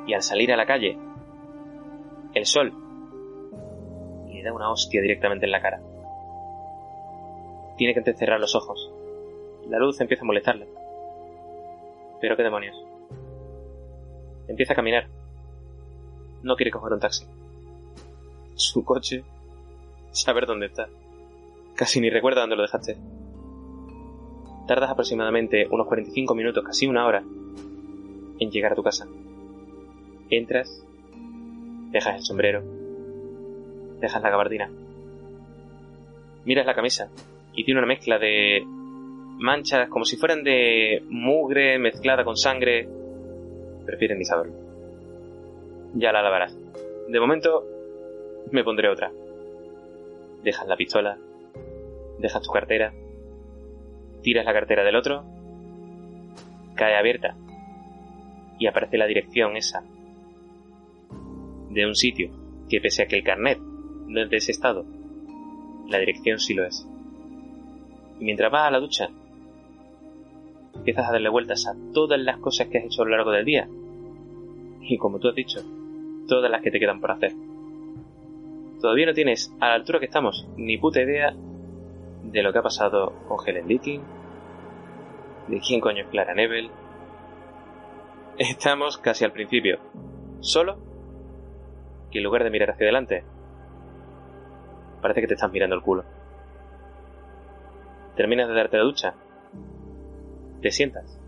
Y 0.08 0.12
al 0.12 0.22
salir 0.22 0.52
a 0.52 0.56
la 0.56 0.66
calle, 0.66 0.98
el 2.34 2.46
sol 2.46 2.72
le 4.32 4.42
da 4.42 4.52
una 4.52 4.70
hostia 4.70 5.00
directamente 5.02 5.46
en 5.46 5.52
la 5.52 5.60
cara. 5.60 5.80
Tiene 7.76 7.92
que 7.92 8.00
entrecerrar 8.00 8.38
los 8.38 8.54
ojos. 8.54 8.90
La 9.68 9.78
luz 9.78 10.00
empieza 10.00 10.22
a 10.22 10.26
molestarle. 10.26 10.68
Pero 12.20 12.36
qué 12.36 12.42
demonios. 12.42 12.76
Empieza 14.48 14.72
a 14.72 14.76
caminar. 14.76 15.08
No 16.42 16.56
quiere 16.56 16.70
coger 16.70 16.92
un 16.92 17.00
taxi. 17.00 17.24
Su 18.54 18.84
coche. 18.84 19.24
Saber 20.10 20.46
dónde 20.46 20.66
está. 20.66 20.88
Casi 21.74 22.00
ni 22.00 22.10
recuerda 22.10 22.42
dónde 22.42 22.56
lo 22.56 22.62
dejaste. 22.62 22.96
Tardas 24.66 24.90
aproximadamente 24.90 25.66
unos 25.70 25.86
45 25.86 26.34
minutos, 26.34 26.64
casi 26.64 26.86
una 26.86 27.06
hora, 27.06 27.24
en 28.38 28.50
llegar 28.50 28.72
a 28.72 28.76
tu 28.76 28.82
casa. 28.82 29.08
Entras 30.28 30.84
Dejas 31.90 32.16
el 32.16 32.22
sombrero. 32.22 32.62
Dejas 34.00 34.22
la 34.22 34.30
gabardina. 34.30 34.70
Miras 36.44 36.66
la 36.66 36.74
camisa 36.74 37.10
y 37.52 37.64
tiene 37.64 37.80
una 37.80 37.88
mezcla 37.88 38.18
de 38.18 38.62
manchas 38.64 39.88
como 39.88 40.04
si 40.04 40.16
fueran 40.16 40.44
de 40.44 41.02
mugre 41.08 41.78
mezclada 41.78 42.24
con 42.24 42.36
sangre. 42.36 42.88
Prefieren 43.84 44.18
ni 44.18 44.24
saberlo. 44.24 44.54
Ya 45.94 46.12
la 46.12 46.22
lavarás. 46.22 46.56
De 47.08 47.20
momento 47.20 47.64
me 48.52 48.62
pondré 48.62 48.88
otra. 48.88 49.10
Dejas 50.44 50.68
la 50.68 50.76
pistola. 50.76 51.18
Dejas 52.18 52.42
tu 52.42 52.52
cartera. 52.52 52.92
Tiras 54.22 54.44
la 54.44 54.52
cartera 54.52 54.84
del 54.84 54.94
otro. 54.94 55.24
Cae 56.76 56.96
abierta. 56.96 57.34
Y 58.60 58.66
aparece 58.66 58.96
la 58.96 59.06
dirección 59.06 59.56
esa 59.56 59.82
de 61.70 61.86
un 61.86 61.94
sitio 61.94 62.30
que 62.68 62.80
pese 62.80 63.02
a 63.02 63.06
que 63.06 63.16
el 63.16 63.24
carnet 63.24 63.58
no 63.58 64.22
es 64.22 64.30
de 64.30 64.36
ese 64.36 64.52
estado, 64.52 64.84
la 65.88 65.98
dirección 65.98 66.38
sí 66.38 66.54
lo 66.54 66.64
es. 66.66 66.86
Y 68.18 68.24
mientras 68.24 68.50
vas 68.52 68.68
a 68.68 68.70
la 68.70 68.80
ducha, 68.80 69.08
empiezas 70.74 71.08
a 71.08 71.12
darle 71.12 71.28
vueltas 71.28 71.66
a 71.66 71.74
todas 71.92 72.20
las 72.20 72.38
cosas 72.38 72.68
que 72.68 72.78
has 72.78 72.84
hecho 72.84 73.02
a 73.02 73.04
lo 73.04 73.16
largo 73.16 73.30
del 73.32 73.44
día 73.44 73.68
Y 74.80 74.98
como 74.98 75.18
tú 75.18 75.28
has 75.28 75.34
dicho, 75.34 75.60
todas 76.28 76.50
las 76.50 76.62
que 76.62 76.70
te 76.70 76.78
quedan 76.78 77.00
por 77.00 77.10
hacer. 77.10 77.32
Todavía 78.80 79.06
no 79.06 79.14
tienes, 79.14 79.52
a 79.60 79.68
la 79.68 79.74
altura 79.74 79.98
que 79.98 80.06
estamos, 80.06 80.46
ni 80.56 80.78
puta 80.78 81.02
idea 81.02 81.34
de 82.24 82.42
lo 82.42 82.52
que 82.52 82.58
ha 82.58 82.62
pasado 82.62 83.12
con 83.28 83.38
Helen 83.46 83.68
Leaking, 83.68 84.00
de 85.48 85.60
quién 85.60 85.80
coño 85.80 86.04
es 86.04 86.08
Clara 86.08 86.34
Nebel. 86.34 86.70
Estamos 88.38 88.96
casi 88.98 89.24
al 89.24 89.32
principio. 89.32 89.78
Solo 90.40 90.89
que 92.10 92.18
en 92.18 92.24
lugar 92.24 92.44
de 92.44 92.50
mirar 92.50 92.70
hacia 92.70 92.84
adelante, 92.84 93.24
parece 95.00 95.20
que 95.20 95.26
te 95.26 95.34
estás 95.34 95.52
mirando 95.52 95.76
el 95.76 95.82
culo. 95.82 96.04
Terminas 98.16 98.48
de 98.48 98.54
darte 98.54 98.76
la 98.76 98.82
ducha, 98.82 99.14
te 100.60 100.70
sientas 100.70 101.20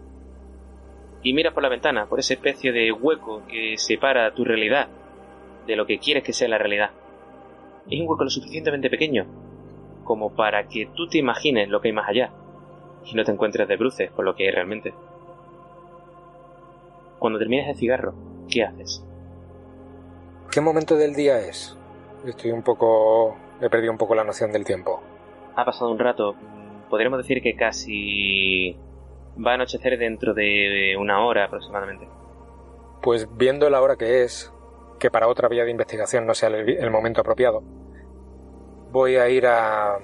y 1.22 1.33
miras 1.35 1.55
por 1.55 1.62
la 1.62 1.68
ventana, 1.68 2.07
por 2.07 2.18
esa 2.18 2.35
especie 2.35 2.72
de 2.72 2.91
hueco 2.93 3.43
que 3.47 3.76
separa 3.78 4.35
tu 4.35 4.45
realidad 4.45 4.89
de 5.66 5.76
lo 5.76 5.87
que 5.87 5.99
quieres 5.99 6.24
que 6.24 6.33
sea 6.33 6.49
la 6.49 6.59
realidad. 6.59 6.91
Es 7.89 8.01
un 8.01 8.09
hueco 8.09 8.24
lo 8.24 8.30
suficientemente 8.30 8.91
pequeño 8.91 9.26
como 10.05 10.35
para 10.35 10.66
que 10.66 10.87
tú 10.97 11.07
te 11.07 11.18
imagines 11.18 11.68
lo 11.68 11.80
que 11.80 11.89
hay 11.89 11.95
más 11.95 12.09
allá 12.09 12.33
y 13.05 13.14
no 13.14 13.24
te 13.24 13.30
encuentres 13.30 13.68
de 13.68 13.76
bruces 13.76 14.11
con 14.11 14.24
lo 14.24 14.35
que 14.35 14.45
hay 14.45 14.51
realmente. 14.51 14.93
Cuando 17.18 17.39
termines 17.39 17.68
el 17.68 17.76
cigarro, 17.76 18.14
¿qué 18.51 18.64
haces? 18.64 19.07
¿Qué 20.53 20.61
momento 20.61 20.96
del 20.96 21.14
día 21.14 21.38
es? 21.38 21.74
Estoy 22.26 22.50
un 22.50 22.62
poco... 22.62 23.34
he 23.59 23.70
perdido 23.70 23.90
un 23.90 23.96
poco 23.96 24.14
la 24.14 24.22
noción 24.22 24.53
del 24.53 24.66
tiempo. 24.66 25.03
Ha 25.57 25.64
pasado 25.64 25.90
un 25.90 25.98
rato, 25.98 26.34
podríamos 26.90 27.20
decir 27.20 27.40
que 27.40 27.57
casi 27.57 28.76
va 29.34 29.53
a 29.53 29.55
anochecer 29.55 29.98
dentro 29.98 30.34
de 30.34 30.94
una 31.00 31.24
hora 31.24 31.46
aproximadamente. 31.46 32.07
Pues 33.00 33.26
viendo 33.34 33.70
la 33.70 33.80
hora 33.80 33.96
que 33.96 34.24
es, 34.24 34.53
que 34.98 35.11
para 35.11 35.26
otra 35.26 35.48
vía 35.48 35.64
de 35.64 35.70
investigación 35.70 36.26
no 36.26 36.34
sea 36.34 36.50
el, 36.50 36.90
momento 36.90 37.22
apropiado, 37.22 37.62
voy 38.90 39.16
a 39.16 39.30
ir 39.30 39.46
a, 39.46 39.96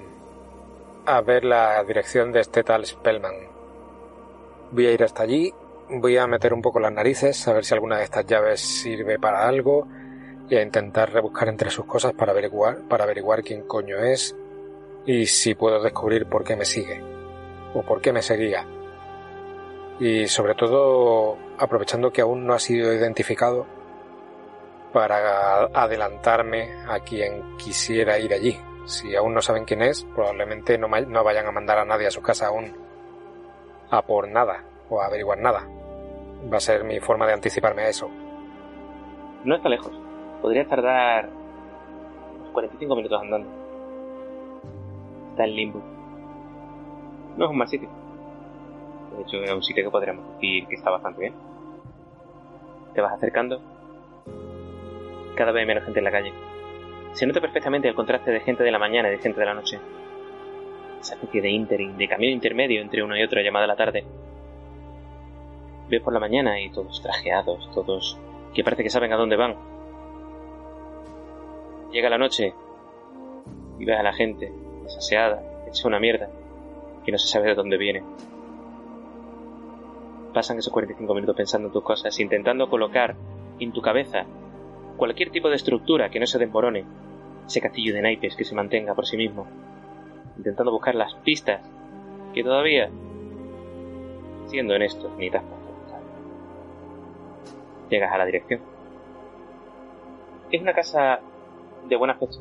a 1.05 1.21
ver 1.21 1.45
la 1.45 1.83
dirección 1.83 2.31
de 2.31 2.39
este 2.39 2.63
tal 2.63 2.87
Spellman. 2.87 3.35
Voy 4.71 4.87
a 4.87 4.91
ir 4.91 5.03
hasta 5.03 5.21
allí, 5.21 5.53
voy 5.91 6.17
a 6.17 6.25
meter 6.25 6.55
un 6.55 6.63
poco 6.63 6.79
las 6.79 6.91
narices, 6.91 7.47
a 7.47 7.53
ver 7.53 7.65
si 7.65 7.75
alguna 7.75 7.99
de 7.99 8.05
estas 8.05 8.25
llaves 8.25 8.59
sirve 8.61 9.19
para 9.19 9.47
algo 9.47 9.87
y 10.49 10.55
a 10.55 10.61
intentar 10.61 11.11
rebuscar 11.11 11.47
entre 11.47 11.69
sus 11.69 11.85
cosas 11.85 12.13
para 12.13 12.31
averiguar, 12.31 12.79
para 12.87 13.03
averiguar 13.03 13.43
quién 13.43 13.63
coño 13.63 13.97
es 13.97 14.35
y 15.05 15.25
si 15.27 15.55
puedo 15.55 15.81
descubrir 15.81 16.25
por 16.25 16.43
qué 16.43 16.55
me 16.55 16.65
sigue 16.65 17.01
o 17.73 17.83
por 17.83 18.01
qué 18.01 18.11
me 18.11 18.21
seguía 18.21 18.65
y 19.99 20.27
sobre 20.27 20.55
todo 20.55 21.37
aprovechando 21.57 22.11
que 22.11 22.21
aún 22.21 22.45
no 22.45 22.53
ha 22.53 22.59
sido 22.59 22.93
identificado 22.93 23.65
para 24.93 25.65
adelantarme 25.65 26.69
a 26.87 26.99
quien 27.01 27.57
quisiera 27.57 28.17
ir 28.17 28.33
allí. 28.33 28.57
Si 28.85 29.15
aún 29.15 29.33
no 29.35 29.41
saben 29.41 29.65
quién 29.65 29.83
es, 29.83 30.03
probablemente 30.15 30.77
no, 30.77 30.87
no 30.87 31.23
vayan 31.23 31.45
a 31.45 31.51
mandar 31.51 31.77
a 31.77 31.85
nadie 31.85 32.07
a 32.07 32.11
su 32.11 32.21
casa 32.21 32.47
aún 32.47 32.73
a 33.91 34.01
por 34.01 34.27
nada 34.29 34.63
o 34.89 35.01
a 35.01 35.05
averiguar 35.05 35.39
nada. 35.39 35.67
Va 36.51 36.57
a 36.57 36.61
ser 36.61 36.83
mi 36.83 36.99
forma 36.99 37.27
de 37.27 37.33
anticiparme 37.33 37.83
a 37.83 37.89
eso. 37.89 38.09
No 39.43 39.55
está 39.55 39.69
lejos. 39.69 40.08
Podría 40.41 40.65
tardar 40.67 41.29
45 42.53 42.95
minutos 42.95 43.21
andando. 43.21 43.47
Está 45.31 45.45
en 45.45 45.55
limbo. 45.55 45.81
No 47.37 47.45
es 47.45 47.51
un 47.51 47.57
mal 47.57 47.67
sitio. 47.67 47.89
De 49.15 49.23
hecho, 49.23 49.37
es 49.43 49.51
un 49.51 49.63
sitio 49.63 49.83
que 49.83 49.89
podríamos 49.89 50.25
decir 50.35 50.67
que 50.67 50.75
está 50.75 50.89
bastante 50.89 51.21
bien. 51.21 51.33
Te 52.93 53.01
vas 53.01 53.13
acercando. 53.13 53.61
Cada 55.35 55.51
vez 55.51 55.65
menos 55.67 55.83
gente 55.83 55.99
en 55.99 56.05
la 56.05 56.11
calle. 56.11 56.33
Se 57.13 57.25
nota 57.25 57.41
perfectamente 57.41 57.87
el 57.87 57.95
contraste 57.95 58.31
de 58.31 58.39
gente 58.41 58.63
de 58.63 58.71
la 58.71 58.79
mañana 58.79 59.09
y 59.09 59.11
de 59.11 59.17
gente 59.19 59.39
de 59.39 59.45
la 59.45 59.53
noche. 59.53 59.79
Esa 60.99 61.15
especie 61.15 61.41
de 61.41 61.49
interim, 61.49 61.97
de 61.97 62.07
camino 62.07 62.33
intermedio 62.33 62.81
entre 62.81 63.03
uno 63.03 63.17
y 63.17 63.23
otro 63.23 63.41
llamada 63.41 63.67
la 63.67 63.75
tarde. 63.75 64.03
Ves 65.89 66.01
por 66.01 66.13
la 66.13 66.19
mañana 66.19 66.59
y 66.61 66.69
todos 66.69 67.01
trajeados, 67.01 67.69
todos 67.73 68.19
que 68.53 68.63
parece 68.63 68.83
que 68.83 68.89
saben 68.89 69.11
a 69.13 69.17
dónde 69.17 69.37
van. 69.37 69.55
Llega 71.91 72.09
la 72.09 72.17
noche 72.17 72.53
y 73.79 73.85
ves 73.85 73.99
a 73.99 74.03
la 74.03 74.13
gente 74.13 74.51
desaseada, 74.83 75.41
hecha 75.67 75.87
una 75.87 75.99
mierda, 75.99 76.29
que 77.05 77.11
no 77.11 77.17
se 77.17 77.27
sabe 77.27 77.47
de 77.47 77.55
dónde 77.55 77.77
viene 77.77 78.03
pasan 80.33 80.57
esos 80.57 80.71
45 80.71 81.13
minutos 81.13 81.35
pensando 81.35 81.67
en 81.67 81.73
tus 81.73 81.83
cosas, 81.83 82.19
intentando 82.19 82.69
colocar 82.69 83.15
en 83.59 83.71
tu 83.71 83.81
cabeza 83.81 84.25
cualquier 84.97 85.31
tipo 85.31 85.49
de 85.49 85.55
estructura 85.55 86.09
que 86.09 86.19
no 86.19 86.27
se 86.27 86.39
desmorone, 86.39 86.85
ese 87.45 87.61
castillo 87.61 87.93
de 87.93 88.01
naipes 88.01 88.35
que 88.35 88.45
se 88.45 88.55
mantenga 88.55 88.93
por 88.93 89.05
sí 89.05 89.17
mismo, 89.17 89.47
intentando 90.37 90.71
buscar 90.71 90.95
las 90.95 91.15
pistas 91.15 91.61
que 92.33 92.43
todavía, 92.43 92.89
siendo 94.47 94.75
honestos, 94.75 95.11
ni 95.17 95.29
tan 95.29 95.43
Llegas 97.89 98.13
a 98.13 98.17
la 98.19 98.25
dirección. 98.25 98.61
Es 100.51 100.61
una 100.61 100.73
casa 100.73 101.21
de 101.89 101.95
buen 101.95 102.11
aspecto. 102.11 102.37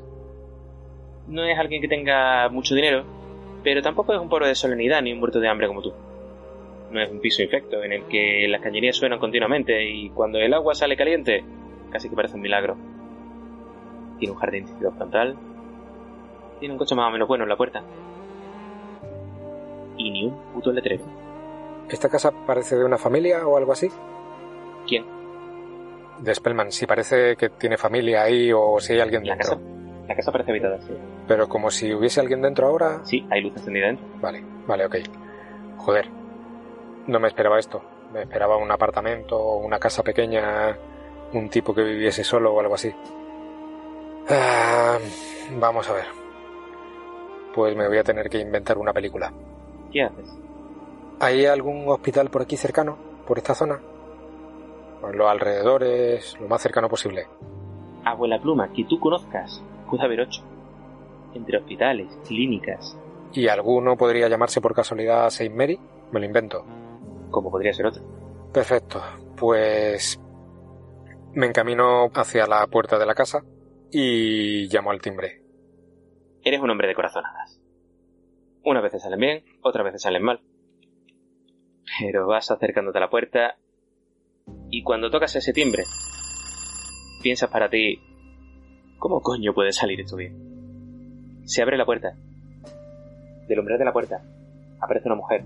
No 1.26 1.44
es 1.44 1.58
alguien 1.58 1.82
que 1.82 1.88
tenga 1.88 2.48
mucho 2.48 2.74
dinero, 2.74 3.04
pero 3.62 3.82
tampoco 3.82 4.14
es 4.14 4.20
un 4.20 4.28
pobre 4.28 4.48
de 4.48 4.54
solemnidad 4.54 5.02
ni 5.02 5.12
un 5.12 5.18
muerto 5.18 5.40
de 5.40 5.48
hambre 5.48 5.66
como 5.66 5.82
tú 5.82 5.92
no 6.90 7.00
es 7.00 7.10
un 7.10 7.20
piso 7.20 7.42
infecto 7.42 7.82
en 7.82 7.92
el 7.92 8.04
que 8.04 8.46
las 8.48 8.60
cañerías 8.60 8.96
suenan 8.96 9.18
continuamente 9.18 9.88
y 9.88 10.10
cuando 10.10 10.38
el 10.38 10.52
agua 10.54 10.74
sale 10.74 10.96
caliente, 10.96 11.44
casi 11.90 12.08
que 12.08 12.16
parece 12.16 12.36
un 12.36 12.42
milagro. 12.42 12.76
Tiene 14.18 14.32
un 14.32 14.38
jardín 14.38 14.66
frontal, 14.66 15.36
tiene 16.58 16.74
un 16.74 16.78
coche 16.78 16.94
más 16.94 17.08
o 17.08 17.12
menos 17.12 17.28
bueno 17.28 17.44
en 17.44 17.50
la 17.50 17.56
puerta. 17.56 17.82
Y 19.96 20.10
ni 20.10 20.26
un 20.26 20.36
puto 20.54 20.72
letrero. 20.72 21.04
¿Esta 21.90 22.08
casa 22.08 22.32
parece 22.46 22.76
de 22.76 22.84
una 22.84 22.98
familia 22.98 23.46
o 23.46 23.56
algo 23.56 23.72
así? 23.72 23.88
¿Quién? 24.86 25.17
De 26.20 26.34
Spellman, 26.34 26.72
si 26.72 26.86
parece 26.86 27.36
que 27.36 27.50
tiene 27.50 27.76
familia 27.76 28.22
ahí 28.22 28.50
o 28.52 28.80
si 28.80 28.92
hay 28.94 29.00
alguien 29.00 29.24
¿La 29.26 29.34
dentro. 29.36 29.56
Casa? 29.56 29.62
La 30.08 30.16
casa 30.16 30.32
parece 30.32 30.50
habitada, 30.50 30.80
sí. 30.80 30.92
Pero 31.26 31.48
como 31.48 31.70
si 31.70 31.92
hubiese 31.92 32.20
alguien 32.20 32.42
dentro 32.42 32.66
ahora. 32.66 33.00
Sí, 33.04 33.26
hay 33.30 33.42
luz 33.42 33.52
encendida 33.56 33.86
dentro. 33.86 34.06
Vale, 34.20 34.42
vale, 34.66 34.86
ok. 34.86 34.96
Joder, 35.76 36.08
no 37.06 37.20
me 37.20 37.28
esperaba 37.28 37.58
esto. 37.58 37.82
Me 38.12 38.22
esperaba 38.22 38.56
un 38.56 38.70
apartamento, 38.70 39.56
una 39.56 39.78
casa 39.78 40.02
pequeña, 40.02 40.76
un 41.34 41.48
tipo 41.50 41.74
que 41.74 41.82
viviese 41.82 42.24
solo 42.24 42.54
o 42.54 42.60
algo 42.60 42.74
así. 42.74 42.92
Ah, 44.30 44.98
vamos 45.58 45.88
a 45.88 45.92
ver. 45.92 46.06
Pues 47.54 47.76
me 47.76 47.86
voy 47.86 47.98
a 47.98 48.04
tener 48.04 48.28
que 48.28 48.38
inventar 48.38 48.78
una 48.78 48.92
película. 48.92 49.32
¿Qué 49.92 50.02
haces? 50.02 50.30
¿Hay 51.20 51.44
algún 51.46 51.88
hospital 51.88 52.30
por 52.30 52.42
aquí 52.42 52.56
cercano? 52.56 52.96
¿Por 53.26 53.38
esta 53.38 53.54
zona? 53.54 53.78
Por 55.00 55.14
los 55.14 55.28
alrededores, 55.28 56.38
lo 56.40 56.48
más 56.48 56.62
cercano 56.62 56.88
posible. 56.88 57.26
Abuela 58.04 58.40
Pluma, 58.40 58.72
que 58.72 58.84
tú 58.84 58.98
conozcas. 58.98 59.62
Puede 59.88 60.04
haber 60.04 60.20
ocho. 60.20 60.42
Entre 61.34 61.58
hospitales, 61.58 62.18
clínicas. 62.26 62.98
¿Y 63.32 63.48
alguno 63.48 63.96
podría 63.96 64.28
llamarse 64.28 64.60
por 64.60 64.74
casualidad 64.74 65.30
Saint 65.30 65.54
Mary? 65.54 65.78
Me 66.10 66.20
lo 66.20 66.26
invento 66.26 66.64
como 67.30 67.50
podría 67.50 67.72
ser 67.72 67.86
otro. 67.86 68.02
Perfecto. 68.52 69.02
Pues 69.36 70.20
me 71.34 71.46
encamino 71.46 72.06
hacia 72.14 72.46
la 72.46 72.66
puerta 72.66 72.98
de 72.98 73.06
la 73.06 73.14
casa 73.14 73.42
y 73.90 74.68
llamo 74.68 74.90
al 74.90 75.00
timbre. 75.00 75.42
Eres 76.42 76.60
un 76.60 76.70
hombre 76.70 76.88
de 76.88 76.94
corazonadas. 76.94 77.60
Unas 78.64 78.82
veces 78.82 79.02
salen 79.02 79.20
bien, 79.20 79.44
otras 79.62 79.84
veces 79.84 80.02
salen 80.02 80.22
mal. 80.22 80.40
Pero 82.00 82.26
vas 82.26 82.50
acercándote 82.50 82.98
a 82.98 83.02
la 83.02 83.10
puerta 83.10 83.56
y 84.70 84.82
cuando 84.82 85.10
tocas 85.10 85.34
ese 85.36 85.52
timbre, 85.52 85.84
piensas 87.22 87.50
para 87.50 87.68
ti, 87.68 87.98
¿cómo 88.98 89.20
coño 89.20 89.54
puede 89.54 89.72
salir 89.72 90.00
esto 90.00 90.16
bien? 90.16 91.42
Se 91.44 91.62
abre 91.62 91.76
la 91.76 91.86
puerta. 91.86 92.14
Del 93.48 93.58
umbral 93.58 93.78
de 93.78 93.84
la 93.84 93.92
puerta 93.92 94.22
aparece 94.80 95.08
una 95.08 95.16
mujer 95.16 95.44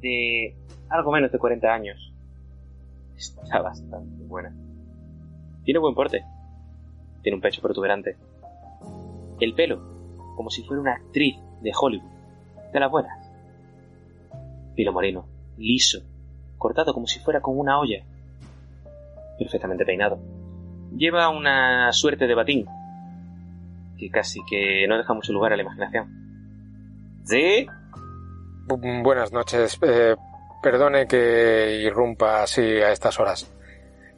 de 0.00 0.56
algo 0.88 1.12
menos 1.12 1.32
de 1.32 1.38
40 1.38 1.66
años. 1.72 2.12
Está 3.16 3.60
bastante 3.60 4.24
buena. 4.24 4.54
Tiene 5.64 5.80
buen 5.80 5.94
porte. 5.94 6.24
Tiene 7.22 7.36
un 7.36 7.42
pecho 7.42 7.60
protuberante. 7.60 8.16
El 9.40 9.54
pelo, 9.54 9.80
como 10.36 10.50
si 10.50 10.62
fuera 10.62 10.80
una 10.80 10.94
actriz 10.94 11.36
de 11.60 11.72
Hollywood. 11.78 12.10
De 12.72 12.80
las 12.80 12.90
buenas. 12.90 13.30
Pelo 14.76 14.92
moreno, 14.92 15.26
liso, 15.56 16.02
cortado 16.66 16.92
como 16.92 17.06
si 17.06 17.20
fuera 17.20 17.40
con 17.40 17.56
una 17.56 17.78
olla. 17.78 18.02
Perfectamente 19.38 19.84
peinado. 19.84 20.18
Lleva 20.96 21.28
una 21.28 21.92
suerte 21.92 22.26
de 22.26 22.34
batín, 22.34 22.66
que 23.96 24.10
casi 24.10 24.40
que 24.50 24.84
no 24.88 24.96
deja 24.96 25.14
mucho 25.14 25.32
lugar 25.32 25.52
a 25.52 25.56
la 25.56 25.62
imaginación. 25.62 26.08
¿Sí? 27.22 27.66
Buenas 28.66 29.32
noches. 29.32 29.78
Eh, 29.80 30.16
perdone 30.60 31.06
que 31.06 31.82
irrumpa 31.82 32.42
así 32.42 32.62
a 32.62 32.90
estas 32.90 33.20
horas. 33.20 33.48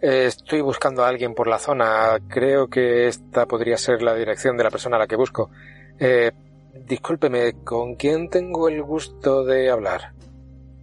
Eh, 0.00 0.24
estoy 0.26 0.62
buscando 0.62 1.04
a 1.04 1.08
alguien 1.08 1.34
por 1.34 1.48
la 1.48 1.58
zona. 1.58 2.16
Creo 2.28 2.68
que 2.68 3.08
esta 3.08 3.44
podría 3.44 3.76
ser 3.76 4.00
la 4.00 4.14
dirección 4.14 4.56
de 4.56 4.64
la 4.64 4.70
persona 4.70 4.96
a 4.96 5.00
la 5.00 5.06
que 5.06 5.16
busco. 5.16 5.50
Eh, 5.98 6.32
discúlpeme, 6.72 7.62
¿con 7.62 7.96
quién 7.96 8.30
tengo 8.30 8.68
el 8.68 8.82
gusto 8.82 9.44
de 9.44 9.70
hablar? 9.70 10.17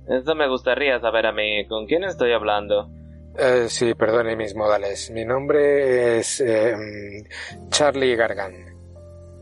Eso 0.08 0.36
me 0.36 0.48
gustaría 0.48 1.00
saber 1.00 1.26
a 1.26 1.32
mí. 1.32 1.68
¿Con 1.68 1.86
quién 1.88 2.04
estoy 2.04 2.32
hablando? 2.32 2.90
Eh, 3.38 3.66
sí, 3.70 3.94
perdone 3.96 4.36
mis 4.36 4.56
modales. 4.56 5.12
Mi 5.12 5.26
nombre 5.26 6.20
es 6.20 6.40
eh, 6.42 6.74
Charlie 7.70 8.16
Gargan. 8.16 8.54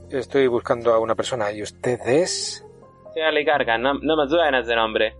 Estoy 0.09 0.47
buscando 0.47 0.93
a 0.93 0.99
una 0.99 1.15
persona. 1.15 1.51
¿Y 1.51 1.61
usted 1.61 1.99
es? 2.05 2.65
Charlie 3.15 3.43
Gargan, 3.43 3.81
no, 3.81 3.93
no 3.95 4.17
me 4.17 4.27
suena 4.27 4.59
ese 4.59 4.75
nombre. 4.75 5.15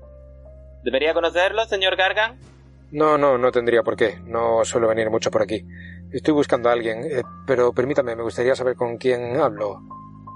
¿Debería 0.84 1.14
conocerlo, 1.14 1.66
señor 1.66 1.96
Gargan? 1.96 2.40
No, 2.92 3.18
no, 3.18 3.38
no 3.38 3.52
tendría 3.52 3.84
por 3.84 3.96
qué. 3.96 4.20
No 4.26 4.64
suelo 4.66 4.88
venir 4.88 5.10
mucho 5.10 5.30
por 5.30 5.42
aquí. 5.42 5.66
Estoy 6.12 6.34
buscando 6.34 6.70
a 6.70 6.74
alguien, 6.74 7.04
eh, 7.04 7.24
pero 7.48 7.74
permítame, 7.74 8.16
me 8.16 8.24
gustaría 8.24 8.56
saber 8.56 8.76
con 8.76 8.98
quién 8.98 9.36
hablo. 9.38 9.80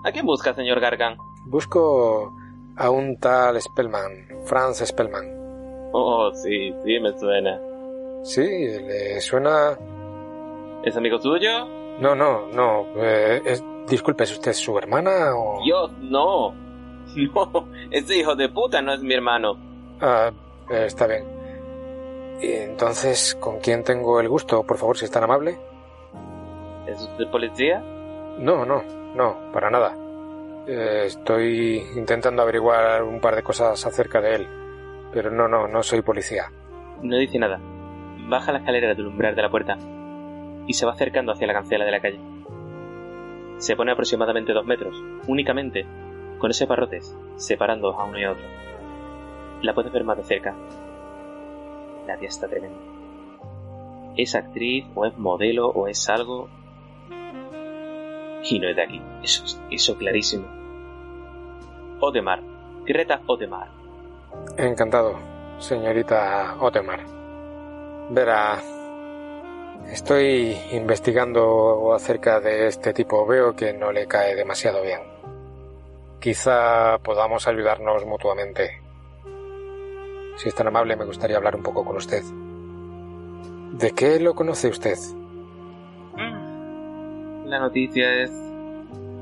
¿A 0.03 0.11
quién 0.11 0.25
busca, 0.25 0.53
señor 0.53 0.79
Gargan? 0.79 1.17
Busco 1.45 2.33
a 2.77 2.89
un 2.89 3.17
tal 3.19 3.59
Spellman, 3.61 4.27
Franz 4.45 4.83
Spellman. 4.85 5.25
Oh, 5.93 6.31
sí, 6.33 6.73
sí, 6.83 6.99
me 6.99 7.17
suena. 7.17 7.59
¿Sí? 8.23 8.41
¿Le 8.41 9.19
suena? 9.21 9.77
¿Es 10.83 10.95
amigo 10.97 11.17
suyo? 11.19 11.65
No, 11.99 12.15
no, 12.15 12.47
no. 12.53 12.85
eh, 12.97 13.41
es- 13.45 13.63
disculpe, 13.87 14.23
¿es 14.25 14.31
usted 14.33 14.53
su 14.53 14.77
hermana 14.77 15.35
o...? 15.35 15.61
Dios, 15.63 15.91
no. 15.99 16.53
No, 17.15 17.69
ese 17.89 18.17
hijo 18.17 18.35
de 18.35 18.49
puta 18.49 18.81
no 18.81 18.93
es 18.93 19.01
mi 19.01 19.13
hermano. 19.13 19.55
Ah, 20.01 20.29
eh, 20.69 20.83
está 20.85 21.07
bien. 21.07 21.23
Y 22.41 22.51
entonces, 22.51 23.33
¿con 23.39 23.59
quién 23.59 23.83
tengo 23.85 24.19
el 24.19 24.27
gusto? 24.27 24.63
Por 24.63 24.77
favor, 24.77 24.97
si 24.97 25.05
es 25.05 25.11
tan 25.11 25.23
amable. 25.23 25.57
¿Es 26.85 27.01
usted 27.01 27.31
policía? 27.31 27.79
No, 28.39 28.65
no, 28.65 28.83
no, 29.15 29.37
para 29.53 29.69
nada. 29.71 29.95
Eh, 30.67 31.03
estoy 31.05 31.81
intentando 31.95 32.41
averiguar 32.41 33.03
un 33.03 33.19
par 33.21 33.35
de 33.35 33.43
cosas 33.43 33.85
acerca 33.85 34.19
de 34.21 34.35
él. 34.35 34.47
Pero 35.13 35.31
no, 35.31 35.47
no, 35.47 35.67
no 35.67 35.83
soy 35.83 36.01
policía. 36.01 36.51
No 37.01 37.15
dice 37.17 37.39
nada. 37.39 37.59
Baja 38.29 38.51
la 38.51 38.59
escalera 38.59 38.93
del 38.93 39.07
umbral 39.07 39.35
de 39.35 39.41
la 39.41 39.49
puerta 39.49 39.77
y 40.67 40.73
se 40.73 40.85
va 40.85 40.91
acercando 40.91 41.31
hacia 41.31 41.47
la 41.47 41.53
cancela 41.53 41.85
de 41.85 41.91
la 41.91 42.01
calle. 42.01 42.19
Se 43.57 43.75
pone 43.75 43.91
aproximadamente 43.93 44.51
dos 44.53 44.65
metros, 44.65 45.01
únicamente, 45.27 45.85
con 46.37 46.51
ese 46.51 46.65
barrotes, 46.65 47.15
separando 47.37 47.91
a 47.97 48.03
uno 48.03 48.19
y 48.19 48.23
a 48.25 48.31
otro. 48.33 48.43
La 49.61 49.73
puedes 49.73 49.91
ver 49.93 50.03
más 50.03 50.17
de 50.17 50.23
cerca. 50.25 50.53
La 52.05 52.17
tía 52.17 52.27
está 52.27 52.47
tremenda. 52.47 52.77
Es 54.17 54.35
actriz, 54.35 54.85
o 54.93 55.05
es 55.05 55.17
modelo, 55.17 55.69
o 55.69 55.87
es 55.87 56.07
algo. 56.09 56.49
Y 58.43 58.59
no 58.59 58.67
es 58.67 58.75
de 58.75 58.81
aquí. 58.83 59.01
Eso, 59.23 59.45
es- 59.45 59.61
eso 59.71 59.97
clarísimo. 59.97 60.45
Odemar. 61.99 62.41
Greta 62.85 63.21
Odemar. 63.25 63.67
Encantado, 64.57 65.15
señorita 65.59 66.55
Otemar. 66.59 66.99
Verá, 68.09 68.59
estoy 69.91 70.55
investigando 70.71 71.93
acerca 71.93 72.39
de 72.39 72.67
este 72.67 72.93
tipo. 72.93 73.25
Veo 73.25 73.55
que 73.55 73.73
no 73.73 73.91
le 73.91 74.07
cae 74.07 74.35
demasiado 74.35 74.81
bien. 74.81 75.01
Quizá 76.19 76.97
podamos 76.99 77.47
ayudarnos 77.47 78.05
mutuamente. 78.05 78.81
Si 80.37 80.49
es 80.49 80.55
tan 80.55 80.67
amable, 80.67 80.95
me 80.95 81.05
gustaría 81.05 81.37
hablar 81.37 81.55
un 81.55 81.63
poco 81.63 81.83
con 81.83 81.97
usted. 81.97 82.23
¿De 83.73 83.91
qué 83.91 84.19
lo 84.19 84.33
conoce 84.33 84.69
usted? 84.69 84.97
Mm. 86.15 87.45
La 87.45 87.59
noticia 87.59 88.23
es 88.23 88.31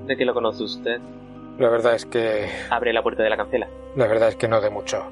de 0.07 0.15
que 0.15 0.25
lo 0.25 0.33
conoce 0.33 0.63
usted. 0.63 1.01
La 1.57 1.69
verdad 1.69 1.95
es 1.95 2.05
que... 2.05 2.49
Abre 2.69 2.91
la 2.91 3.01
puerta 3.01 3.23
de 3.23 3.29
la 3.29 3.37
cancela. 3.37 3.67
La 3.95 4.07
verdad 4.07 4.29
es 4.29 4.35
que 4.35 4.47
no 4.47 4.59
de 4.59 4.69
mucho. 4.69 5.05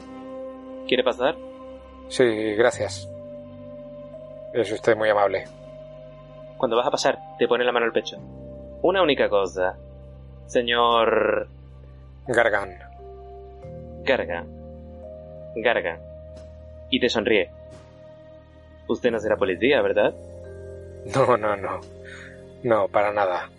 ¿Quiere 0.88 1.04
pasar? 1.04 1.36
Sí, 2.10 2.56
gracias. 2.56 3.10
Es 4.54 4.72
usted 4.72 4.96
muy 4.96 5.10
amable. 5.10 5.46
Cuando 6.58 6.78
vas 6.78 6.88
a 6.88 6.92
pasar, 6.92 7.18
te 7.40 7.48
pone 7.48 7.64
la 7.64 7.72
mano 7.72 7.86
al 7.86 7.94
pecho. 7.94 8.18
Una 8.82 9.02
única 9.02 9.30
cosa. 9.30 9.78
Señor... 10.46 11.48
Gargan. 12.28 12.78
Gargan. 14.04 14.48
Gargan. 15.56 16.00
Y 16.90 17.00
te 17.00 17.10
sonríe. 17.10 17.50
Usted 18.88 19.12
no 19.12 19.20
será 19.20 19.38
policía, 19.38 19.82
¿verdad? 19.82 20.14
No, 21.16 21.38
no, 21.38 21.56
no. 21.56 21.80
No, 22.64 22.88
para 22.90 23.12
nada. 23.14 23.50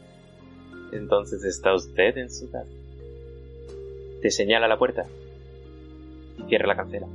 Entonces 0.92 1.44
está 1.44 1.74
usted 1.74 2.16
en 2.18 2.30
su 2.30 2.50
casa. 2.50 2.70
Te 4.22 4.30
señala 4.30 4.68
la 4.68 4.78
puerta. 4.78 5.06
Y 6.38 6.48
cierra 6.48 6.66
la 6.66 6.76
cancela. 6.76 7.06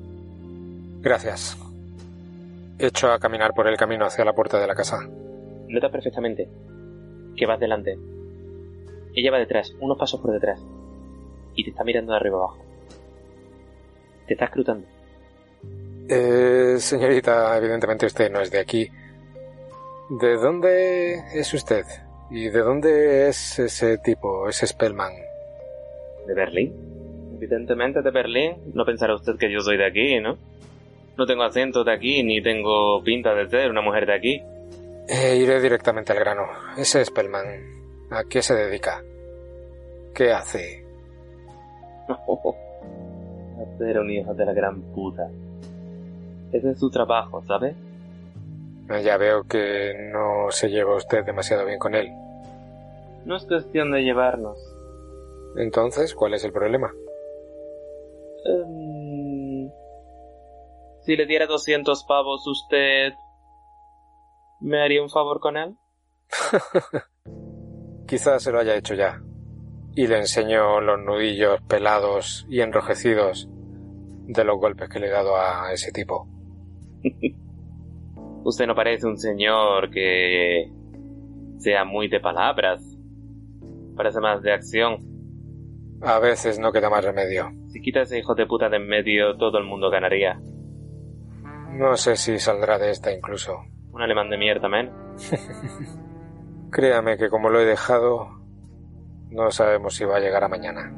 Gracias. 1.01 1.57
Echo 2.77 3.11
a 3.11 3.19
caminar 3.19 3.53
por 3.53 3.67
el 3.67 3.77
camino 3.77 4.05
hacia 4.05 4.25
la 4.25 4.33
puerta 4.33 4.59
de 4.59 4.67
la 4.67 4.75
casa. 4.75 5.07
Notas 5.67 5.91
perfectamente 5.91 6.47
que 7.35 7.45
vas 7.45 7.59
delante. 7.59 7.97
Ella 9.15 9.31
va 9.31 9.39
detrás, 9.39 9.73
unos 9.79 9.97
pasos 9.97 10.19
por 10.19 10.31
detrás. 10.31 10.61
Y 11.55 11.63
te 11.63 11.71
está 11.71 11.83
mirando 11.83 12.11
de 12.11 12.17
arriba 12.17 12.37
abajo. 12.37 12.57
Te 14.27 14.33
está 14.33 14.45
escrutando. 14.45 14.85
Eh, 16.07 16.75
señorita, 16.79 17.57
evidentemente 17.57 18.05
usted 18.05 18.31
no 18.31 18.41
es 18.41 18.51
de 18.51 18.59
aquí. 18.59 18.89
¿De 20.09 20.37
dónde 20.37 21.23
es 21.33 21.53
usted? 21.53 21.85
¿Y 22.31 22.49
de 22.49 22.59
dónde 22.59 23.27
es 23.27 23.57
ese 23.57 23.97
tipo, 23.97 24.47
ese 24.47 24.67
Spellman? 24.67 25.13
¿De 26.27 26.33
Berlín? 26.35 26.73
Evidentemente 27.35 28.01
de 28.01 28.11
Berlín. 28.11 28.57
No 28.73 28.85
pensará 28.85 29.15
usted 29.15 29.35
que 29.37 29.51
yo 29.51 29.61
soy 29.61 29.77
de 29.77 29.87
aquí, 29.87 30.19
¿no? 30.19 30.37
No 31.17 31.25
tengo 31.25 31.43
acento 31.43 31.83
de 31.83 31.91
aquí, 31.91 32.23
ni 32.23 32.41
tengo 32.41 33.01
pinta 33.03 33.33
de 33.33 33.49
ser 33.49 33.71
una 33.71 33.81
mujer 33.81 34.05
de 34.05 34.13
aquí. 34.13 34.41
Eh, 35.07 35.37
iré 35.37 35.59
directamente 35.59 36.13
al 36.13 36.19
grano. 36.19 36.43
Ese 36.77 37.03
Spellman, 37.03 37.45
¿a 38.11 38.23
qué 38.25 38.43
se 38.43 38.53
dedica? 38.53 39.03
¿Qué 40.13 40.31
hace? 40.31 40.85
Hacer 43.75 43.99
un 43.99 44.11
hijo 44.11 44.33
de 44.35 44.45
la 44.45 44.53
gran 44.53 44.81
puta. 44.93 45.27
Ese 46.51 46.71
es 46.71 46.79
su 46.79 46.89
trabajo, 46.91 47.43
¿sabe? 47.45 47.73
Ya 48.97 49.17
veo 49.17 49.43
que 49.43 50.09
no 50.11 50.49
se 50.49 50.69
lleva 50.69 50.95
usted 50.95 51.23
demasiado 51.23 51.65
bien 51.65 51.77
con 51.77 51.93
él. 51.93 52.11
No 53.25 53.35
es 53.35 53.45
cuestión 53.45 53.91
de 53.91 54.01
llevarnos. 54.01 54.57
Entonces, 55.57 56.15
¿cuál 56.15 56.33
es 56.33 56.43
el 56.43 56.51
problema? 56.51 56.91
Em, 58.45 59.69
si 61.01 61.15
le 61.15 61.25
diera 61.27 61.45
200 61.45 62.03
pavos 62.05 62.47
usted... 62.47 63.13
¿Me 64.61 64.81
haría 64.81 65.01
un 65.01 65.09
favor 65.09 65.39
con 65.39 65.55
él? 65.55 65.77
Quizás 68.07 68.41
se 68.41 68.51
lo 68.51 68.59
haya 68.59 68.75
hecho 68.75 68.95
ya. 68.95 69.21
Y 69.95 70.07
le 70.07 70.17
enseño 70.17 70.81
los 70.81 70.99
nudillos 70.99 71.61
pelados 71.67 72.45
y 72.49 72.61
enrojecidos 72.61 73.47
de 74.27 74.43
los 74.43 74.59
golpes 74.59 74.89
que 74.89 74.99
le 74.99 75.07
he 75.07 75.11
dado 75.11 75.37
a 75.37 75.71
ese 75.71 75.91
tipo. 75.91 76.27
Usted 78.43 78.67
no 78.67 78.75
parece 78.75 79.05
un 79.07 79.17
señor 79.17 79.89
que 79.89 80.71
sea 81.57 81.85
muy 81.85 82.07
de 82.07 82.19
palabras. 82.19 82.81
Parece 83.95 84.19
más 84.19 84.41
de 84.41 84.53
acción. 84.53 84.97
A 86.01 86.19
veces 86.19 86.59
no 86.59 86.71
queda 86.71 86.89
más 86.89 87.03
remedio. 87.03 87.51
Si 87.67 87.81
quita 87.81 88.01
ese 88.01 88.19
hijo 88.19 88.33
de 88.33 88.45
puta 88.45 88.69
de 88.69 88.77
en 88.77 88.87
medio, 88.87 89.37
todo 89.37 89.57
el 89.57 89.65
mundo 89.65 89.89
ganaría. 89.89 90.39
No 91.73 91.95
sé 91.97 92.15
si 92.15 92.39
saldrá 92.39 92.77
de 92.79 92.91
esta 92.91 93.11
incluso. 93.11 93.59
Un 93.91 94.01
alemán 94.01 94.29
de 94.29 94.37
mierda, 94.37 94.69
men. 94.69 94.91
Créame 96.71 97.17
que 97.17 97.29
como 97.29 97.49
lo 97.49 97.59
he 97.59 97.65
dejado, 97.65 98.29
no 99.29 99.51
sabemos 99.51 99.95
si 99.95 100.05
va 100.05 100.17
a 100.17 100.19
llegar 100.19 100.43
a 100.43 100.47
mañana. 100.47 100.95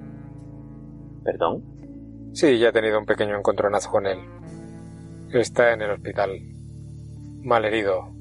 ¿Perdón? 1.24 1.64
Sí, 2.34 2.60
ya 2.60 2.70
he 2.70 2.72
tenido 2.72 3.00
un 3.00 3.06
pequeño 3.06 3.38
encontronazo 3.38 3.90
con 3.90 4.06
él. 4.06 4.20
Está 5.34 5.74
en 5.74 5.82
el 5.82 5.92
hospital. 5.92 6.32
Mal 7.44 7.66
herido. 7.66 8.14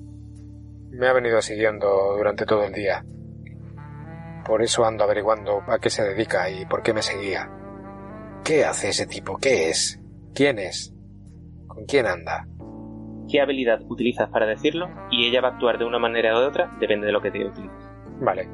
Me 0.91 1.07
ha 1.07 1.13
venido 1.13 1.43
siguiendo 1.43 2.17
durante 2.17 2.47
todo 2.47 2.65
el 2.65 2.73
día. 2.73 3.05
Por 4.47 4.63
eso 4.63 4.85
ando 4.87 5.05
averiguando 5.05 5.63
a 5.67 5.79
qué 5.79 5.91
se 5.91 6.03
dedica 6.03 6.49
y 6.49 6.65
por 6.65 6.83
qué 6.83 6.95
me 6.95 7.03
seguía. 7.03 7.51
¿Qué 8.43 8.65
hace 8.65 8.89
ese 8.89 9.07
tipo? 9.07 9.37
¿Qué 9.37 9.69
es? 9.69 10.01
¿Quién 10.35 10.59
es? 10.59 10.95
¿Con 11.67 11.85
quién 11.85 12.07
anda? 12.07 12.49
¿Qué 13.31 13.43
habilidad 13.43 13.83
utilizas 13.91 14.31
para 14.31 14.47
decirlo? 14.47 14.89
Y 15.11 15.29
ella 15.29 15.43
va 15.43 15.49
a 15.49 15.53
actuar 15.53 15.79
de 15.79 15.85
una 15.85 15.99
manera 15.99 16.35
o 16.35 16.41
de 16.41 16.47
otra, 16.47 16.75
depende 16.81 17.07
de 17.07 17.13
lo 17.13 17.21
que 17.21 17.31
te 17.31 17.45
utilices. 17.45 17.91
Vale. 18.21 18.49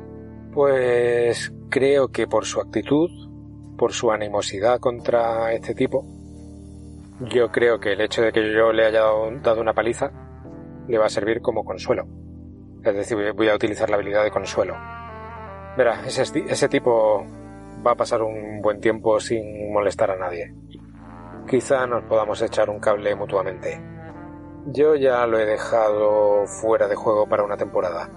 Pues 0.53 1.55
creo 1.71 2.09
que 2.09 2.27
por 2.27 2.45
su 2.45 2.61
actitud, 2.61 3.09
por 3.79 3.93
su 3.93 4.11
animosidad 4.11 4.81
contra 4.81 5.53
este 5.53 5.77
tipo, 5.77 6.05
yo 7.31 7.53
creo 7.53 7.79
que 7.79 7.93
el 7.93 8.01
hecho 8.01 8.23
de 8.23 8.33
que 8.33 8.53
yo 8.53 8.73
le 8.73 8.87
haya 8.87 9.03
dado 9.03 9.61
una 9.61 9.73
paliza 9.73 10.26
le 10.89 10.99
va 10.99 11.07
a 11.07 11.11
servir 11.11 11.41
como 11.41 11.65
consuelo. 11.65 12.07
Es 12.83 12.95
decir, 12.95 13.33
voy 13.33 13.49
a 13.49 13.55
utilizar 13.55 13.91
la 13.91 13.97
habilidad 13.97 14.23
de 14.25 14.31
consuelo. 14.31 14.75
Verá, 15.77 16.07
ese, 16.07 16.23
ese 16.49 16.69
tipo 16.69 17.27
va 17.85 17.93
a 17.93 17.97
pasar 17.97 18.23
un 18.23 18.63
buen 18.63 18.81
tiempo 18.81 19.21
sin 19.21 19.73
molestar 19.73 20.11
a 20.11 20.17
nadie. 20.17 20.55
Quizá 21.49 21.87
nos 21.87 22.05
podamos 22.05 22.41
echar 22.43 22.71
un 22.71 22.81
cable 22.81 23.15
mutuamente. 23.15 23.81
Yo 24.67 24.97
ya 24.97 25.27
lo 25.27 25.39
he 25.39 25.47
dejado 25.47 26.47
fuera 26.47 26.89
de 26.89 26.97
juego 26.97 27.29
para 27.29 27.45
una 27.45 27.57
temporada. 27.57 28.11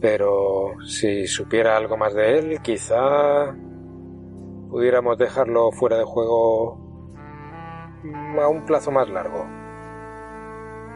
Pero 0.00 0.80
si 0.86 1.26
supiera 1.26 1.76
algo 1.76 1.96
más 1.96 2.14
de 2.14 2.38
él, 2.38 2.60
quizá 2.62 3.54
pudiéramos 4.70 5.18
dejarlo 5.18 5.70
fuera 5.72 5.98
de 5.98 6.04
juego 6.04 6.78
a 8.40 8.48
un 8.48 8.64
plazo 8.64 8.90
más 8.90 9.08
largo. 9.08 9.59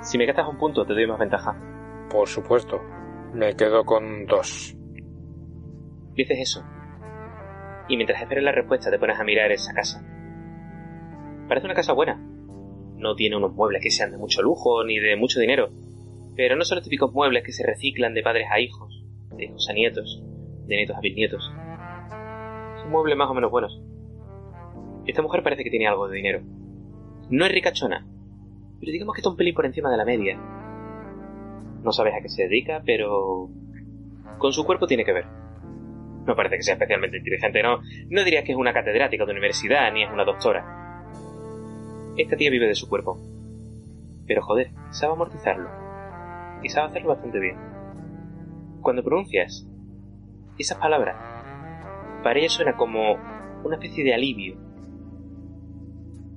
Si 0.05 0.19
me 0.19 0.27
gastas 0.27 0.47
un 0.47 0.59
punto, 0.59 0.85
te 0.85 0.93
doy 0.93 1.07
más 1.07 1.19
ventaja. 1.19 1.57
Por 2.11 2.29
supuesto. 2.29 2.79
Me 3.33 3.57
quedo 3.57 3.85
con 3.85 4.27
dos. 4.27 4.77
Dices 6.13 6.39
eso. 6.39 6.63
Y 7.89 7.97
mientras 7.97 8.21
esperas 8.21 8.45
la 8.45 8.53
respuesta, 8.53 8.91
te 8.91 8.99
pones 8.99 9.19
a 9.19 9.25
mirar 9.25 9.51
esa 9.51 9.73
casa. 9.73 10.05
Parece 11.49 11.67
una 11.67 11.75
casa 11.75 11.95
buena. 11.95 12.21
No 12.97 13.15
tiene 13.15 13.37
unos 13.37 13.55
muebles 13.55 13.83
que 13.83 13.91
sean 13.91 14.11
de 14.11 14.19
mucho 14.19 14.43
lujo 14.43 14.85
ni 14.85 14.99
de 14.99 15.17
mucho 15.17 15.41
dinero, 15.41 15.71
pero 16.37 16.55
no 16.55 16.65
son 16.65 16.77
los 16.77 16.85
típicos 16.85 17.13
muebles 17.13 17.43
que 17.43 17.53
se 17.53 17.67
reciclan 17.67 18.13
de 18.13 18.23
padres 18.23 18.47
a 18.51 18.61
hijos, 18.61 19.05
de 19.37 19.47
hijos 19.47 19.67
a 19.71 19.73
nietos, 19.73 20.23
de 20.67 20.77
nietos 20.77 20.97
a 20.97 21.01
bisnietos. 21.01 21.51
Son 22.83 22.91
muebles 22.91 23.17
más 23.17 23.31
o 23.31 23.35
menos 23.35 23.51
buenos. 23.51 23.81
Esta 25.07 25.23
mujer 25.23 25.43
parece 25.43 25.65
que 25.65 25.71
tiene 25.71 25.89
algo 25.89 26.09
de 26.09 26.17
dinero. 26.17 26.43
No 27.31 27.47
es 27.47 27.53
ricachona, 27.53 28.07
pero 28.81 28.93
digamos 28.93 29.15
que 29.15 29.21
está 29.21 29.31
un 29.31 29.37
pelín 29.37 29.55
por 29.55 29.67
encima 29.67 29.91
de 29.91 29.97
la 29.97 30.05
media. 30.05 30.39
No 31.83 31.93
sabes 31.93 32.15
a 32.15 32.21
qué 32.21 32.29
se 32.29 32.45
dedica, 32.45 32.83
pero 32.85 33.49
con 34.39 34.53
su 34.53 34.65
cuerpo 34.65 34.87
tiene 34.87 35.05
que 35.05 35.13
ver. 35.13 35.27
No 36.27 36.35
parece 36.35 36.57
que 36.57 36.63
sea 36.63 36.75
especialmente 36.75 37.19
inteligente, 37.19 37.63
no. 37.63 37.81
No 38.09 38.25
dirías 38.25 38.45
que 38.45 38.53
es 38.53 38.59
una 38.59 38.73
catedrática 38.73 39.27
de 39.27 39.33
universidad 39.33 39.93
ni 39.93 40.03
es 40.03 40.11
una 40.11 40.25
doctora. 40.25 41.03
Esta 42.17 42.37
tía 42.37 42.51
vive 42.51 42.67
de 42.67 42.75
su 42.75 42.89
cuerpo. 42.89 43.19
Pero 44.27 44.43
joder, 44.43 44.71
sabe 44.91 45.13
amortizarlo. 45.13 45.69
Y 46.63 46.69
sabe 46.71 46.89
hacerlo 46.89 47.11
bastante 47.11 47.41
bien. 47.41 47.57
Cuando 48.81 49.03
pronuncias 49.03 49.67
esas 50.59 50.79
palabras, 50.79 51.17
para 52.23 52.39
ella 52.39 52.49
suena 52.49 52.77
como 52.77 53.17
una 53.65 53.77
especie 53.77 54.05
de 54.05 54.15
alivio. 54.15 54.57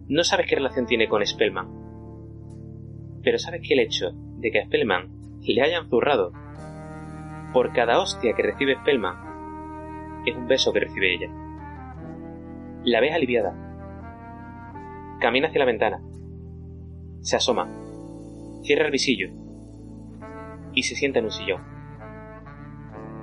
No 0.10 0.24
sabes 0.24 0.48
qué 0.48 0.56
relación 0.56 0.86
tiene 0.86 1.08
con 1.08 1.26
Spellman. 1.26 1.87
Pero 3.28 3.40
sabes 3.40 3.60
que 3.62 3.74
el 3.74 3.82
hecho 3.82 4.12
de 4.14 4.52
que 4.52 4.62
a 4.62 4.66
Spellman 4.68 5.10
le 5.42 5.62
hayan 5.62 5.90
zurrado 5.90 6.32
por 7.52 7.74
cada 7.74 8.00
hostia 8.00 8.32
que 8.34 8.42
recibe 8.42 8.78
Spellman 8.78 10.24
es 10.26 10.34
un 10.34 10.48
beso 10.48 10.72
que 10.72 10.80
recibe 10.80 11.14
ella. 11.14 11.28
La 12.86 13.02
ves 13.02 13.14
aliviada 13.14 13.54
Camina 15.20 15.50
hacia 15.50 15.60
la 15.60 15.66
ventana. 15.66 16.02
Se 17.20 17.36
asoma. 17.36 17.68
Cierra 18.64 18.86
el 18.86 18.92
visillo. 18.92 19.28
Y 20.72 20.84
se 20.84 20.96
sienta 20.96 21.20
en 21.20 21.26
un 21.26 21.32
sillón. 21.32 21.62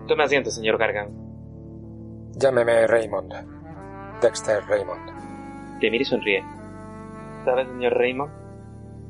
Tome 0.06 0.24
asiento, 0.24 0.50
señor 0.50 0.76
Gargan. 0.76 1.08
Llámeme 2.38 2.86
Raymond. 2.86 3.32
Dexter 4.20 4.64
Raymond. 4.68 5.80
Te 5.80 5.90
mira 5.90 6.02
y 6.02 6.04
sonríe. 6.04 6.44
¿Sabe, 7.46 7.64
señor 7.64 7.94
Raymond? 7.94 8.43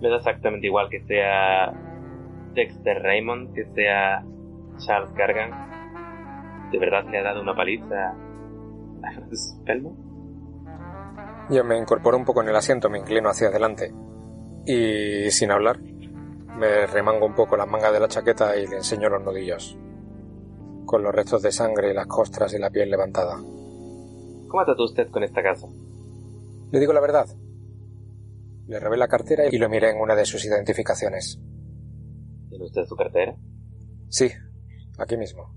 Me 0.05 0.11
da 0.11 0.17
exactamente 0.17 0.67
igual 0.67 0.91
que 0.91 1.01
sea 1.07 1.73
Dexter 2.53 3.03
Raymond, 3.03 3.55
que 3.55 3.65
sea 3.75 4.23
Charles 4.77 5.15
Gargan. 5.15 6.71
¿De 6.71 6.79
verdad 6.79 7.07
le 7.11 7.21
ha 7.21 7.23
dado 7.23 7.41
una 7.41 7.57
paliza 7.57 8.11
a 9.03 9.35
Spellman? 9.35 9.97
Yo 11.49 11.65
me 11.65 11.79
incorporo 11.79 12.19
un 12.19 12.27
poco 12.27 12.43
en 12.43 12.51
el 12.51 12.57
asiento, 12.57 12.91
me 12.91 12.99
inclino 12.99 13.31
hacia 13.31 13.49
adelante 13.49 13.95
y, 14.67 15.31
sin 15.31 15.51
hablar, 15.51 15.81
me 15.81 16.85
remango 16.87 17.25
un 17.25 17.35
poco 17.35 17.57
la 17.57 17.65
manga 17.65 17.91
de 17.91 18.01
la 18.01 18.09
chaqueta 18.09 18.55
y 18.59 18.67
le 18.67 18.77
enseño 18.77 19.09
los 19.09 19.23
nudillos, 19.23 19.79
con 20.85 21.03
los 21.03 21.15
restos 21.15 21.41
de 21.41 21.51
sangre, 21.51 21.95
las 21.95 22.09
costras 22.09 22.53
y 22.53 22.59
la 22.59 22.69
piel 22.69 22.91
levantada. 22.91 23.37
¿Cómo 23.39 24.65
trató 24.67 24.85
usted 24.85 25.11
con 25.11 25.23
esta 25.23 25.43
casa? 25.43 25.67
Le 26.73 26.79
digo 26.79 26.93
la 26.93 27.01
verdad. 27.01 27.27
Le 28.67 28.81
robé 28.81 28.97
la 28.97 29.09
cartera 29.09 29.45
y 29.51 29.59
lo 29.59 29.69
miré 29.69 29.91
en 29.91 30.01
una 30.01 30.15
de 30.15 30.25
sus 30.25 30.45
identificaciones. 30.45 31.39
¿Tiene 32.49 32.65
usted 32.65 32.85
su 32.87 32.97
cartera? 32.97 33.37
Sí, 34.09 34.31
aquí 34.99 35.17
mismo. 35.17 35.55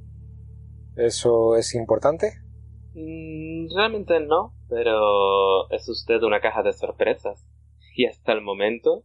¿Eso 0.96 1.56
es 1.56 1.76
importante? 1.76 2.42
Mm, 2.94 3.68
realmente 3.76 4.20
no, 4.20 4.54
pero 4.68 5.70
es 5.70 5.88
usted 5.88 6.22
una 6.24 6.42
caja 6.42 6.64
de 6.64 6.74
sorpresas. 6.74 7.48
Y 7.96 8.06
hasta 8.06 8.34
el 8.34 8.42
momento, 8.42 9.04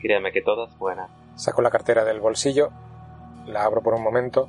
créame 0.00 0.32
que 0.32 0.42
todas 0.42 0.76
buenas. 0.78 1.10
Saco 1.34 1.62
la 1.62 1.70
cartera 1.70 2.04
del 2.04 2.20
bolsillo, 2.20 2.70
la 3.46 3.64
abro 3.64 3.82
por 3.82 3.94
un 3.94 4.02
momento 4.02 4.48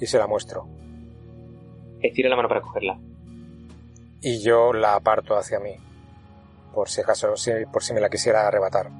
y 0.00 0.06
se 0.06 0.18
la 0.18 0.26
muestro. 0.26 0.66
Estira 2.02 2.28
la 2.28 2.36
mano 2.36 2.48
para 2.48 2.60
cogerla. 2.60 2.98
Y 4.20 4.42
yo 4.42 4.72
la 4.72 4.94
aparto 4.94 5.36
hacia 5.36 5.60
mí, 5.60 5.76
por 6.74 6.88
si 6.88 7.00
acaso, 7.00 7.34
por 7.72 7.82
si 7.82 7.92
me 7.92 8.00
la 8.00 8.08
quisiera 8.08 8.46
arrebatar. 8.46 8.90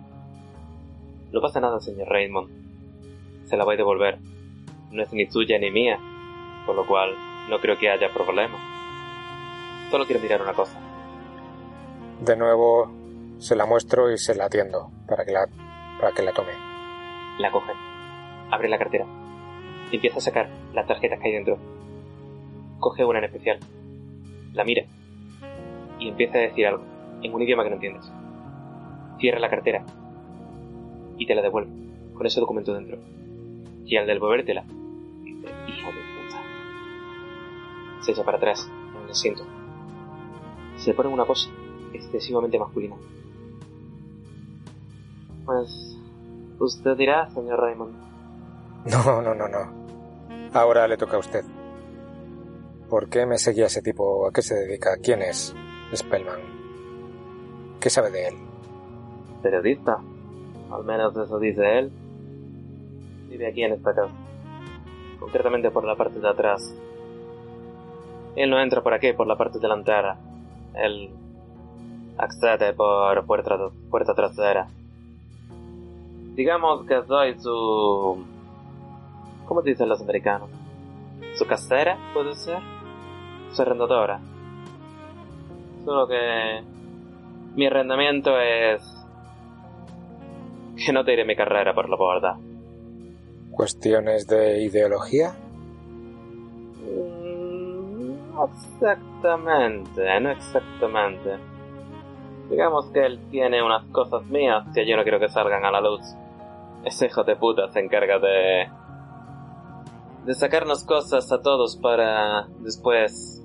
No 1.32 1.40
pasa 1.40 1.60
nada, 1.60 1.80
señor 1.80 2.08
Raymond. 2.08 3.46
Se 3.46 3.56
la 3.56 3.64
voy 3.64 3.74
a 3.74 3.78
devolver. 3.78 4.18
No 4.90 5.02
es 5.02 5.12
ni 5.12 5.26
suya 5.26 5.58
ni 5.58 5.70
mía, 5.70 5.98
por 6.66 6.74
lo 6.74 6.86
cual 6.86 7.14
no 7.48 7.58
creo 7.60 7.78
que 7.78 7.90
haya 7.90 8.12
problema. 8.12 8.58
Solo 9.90 10.06
quiero 10.06 10.20
mirar 10.20 10.42
una 10.42 10.54
cosa. 10.54 10.78
De 12.20 12.36
nuevo 12.36 12.90
se 13.38 13.54
la 13.54 13.66
muestro 13.66 14.10
y 14.12 14.18
se 14.18 14.34
la 14.34 14.46
atiendo 14.46 14.90
para 15.06 15.24
que 15.24 15.32
la, 15.32 15.46
para 16.00 16.12
que 16.12 16.22
la 16.22 16.32
tome. 16.32 16.52
La 17.38 17.50
coge. 17.52 17.72
Abre 18.50 18.68
la 18.68 18.78
cartera. 18.78 19.06
Y 19.90 19.96
empieza 19.96 20.18
a 20.18 20.22
sacar 20.22 20.48
las 20.74 20.86
tarjetas 20.86 21.20
que 21.20 21.28
hay 21.28 21.34
dentro. 21.34 21.58
Coge 22.80 23.04
una 23.04 23.18
en 23.18 23.24
especial. 23.26 23.58
La 24.52 24.64
mira. 24.64 24.84
Y 25.98 26.08
empieza 26.08 26.38
a 26.38 26.42
decir 26.42 26.66
algo, 26.66 26.84
en 27.22 27.34
un 27.34 27.42
idioma 27.42 27.64
que 27.64 27.70
no 27.70 27.76
entiendes. 27.76 28.10
Cierra 29.18 29.38
la 29.38 29.50
cartera. 29.50 29.84
Y 31.16 31.26
te 31.26 31.34
la 31.34 31.42
devuelve, 31.42 31.70
con 32.14 32.26
ese 32.26 32.40
documento 32.40 32.72
dentro. 32.74 32.98
Y 33.84 33.96
al 33.96 34.06
devolvértela, 34.06 34.64
dice, 35.24 35.48
hijo 35.66 35.88
de 35.88 36.00
puta. 36.14 36.42
Se 38.02 38.12
echa 38.12 38.24
para 38.24 38.36
atrás, 38.36 38.70
en 38.96 39.04
el 39.04 39.10
asiento 39.10 39.44
se 40.78 40.94
pone 40.94 41.08
una 41.08 41.26
cosa 41.26 41.50
excesivamente 41.92 42.58
masculina. 42.58 42.96
Pues 45.44 45.98
usted 46.58 46.96
dirá, 46.96 47.28
señor 47.30 47.60
Raymond. 47.60 47.94
No, 48.86 49.20
no, 49.22 49.34
no, 49.34 49.48
no. 49.48 49.88
Ahora 50.54 50.86
le 50.86 50.96
toca 50.96 51.16
a 51.16 51.20
usted. 51.20 51.44
¿Por 52.88 53.08
qué 53.08 53.26
me 53.26 53.38
seguía 53.38 53.66
ese 53.66 53.82
tipo? 53.82 54.26
¿A 54.26 54.32
qué 54.32 54.40
se 54.40 54.54
dedica? 54.54 54.96
¿Quién 55.02 55.20
es 55.20 55.54
Spellman? 55.94 56.57
¿Qué 57.80 57.90
sabe 57.90 58.10
de 58.10 58.28
él? 58.28 58.34
Periodista. 59.42 59.98
Al 60.70 60.84
menos 60.84 61.16
eso 61.16 61.38
dice 61.38 61.78
él. 61.78 61.92
Vive 63.28 63.46
aquí 63.46 63.62
en 63.62 63.72
esta 63.74 63.94
casa. 63.94 64.14
Concretamente 65.20 65.70
por 65.70 65.84
la 65.84 65.96
parte 65.96 66.18
de 66.20 66.28
atrás. 66.28 66.74
Él 68.36 68.50
no 68.50 68.60
entra 68.60 68.82
por 68.82 68.94
aquí, 68.94 69.12
por 69.12 69.26
la 69.26 69.36
parte 69.36 69.58
delantera 69.58 70.18
él 70.74 71.10
accede 72.16 72.72
por 72.72 73.24
puerta, 73.26 74.14
trasera. 74.14 74.68
Digamos 76.34 76.84
que 76.86 77.02
soy 77.04 77.38
su... 77.40 78.24
¿Cómo 79.46 79.62
dicen 79.62 79.88
los 79.88 80.00
americanos? 80.00 80.50
¿Su 81.34 81.46
casera, 81.46 81.98
puede 82.14 82.34
ser? 82.34 82.58
Su 83.52 83.62
arrendadora. 83.62 84.20
Solo 85.84 86.06
que... 86.06 86.62
Mi 87.58 87.66
arrendamiento 87.66 88.38
es... 88.38 88.80
Que 90.76 90.92
no 90.92 91.04
te 91.04 91.12
iré 91.12 91.24
mi 91.24 91.34
carrera 91.34 91.74
por 91.74 91.90
la 91.90 91.96
borda. 91.96 92.38
¿Cuestiones 93.50 94.28
de 94.28 94.62
ideología? 94.62 95.34
Exactamente, 98.76 100.20
no 100.20 100.30
exactamente. 100.30 101.36
Digamos 102.48 102.92
que 102.92 103.04
él 103.04 103.18
tiene 103.28 103.60
unas 103.60 103.84
cosas 103.86 104.24
mías 104.26 104.64
que 104.72 104.88
yo 104.88 104.96
no 104.96 105.02
quiero 105.02 105.18
que 105.18 105.28
salgan 105.28 105.64
a 105.64 105.72
la 105.72 105.80
luz. 105.80 106.02
Ese 106.84 107.06
hijo 107.06 107.24
de 107.24 107.34
puta 107.34 107.66
se 107.72 107.80
encarga 107.80 108.20
de... 108.20 108.68
de 110.26 110.34
sacarnos 110.34 110.84
cosas 110.84 111.32
a 111.32 111.42
todos 111.42 111.76
para 111.76 112.46
después 112.60 113.44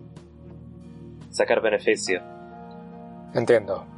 sacar 1.32 1.64
beneficio. 1.64 2.22
Entiendo. 3.34 3.93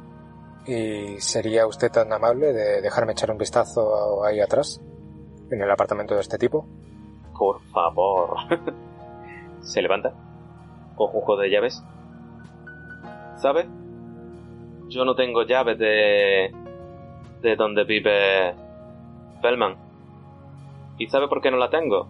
¿Y 0.66 1.20
sería 1.20 1.66
usted 1.66 1.90
tan 1.90 2.12
amable 2.12 2.52
de 2.52 2.80
dejarme 2.80 3.12
echar 3.12 3.30
un 3.30 3.38
vistazo 3.38 4.24
ahí 4.24 4.40
atrás? 4.40 4.80
en 5.50 5.62
el 5.62 5.70
apartamento 5.70 6.14
de 6.14 6.20
este 6.20 6.38
tipo? 6.38 6.66
Por 7.36 7.60
favor. 7.72 8.36
Se 9.60 9.82
levanta. 9.82 10.12
Coge 10.96 11.16
un 11.16 11.22
juego 11.22 11.42
de 11.42 11.50
llaves. 11.50 11.82
¿Sabes? 13.36 13.66
Yo 14.88 15.04
no 15.04 15.14
tengo 15.14 15.42
llaves 15.42 15.78
de... 15.78 16.54
de 17.42 17.56
donde 17.56 17.84
vive 17.84 18.54
Bellman. 19.42 19.76
¿Y 20.98 21.08
sabe 21.08 21.28
por 21.28 21.42
qué 21.42 21.50
no 21.50 21.58
la 21.58 21.68
tengo? 21.68 22.08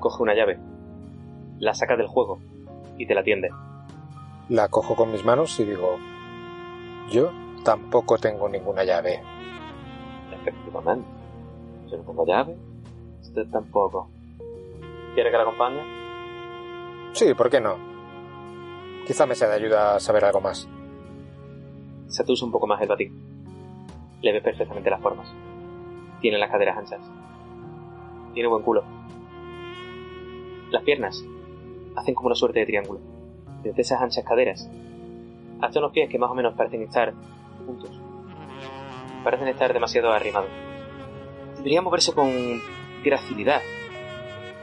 Coge 0.00 0.22
una 0.22 0.34
llave. 0.34 0.58
La 1.58 1.74
saca 1.74 1.96
del 1.96 2.08
juego 2.08 2.40
y 2.98 3.06
te 3.06 3.14
la 3.14 3.22
tiende. 3.22 3.50
La 4.48 4.68
cojo 4.68 4.96
con 4.96 5.12
mis 5.12 5.24
manos 5.24 5.58
y 5.60 5.64
digo, 5.64 5.96
yo 7.10 7.30
tampoco 7.64 8.18
tengo 8.18 8.48
ninguna 8.48 8.84
llave. 8.84 9.20
Efectivamente. 10.32 11.06
Yo 11.90 11.98
no 11.98 12.04
tengo 12.04 12.26
llave. 12.26 12.56
Usted 13.20 13.46
tampoco. 13.50 14.08
¿Quiere 15.14 15.30
que 15.30 15.36
la 15.36 15.42
acompañe? 15.42 15.82
Sí, 17.12 17.34
¿por 17.34 17.50
qué 17.50 17.60
no? 17.60 17.76
Quizá 19.06 19.26
me 19.26 19.34
sea 19.34 19.48
de 19.48 19.56
ayuda 19.56 19.96
a 19.96 20.00
saber 20.00 20.24
algo 20.24 20.40
más. 20.40 20.68
Se 22.06 22.22
atusa 22.22 22.44
un 22.44 22.52
poco 22.52 22.66
más 22.66 22.80
el 22.80 22.88
batín. 22.88 23.12
Le 24.22 24.32
ve 24.32 24.40
perfectamente 24.40 24.90
las 24.90 25.00
formas. 25.00 25.28
Tiene 26.20 26.38
las 26.38 26.50
caderas 26.50 26.78
anchas. 26.78 27.00
Tiene 28.32 28.48
buen 28.48 28.62
culo. 28.62 28.84
Las 30.70 30.82
piernas 30.84 31.24
hacen 31.96 32.14
como 32.14 32.28
una 32.28 32.34
suerte 32.34 32.60
de 32.60 32.66
triángulo. 32.66 33.00
Desde 33.62 33.82
esas 33.82 34.00
anchas 34.00 34.24
caderas 34.24 34.70
hasta 35.62 35.78
unos 35.78 35.92
pies 35.92 36.10
que 36.10 36.18
más 36.18 36.30
o 36.30 36.34
menos 36.34 36.54
parecen 36.54 36.82
estar 36.82 37.14
juntos. 37.64 37.90
Parecen 39.24 39.48
estar 39.48 39.72
demasiado 39.72 40.12
arrimados. 40.12 40.50
Debería 41.56 41.80
moverse 41.80 42.12
con 42.12 42.28
gracilidad, 43.04 43.60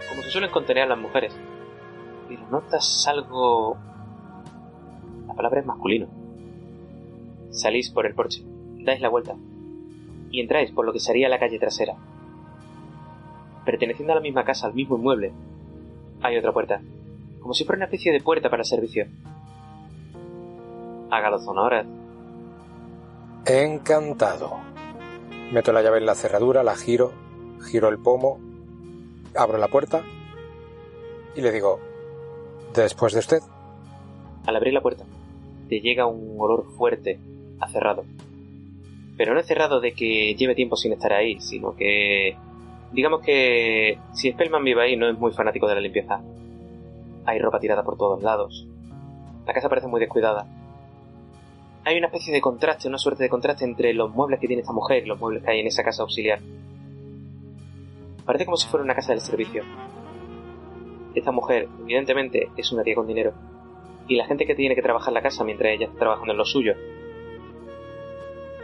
como 0.09 0.21
se 0.21 0.29
suelen 0.29 0.51
contener 0.51 0.87
las 0.87 0.99
mujeres. 0.99 1.35
Pero 2.27 2.47
notas 2.49 3.07
algo... 3.07 3.77
La 5.27 5.33
palabra 5.33 5.61
es 5.61 5.65
masculino. 5.65 6.07
Salís 7.51 7.89
por 7.89 8.05
el 8.05 8.13
porche, 8.13 8.43
dais 8.83 9.01
la 9.01 9.09
vuelta 9.09 9.35
y 10.31 10.41
entráis 10.41 10.71
por 10.71 10.85
lo 10.85 10.93
que 10.93 10.99
sería 10.99 11.29
la 11.29 11.39
calle 11.39 11.59
trasera. 11.59 11.95
Perteneciendo 13.65 14.13
a 14.13 14.15
la 14.17 14.21
misma 14.21 14.43
casa, 14.43 14.67
al 14.67 14.73
mismo 14.73 14.97
inmueble, 14.97 15.31
hay 16.21 16.37
otra 16.37 16.51
puerta, 16.51 16.81
como 17.39 17.53
si 17.53 17.63
fuera 17.63 17.77
una 17.77 17.85
especie 17.85 18.11
de 18.11 18.19
puerta 18.19 18.49
para 18.49 18.63
servicio. 18.63 19.07
Haga 21.09 21.29
los 21.29 21.47
honores. 21.47 21.85
Encantado. 23.45 24.57
Meto 25.51 25.71
la 25.71 25.81
llave 25.81 25.97
en 25.97 26.05
la 26.05 26.15
cerradura, 26.15 26.63
la 26.63 26.75
giro, 26.75 27.11
giro 27.71 27.89
el 27.89 27.97
pomo, 27.97 28.39
abro 29.35 29.57
la 29.57 29.67
puerta 29.67 30.03
y 31.35 31.41
le 31.41 31.51
digo, 31.51 31.79
después 32.75 33.13
de 33.13 33.19
usted. 33.19 33.39
Al 34.45 34.55
abrir 34.55 34.73
la 34.73 34.81
puerta, 34.81 35.05
te 35.67 35.79
llega 35.79 36.05
un 36.05 36.35
olor 36.37 36.65
fuerte 36.77 37.19
a 37.59 37.67
cerrado. 37.69 38.03
Pero 39.17 39.33
no 39.33 39.39
es 39.39 39.47
cerrado 39.47 39.79
de 39.79 39.93
que 39.93 40.35
lleve 40.35 40.55
tiempo 40.55 40.75
sin 40.75 40.93
estar 40.93 41.13
ahí, 41.13 41.39
sino 41.41 41.75
que... 41.75 42.37
Digamos 42.91 43.21
que 43.21 43.99
si 44.13 44.31
Spellman 44.31 44.63
vive 44.63 44.81
ahí 44.81 44.95
no 44.95 45.09
es 45.09 45.17
muy 45.17 45.31
fanático 45.31 45.67
de 45.67 45.75
la 45.75 45.81
limpieza. 45.81 46.21
Hay 47.25 47.37
ropa 47.37 47.59
tirada 47.59 47.83
por 47.83 47.97
todos 47.97 48.23
lados. 48.23 48.65
La 49.45 49.53
casa 49.53 49.69
parece 49.69 49.87
muy 49.87 49.99
descuidada. 49.99 50.47
Hay 51.89 51.97
una 51.97 52.05
especie 52.05 52.31
de 52.31 52.39
contraste, 52.39 52.87
una 52.87 52.99
suerte 52.99 53.23
de 53.23 53.29
contraste 53.29 53.65
entre 53.65 53.95
los 53.95 54.13
muebles 54.13 54.39
que 54.39 54.45
tiene 54.45 54.61
esta 54.61 54.73
mujer 54.73 55.01
y 55.01 55.07
los 55.07 55.19
muebles 55.19 55.43
que 55.43 55.49
hay 55.49 55.61
en 55.61 55.65
esa 55.65 55.83
casa 55.83 56.03
auxiliar. 56.03 56.39
Parece 58.23 58.45
como 58.45 58.57
si 58.57 58.67
fuera 58.67 58.83
una 58.83 58.93
casa 58.93 59.11
del 59.11 59.21
servicio. 59.21 59.63
Esta 61.15 61.31
mujer, 61.31 61.67
evidentemente, 61.81 62.51
es 62.55 62.71
una 62.71 62.83
tía 62.83 62.93
con 62.93 63.07
dinero. 63.07 63.33
Y 64.07 64.17
la 64.17 64.27
gente 64.27 64.45
que 64.45 64.53
tiene 64.53 64.75
que 64.75 64.83
trabajar 64.83 65.11
la 65.11 65.23
casa 65.23 65.43
mientras 65.43 65.73
ella 65.73 65.87
está 65.87 65.97
trabajando 65.97 66.33
en 66.33 66.37
lo 66.37 66.45
suyo, 66.45 66.75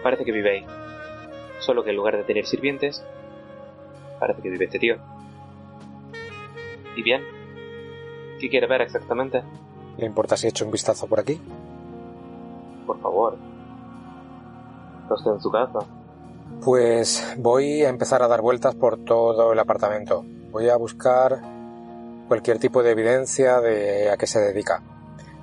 parece 0.03 0.23
que 0.23 0.32
vive 0.32 0.51
ahí. 0.51 0.65
Solo 1.61 1.84
que 1.84 1.89
en 1.89 1.95
lugar 1.95 2.17
de 2.17 2.26
tener 2.26 2.45
sirvientes, 2.45 3.03
parece 4.19 4.43
que 4.43 4.49
vive 4.51 4.65
este 4.65 4.78
tío. 4.78 4.97
¿Y 6.95 7.01
bien? 7.01 7.23
¿Qué 8.39 8.49
quiere 8.49 8.67
ver 8.67 8.82
exactamente? 8.82 9.41
¿Le 9.97 10.05
importa 10.05 10.38
si 10.38 10.47
echo 10.47 10.63
un 10.63 10.69
vistazo 10.69 11.07
por 11.07 11.21
aquí? 11.21 11.41
Por 12.86 12.99
favor. 13.01 13.38
¿Está 15.03 15.15
usted 15.15 15.31
en 15.31 15.41
su 15.41 15.51
casa? 15.51 15.79
Pues 16.63 17.36
voy 17.38 17.83
a 17.83 17.89
empezar 17.89 18.23
a 18.23 18.27
dar 18.27 18.41
vueltas 18.41 18.75
por 18.75 18.97
todo 19.03 19.53
el 19.53 19.59
apartamento. 19.59 20.23
Voy 20.51 20.69
a 20.69 20.77
buscar 20.77 21.41
cualquier 22.27 22.59
tipo 22.59 22.81
de 22.81 22.91
evidencia 22.91 23.59
de 23.61 24.09
a 24.09 24.17
qué 24.17 24.27
se 24.27 24.39
dedica. 24.39 24.81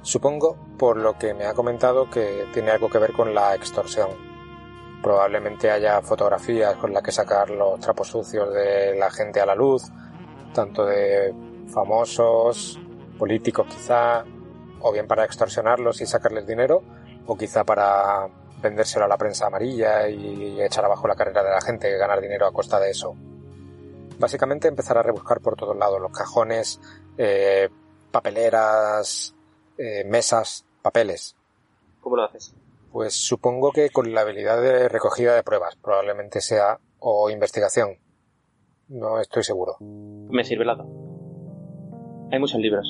Supongo, 0.03 0.57
por 0.79 0.97
lo 0.97 1.17
que 1.17 1.33
me 1.35 1.47
ha 1.47 1.55
comentado, 1.55 2.11
que 2.11 2.47
tiene 2.53 2.73
algo 2.73 2.89
que 2.89 2.99
ver 2.99 3.13
con 3.13 3.35
la 3.35 3.55
extorsión. 3.55 4.09
Probablemente 5.01 5.71
haya 5.71 6.01
fotografías 6.03 6.77
con 6.77 6.93
las 6.93 7.03
que 7.03 7.13
sacar 7.13 7.51
los 7.51 7.79
trapos 7.79 8.09
sucios 8.09 8.53
de 8.53 8.97
la 8.97 9.11
gente 9.11 9.41
a 9.41 9.47
la 9.47 9.55
luz, 9.55 9.85
tanto 10.53 10.85
de 10.85 11.33
famosos, 11.69 12.81
políticos 13.19 13.67
quizá, 13.69 14.25
o 14.81 14.93
bien 14.93 15.07
para 15.07 15.25
extorsionarlos 15.25 16.01
y 16.01 16.07
sacarles 16.07 16.47
dinero, 16.47 16.83
o 17.27 17.37
quizá 17.37 17.65
para 17.65 18.29
vendérselo 18.63 19.05
a 19.05 19.09
la 19.09 19.19
prensa 19.19 19.47
amarilla 19.47 20.09
y 20.09 20.61
echar 20.63 20.85
abajo 20.85 21.09
la 21.09 21.17
carrera 21.17 21.43
de 21.43 21.51
la 21.51 21.61
gente 21.61 21.91
y 21.91 21.99
ganar 21.99 22.21
dinero 22.21 22.47
a 22.47 22.53
costa 22.53 22.79
de 22.79 22.91
eso. 22.91 23.15
Básicamente 24.19 24.69
empezar 24.69 24.97
a 24.99 25.03
rebuscar 25.03 25.41
por 25.41 25.57
todos 25.57 25.77
lados 25.77 26.01
los 26.01 26.13
cajones, 26.13 26.81
eh, 27.19 27.69
papeleras, 28.11 29.35
eh, 29.77 30.05
mesas, 30.05 30.65
papeles. 30.81 31.35
¿Cómo 32.01 32.17
lo 32.17 32.25
haces? 32.25 32.55
Pues 32.93 33.15
supongo 33.15 33.73
que 33.73 33.91
con 33.91 34.13
la 34.13 34.21
habilidad 34.21 34.61
de 34.61 34.89
recogida 34.89 35.35
de 35.35 35.43
pruebas, 35.43 35.77
probablemente 35.77 36.41
sea, 36.41 36.79
o 37.01 37.31
investigación. 37.31 37.99
No 38.89 39.19
estoy 39.19 39.43
seguro. 39.43 39.77
Me 39.81 40.45
sirve 40.45 40.65
lado. 40.65 40.85
Hay 42.31 42.39
muchos 42.39 42.61
libros. 42.61 42.87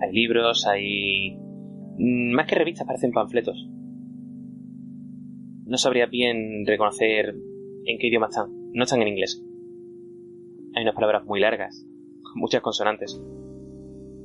Hay 0.00 0.12
libros, 0.12 0.66
hay... 0.66 1.38
mm, 1.98 2.32
Más 2.34 2.46
que 2.46 2.54
revistas 2.54 2.86
parecen 2.86 3.12
panfletos. 3.12 3.68
No 5.66 5.78
sabría 5.78 6.06
bien 6.06 6.64
reconocer 6.66 7.34
en 7.84 7.98
qué 7.98 8.06
idioma 8.08 8.26
están. 8.26 8.50
No 8.72 8.84
están 8.84 9.02
en 9.02 9.08
inglés. 9.08 9.42
Hay 10.74 10.82
unas 10.82 10.94
palabras 10.94 11.24
muy 11.24 11.40
largas, 11.40 11.86
muchas 12.34 12.60
consonantes. 12.60 13.20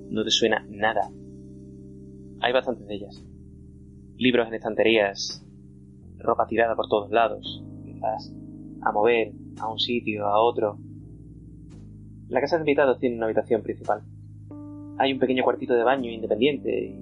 No 0.09 0.23
te 0.23 0.31
suena 0.31 0.65
nada. 0.69 1.09
Hay 2.41 2.53
bastantes 2.53 2.85
de 2.87 2.95
ellas. 2.95 3.25
Libros 4.17 4.47
en 4.47 4.55
estanterías, 4.55 5.45
ropa 6.17 6.45
tirada 6.47 6.75
por 6.75 6.87
todos 6.89 7.11
lados, 7.11 7.63
quizás 7.85 8.33
a 8.81 8.91
mover 8.91 9.31
a 9.59 9.71
un 9.71 9.79
sitio, 9.79 10.25
a 10.25 10.41
otro. 10.41 10.77
La 12.27 12.41
casa 12.41 12.57
de 12.57 12.61
invitados 12.61 12.99
tiene 12.99 13.15
una 13.15 13.25
habitación 13.25 13.61
principal. 13.61 14.03
Hay 14.97 15.13
un 15.13 15.19
pequeño 15.19 15.43
cuartito 15.43 15.73
de 15.73 15.83
baño 15.83 16.11
independiente 16.11 16.95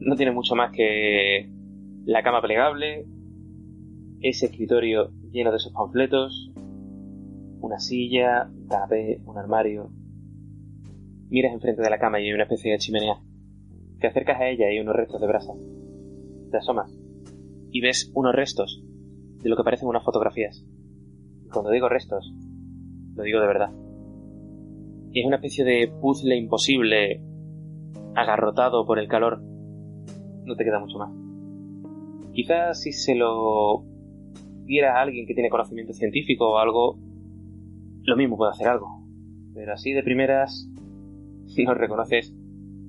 no 0.00 0.16
tiene 0.16 0.32
mucho 0.32 0.54
más 0.54 0.72
que 0.72 1.50
la 2.04 2.22
cama 2.22 2.40
plegable, 2.40 3.06
ese 4.20 4.46
escritorio 4.46 5.10
lleno 5.30 5.50
de 5.50 5.56
esos 5.56 5.72
panfletos, 5.72 6.52
una 7.60 7.78
silla, 7.78 8.48
un 8.52 8.66
canapé, 8.66 9.20
un 9.24 9.38
armario. 9.38 9.90
Miras 11.28 11.52
enfrente 11.52 11.82
de 11.82 11.90
la 11.90 11.98
cama 11.98 12.20
y 12.20 12.26
hay 12.26 12.32
una 12.32 12.44
especie 12.44 12.72
de 12.72 12.78
chimenea. 12.78 13.20
Te 14.00 14.06
acercas 14.06 14.40
a 14.40 14.48
ella 14.48 14.70
y 14.70 14.74
hay 14.74 14.80
unos 14.80 14.94
restos 14.94 15.20
de 15.20 15.26
brasa. 15.26 15.52
Te 16.50 16.58
asomas 16.58 16.96
y 17.70 17.80
ves 17.80 18.10
unos 18.14 18.34
restos 18.34 18.82
de 19.42 19.48
lo 19.48 19.56
que 19.56 19.64
parecen 19.64 19.88
unas 19.88 20.04
fotografías. 20.04 20.64
Y 21.44 21.48
cuando 21.48 21.70
digo 21.70 21.88
restos, 21.88 22.32
lo 23.14 23.22
digo 23.22 23.40
de 23.40 23.46
verdad. 23.46 23.70
Es 25.12 25.26
una 25.26 25.36
especie 25.36 25.64
de 25.64 25.92
puzzle 26.00 26.36
imposible, 26.36 27.22
agarrotado 28.14 28.86
por 28.86 28.98
el 28.98 29.08
calor. 29.08 29.42
No 30.46 30.56
te 30.56 30.64
queda 30.64 30.78
mucho 30.78 30.98
más. 30.98 31.10
Quizás 32.32 32.80
si 32.80 32.92
se 32.92 33.14
lo 33.14 33.84
diera 34.64 34.98
a 34.98 35.02
alguien 35.02 35.26
que 35.26 35.34
tiene 35.34 35.50
conocimiento 35.50 35.92
científico 35.92 36.52
o 36.52 36.58
algo, 36.58 36.98
lo 38.02 38.16
mismo 38.16 38.36
puede 38.36 38.52
hacer 38.52 38.68
algo. 38.68 39.04
Pero 39.54 39.72
así 39.72 39.92
de 39.92 40.02
primeras, 40.02 40.68
no 41.64 41.74
reconoces 41.74 42.34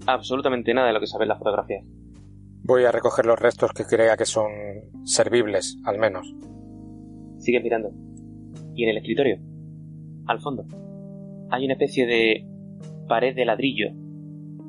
absolutamente 0.05 0.73
nada 0.73 0.87
de 0.87 0.93
lo 0.93 0.99
que 0.99 1.07
sabes 1.07 1.27
las 1.27 1.39
fotografías. 1.39 1.83
Voy 2.63 2.83
a 2.83 2.91
recoger 2.91 3.25
los 3.25 3.39
restos 3.39 3.71
que 3.71 3.85
crea 3.85 4.17
que 4.17 4.25
son 4.25 4.51
servibles, 5.03 5.77
al 5.85 5.97
menos. 5.97 6.35
Sigue 7.37 7.61
mirando. 7.61 7.91
Y 8.75 8.83
en 8.83 8.89
el 8.89 8.97
escritorio, 8.97 9.37
al 10.27 10.39
fondo, 10.39 10.65
hay 11.49 11.65
una 11.65 11.73
especie 11.73 12.05
de 12.05 12.45
pared 13.07 13.35
de 13.35 13.45
ladrillo. 13.45 13.87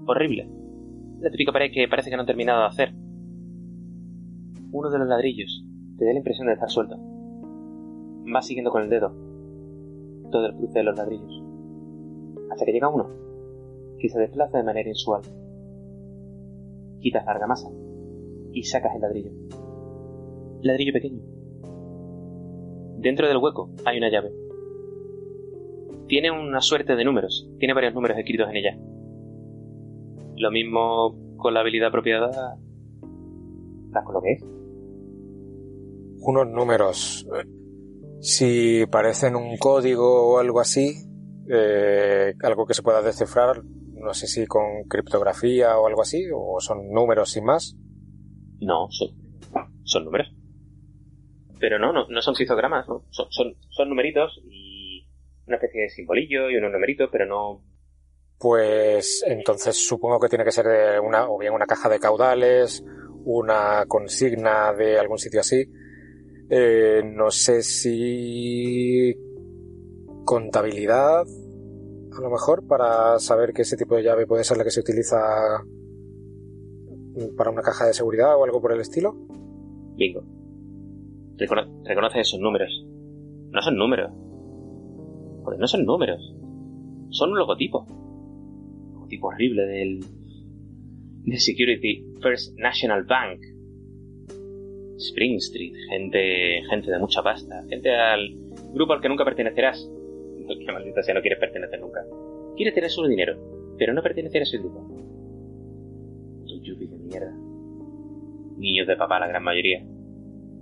Horrible. 0.07 0.58
La 1.21 1.31
típica 1.31 1.51
pared 1.53 1.73
que 1.73 1.89
parece 1.89 2.11
que 2.11 2.16
no 2.16 2.21
han 2.21 2.27
terminado 2.27 2.61
de 2.61 2.66
hacer. 2.66 2.95
Uno 4.71 4.89
de 4.89 4.99
los 4.99 5.09
ladrillos 5.09 5.64
te 5.99 6.05
da 6.05 6.12
la 6.12 6.19
impresión 6.19 6.47
de 6.47 6.53
estar 6.53 6.71
suelto. 6.71 6.97
Vas 8.33 8.47
siguiendo 8.47 8.71
con 8.71 8.83
el 8.83 8.91
dedo 8.91 9.12
todo 10.31 10.47
el 10.47 10.55
cruce 10.55 10.79
de 10.79 10.85
los 10.85 10.97
ladrillos. 10.97 11.43
Hasta 12.51 12.64
que 12.64 12.73
llega 12.73 12.89
uno, 12.89 13.09
que 13.99 14.09
se 14.09 14.21
desplaza 14.21 14.59
de 14.59 14.64
manera 14.64 14.89
insual. 14.89 15.23
Quitas 17.01 17.25
la 17.25 17.33
argamasa 17.33 17.69
y 18.53 18.62
sacas 18.62 18.95
el 18.95 19.01
ladrillo. 19.01 19.33
Ladrillo 20.62 20.93
pequeño. 20.93 21.23
Dentro 22.99 23.27
del 23.27 23.39
hueco 23.39 23.71
hay 23.85 23.99
una 23.99 24.11
llave. 24.11 24.33
Tiene 26.07 26.31
una 26.31 26.61
suerte 26.61 26.95
de 26.95 27.05
números, 27.05 27.51
tiene 27.59 27.75
varios 27.75 27.95
números 27.95 28.19
escritos 28.19 28.49
en 28.51 28.57
ella. 28.57 28.79
Lo 30.39 30.51
mismo 30.51 31.36
con 31.36 31.55
la 31.55 31.61
habilidad 31.61 31.89
apropiada. 31.89 32.30
¿Sabes 33.93 34.05
con 34.05 34.14
lo 34.14 34.22
que 34.22 34.32
es? 34.32 34.43
Unos 36.20 36.49
números. 36.49 37.26
Si 38.20 38.84
parecen 38.91 39.36
un 39.36 39.57
código 39.57 40.32
o 40.32 40.39
algo 40.39 40.61
así, 40.61 40.95
eh, 41.51 42.34
algo 42.43 42.66
que 42.66 42.74
se 42.74 42.82
pueda 42.82 43.01
descifrar, 43.03 43.62
no 43.64 44.12
sé 44.14 44.26
si 44.26 44.47
con 44.47 44.84
criptografía 44.89 45.78
o 45.78 45.86
algo 45.86 46.03
así, 46.03 46.24
o 46.34 46.61
son 46.61 46.91
números 46.91 47.30
sin 47.30 47.45
más. 47.45 47.76
No, 48.61 48.89
son, 48.91 49.09
son 49.84 50.05
números. 50.05 50.28
Pero 51.61 51.78
no, 51.78 51.93
no, 51.93 52.07
no 52.09 52.22
son 52.22 52.34
cisogramas, 52.34 52.89
¿no? 52.89 53.05
Son, 53.11 53.26
son, 53.30 53.55
son 53.70 53.89
numeritos 53.89 54.41
y 54.45 55.07
una 55.47 55.57
especie 55.57 55.82
de 55.82 55.89
simbolillo 55.89 56.51
y 56.51 56.57
unos 56.57 56.72
numeritos, 56.72 57.09
pero 57.11 57.26
no... 57.26 57.62
Pues 58.39 59.24
entonces 59.26 59.76
supongo 59.76 60.20
que 60.20 60.28
tiene 60.28 60.45
que 60.45 60.53
ser 60.53 60.66
de 60.66 61.01
una, 61.01 61.28
o 61.28 61.39
bien 61.39 61.53
una 61.53 61.66
caja 61.66 61.89
de 61.89 61.99
caudales, 61.99 62.84
una 63.24 63.84
consigna 63.86 64.72
de 64.72 64.99
algún 64.99 65.18
sitio 65.18 65.41
así. 65.41 65.64
Eh, 66.51 67.03
no 67.05 67.30
sé 67.30 67.62
si 67.62 69.14
contabilidad, 70.24 71.22
a 71.22 72.20
lo 72.20 72.30
mejor, 72.30 72.66
para 72.66 73.18
saber 73.18 73.53
que 73.53 73.62
ese 73.62 73.76
tipo 73.76 73.97
de 73.97 74.03
llave 74.05 74.26
puede 74.26 74.45
ser 74.45 74.57
la 74.57 74.64
que 74.64 74.70
se 74.70 74.80
utiliza 74.80 75.18
para 77.36 77.51
una 77.51 77.62
caja 77.62 77.86
de 77.86 77.95
seguridad 77.95 78.36
o 78.39 78.45
algo 78.45 78.61
por 78.61 78.72
el 78.72 78.80
estilo. 78.80 79.14
Bingo. 79.97 80.22
Recono- 81.36 81.82
reconoce 81.84 82.20
esos 82.20 82.39
números. 82.41 82.70
No 83.51 83.61
son 83.62 83.76
números. 83.76 84.12
Joder, 85.43 85.59
no 85.59 85.66
son 85.66 85.84
números. 85.84 86.20
Son 87.11 87.30
un 87.30 87.39
logotipo. 87.39 87.84
Un 89.09 89.15
logotipo 89.15 89.29
horrible 89.29 89.63
del... 89.67 90.01
de 91.25 91.39
Security 91.39 92.05
First 92.21 92.59
National 92.59 93.05
Bank. 93.05 93.41
Spring 94.99 95.37
Street. 95.37 95.73
Gente, 95.89 96.63
gente 96.69 96.91
de 96.91 96.99
mucha 96.99 97.23
pasta. 97.23 97.65
Gente 97.71 97.95
al 97.95 98.37
grupo 98.75 98.93
al 98.93 99.01
que 99.01 99.09
nunca 99.09 99.25
pertenecerás. 99.25 99.89
Que 100.49 100.73
maldita 100.73 101.03
sea, 101.03 101.15
no 101.15 101.21
quieres 101.21 101.39
pertenecer 101.39 101.79
nunca. 101.79 102.01
Quieres 102.57 102.75
tener 102.75 102.91
solo 102.91 103.07
dinero, 103.07 103.37
pero 103.79 103.93
no 103.93 104.03
pertenecer 104.03 104.41
a 104.41 104.45
ese 104.45 104.57
grupo. 104.57 104.81
Tu 106.47 106.63
yuppie 106.63 106.89
de 106.89 106.97
mierda. 106.97 107.35
Niños 108.57 108.87
de 108.87 108.97
papá, 108.97 109.21
la 109.21 109.29
gran 109.29 109.43
mayoría. 109.43 109.85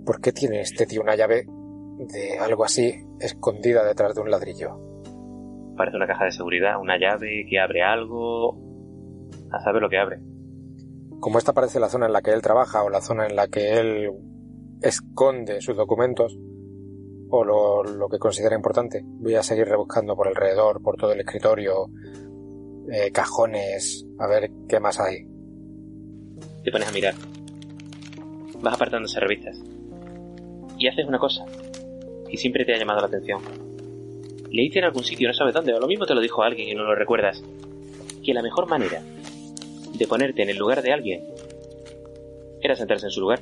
¿Por 0.05 0.19
qué 0.19 0.33
tiene 0.33 0.59
este 0.59 0.85
tío 0.85 1.01
una 1.01 1.15
llave 1.15 1.45
de 1.45 2.37
algo 2.37 2.65
así 2.65 2.95
escondida 3.21 3.85
detrás 3.85 4.13
de 4.13 4.21
un 4.21 4.29
ladrillo? 4.29 4.86
Parece 5.77 5.97
una 5.97 6.07
caja 6.07 6.25
de 6.25 6.31
seguridad, 6.31 6.79
una 6.81 6.97
llave 6.97 7.45
que 7.49 7.59
abre 7.59 7.83
algo. 7.83 8.57
A 9.51 9.59
saber 9.61 9.81
lo 9.81 9.89
que 9.89 9.97
abre. 9.97 10.19
Como 11.19 11.37
esta 11.37 11.53
parece 11.53 11.79
la 11.79 11.89
zona 11.89 12.07
en 12.07 12.13
la 12.13 12.21
que 12.21 12.31
él 12.31 12.41
trabaja 12.41 12.83
o 12.83 12.89
la 12.89 13.01
zona 13.01 13.27
en 13.27 13.35
la 13.35 13.47
que 13.47 13.79
él 13.79 14.11
esconde 14.81 15.61
sus 15.61 15.75
documentos 15.75 16.37
o 17.29 17.43
lo, 17.43 17.83
lo 17.83 18.07
que 18.09 18.19
considera 18.19 18.55
importante, 18.55 19.01
voy 19.03 19.35
a 19.35 19.43
seguir 19.43 19.67
rebuscando 19.67 20.15
por 20.15 20.27
alrededor, 20.27 20.81
por 20.81 20.95
todo 20.95 21.11
el 21.11 21.19
escritorio, 21.19 21.87
eh, 22.91 23.11
cajones, 23.11 24.05
a 24.17 24.27
ver 24.27 24.49
qué 24.67 24.79
más 24.79 24.99
hay. 24.99 25.25
Te 26.63 26.71
pones 26.71 26.87
a 26.87 26.91
mirar. 26.91 27.15
Vas 28.61 28.73
apartando 28.73 29.07
esas 29.07 29.21
revistas. 29.21 29.61
Y 30.77 30.87
haces 30.87 31.05
una 31.05 31.19
cosa 31.19 31.45
que 32.29 32.37
siempre 32.37 32.65
te 32.65 32.73
ha 32.73 32.77
llamado 32.77 33.01
la 33.01 33.07
atención. 33.07 33.66
Leíste 34.51 34.79
en 34.79 34.85
algún 34.85 35.03
sitio, 35.03 35.27
no 35.27 35.33
sabes 35.33 35.53
dónde, 35.53 35.73
o 35.73 35.79
lo 35.79 35.87
mismo 35.87 36.05
te 36.05 36.15
lo 36.15 36.21
dijo 36.21 36.43
alguien 36.43 36.69
y 36.69 36.75
no 36.75 36.83
lo 36.83 36.95
recuerdas. 36.95 37.43
Que 38.23 38.33
la 38.33 38.41
mejor 38.41 38.67
manera 38.67 39.01
de 39.97 40.07
ponerte 40.07 40.43
en 40.43 40.49
el 40.49 40.57
lugar 40.57 40.81
de 40.81 40.93
alguien 40.93 41.23
era 42.61 42.75
sentarse 42.75 43.07
en 43.07 43.11
su 43.11 43.21
lugar. 43.21 43.39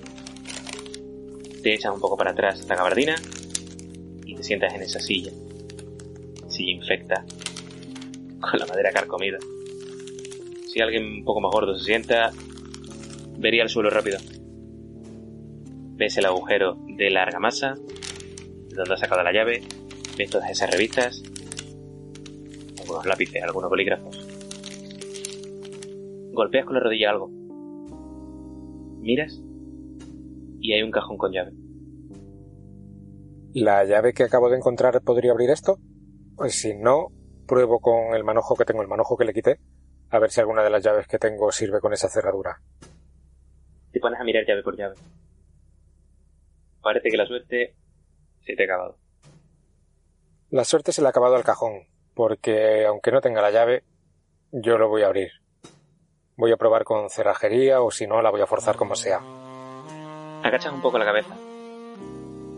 Te 1.61 1.73
echas 1.73 1.93
un 1.93 1.99
poco 1.99 2.17
para 2.17 2.31
atrás 2.31 2.65
la 2.67 2.75
gabardina 2.75 3.15
y 4.25 4.35
te 4.35 4.43
sientas 4.43 4.73
en 4.73 4.81
esa 4.81 4.99
silla. 4.99 5.31
Silla 6.47 6.71
infecta, 6.71 7.25
con 8.39 8.59
la 8.59 8.65
madera 8.65 8.91
carcomida. 8.91 9.37
Si 10.67 10.81
alguien 10.81 11.05
un 11.05 11.23
poco 11.23 11.41
más 11.41 11.51
gordo 11.51 11.77
se 11.77 11.85
sienta, 11.85 12.31
vería 13.37 13.63
el 13.63 13.69
suelo 13.69 13.89
rápido. 13.89 14.17
Ves 15.97 16.17
el 16.17 16.25
agujero 16.25 16.77
de 16.97 17.09
la 17.09 17.23
argamasa, 17.23 17.75
de 17.75 18.75
donde 18.75 18.93
has 18.93 18.99
sacado 18.99 19.23
la 19.23 19.31
llave, 19.31 19.63
ves 20.17 20.29
todas 20.29 20.49
esas 20.49 20.71
revistas, 20.71 21.23
algunos 22.79 23.05
lápices, 23.05 23.43
algunos 23.43 23.69
bolígrafos. 23.69 24.27
Golpeas 26.33 26.65
con 26.65 26.75
la 26.75 26.81
rodilla 26.81 27.11
algo. 27.11 27.29
Miras 29.01 29.41
y 30.59 30.73
hay 30.73 30.81
un 30.81 30.91
cajón 30.91 31.17
con 31.17 31.31
llave. 31.31 31.51
¿La 33.53 33.85
llave 33.85 34.13
que 34.13 34.23
acabo 34.23 34.49
de 34.49 34.57
encontrar 34.57 35.01
podría 35.01 35.31
abrir 35.31 35.49
esto? 35.49 35.77
Pues 36.35 36.59
si 36.59 36.75
no, 36.75 37.07
pruebo 37.47 37.79
con 37.79 38.15
el 38.15 38.23
manojo 38.23 38.55
que 38.55 38.65
tengo, 38.65 38.81
el 38.81 38.87
manojo 38.87 39.15
que 39.15 39.25
le 39.25 39.33
quité, 39.33 39.59
a 40.09 40.19
ver 40.19 40.31
si 40.31 40.41
alguna 40.41 40.63
de 40.63 40.69
las 40.69 40.83
llaves 40.83 41.07
que 41.07 41.19
tengo 41.19 41.51
sirve 41.51 41.79
con 41.79 41.93
esa 41.93 42.09
cerradura. 42.09 42.59
Te 43.91 43.99
pones 43.99 44.19
a 44.19 44.23
mirar 44.23 44.45
llave 44.45 44.63
por 44.63 44.75
llave. 44.75 44.95
Parece 46.81 47.09
que 47.09 47.17
la 47.17 47.25
suerte 47.25 47.75
se 48.45 48.55
te 48.55 48.63
ha 48.63 48.65
acabado. 48.65 48.97
La 50.51 50.63
suerte 50.63 50.91
se 50.91 51.01
le 51.01 51.07
ha 51.07 51.09
acabado 51.09 51.35
al 51.35 51.43
cajón, 51.43 51.87
porque 52.13 52.85
aunque 52.85 53.11
no 53.11 53.19
tenga 53.19 53.41
la 53.41 53.51
llave, 53.51 53.83
yo 54.51 54.77
lo 54.77 54.89
voy 54.89 55.01
a 55.01 55.07
abrir. 55.07 55.31
Voy 56.37 56.51
a 56.51 56.57
probar 56.57 56.83
con 56.83 57.09
cerrajería 57.09 57.81
o 57.81 57.89
si 57.89 58.05
no, 58.05 58.21
la 58.21 58.29
voy 58.29 58.41
a 58.41 58.47
forzar 58.47 58.75
como 58.75 58.95
sea. 58.95 59.21
Agachas 60.43 60.71
un 60.71 60.81
poco 60.81 60.99
la 60.99 61.05
cabeza. 61.05 61.35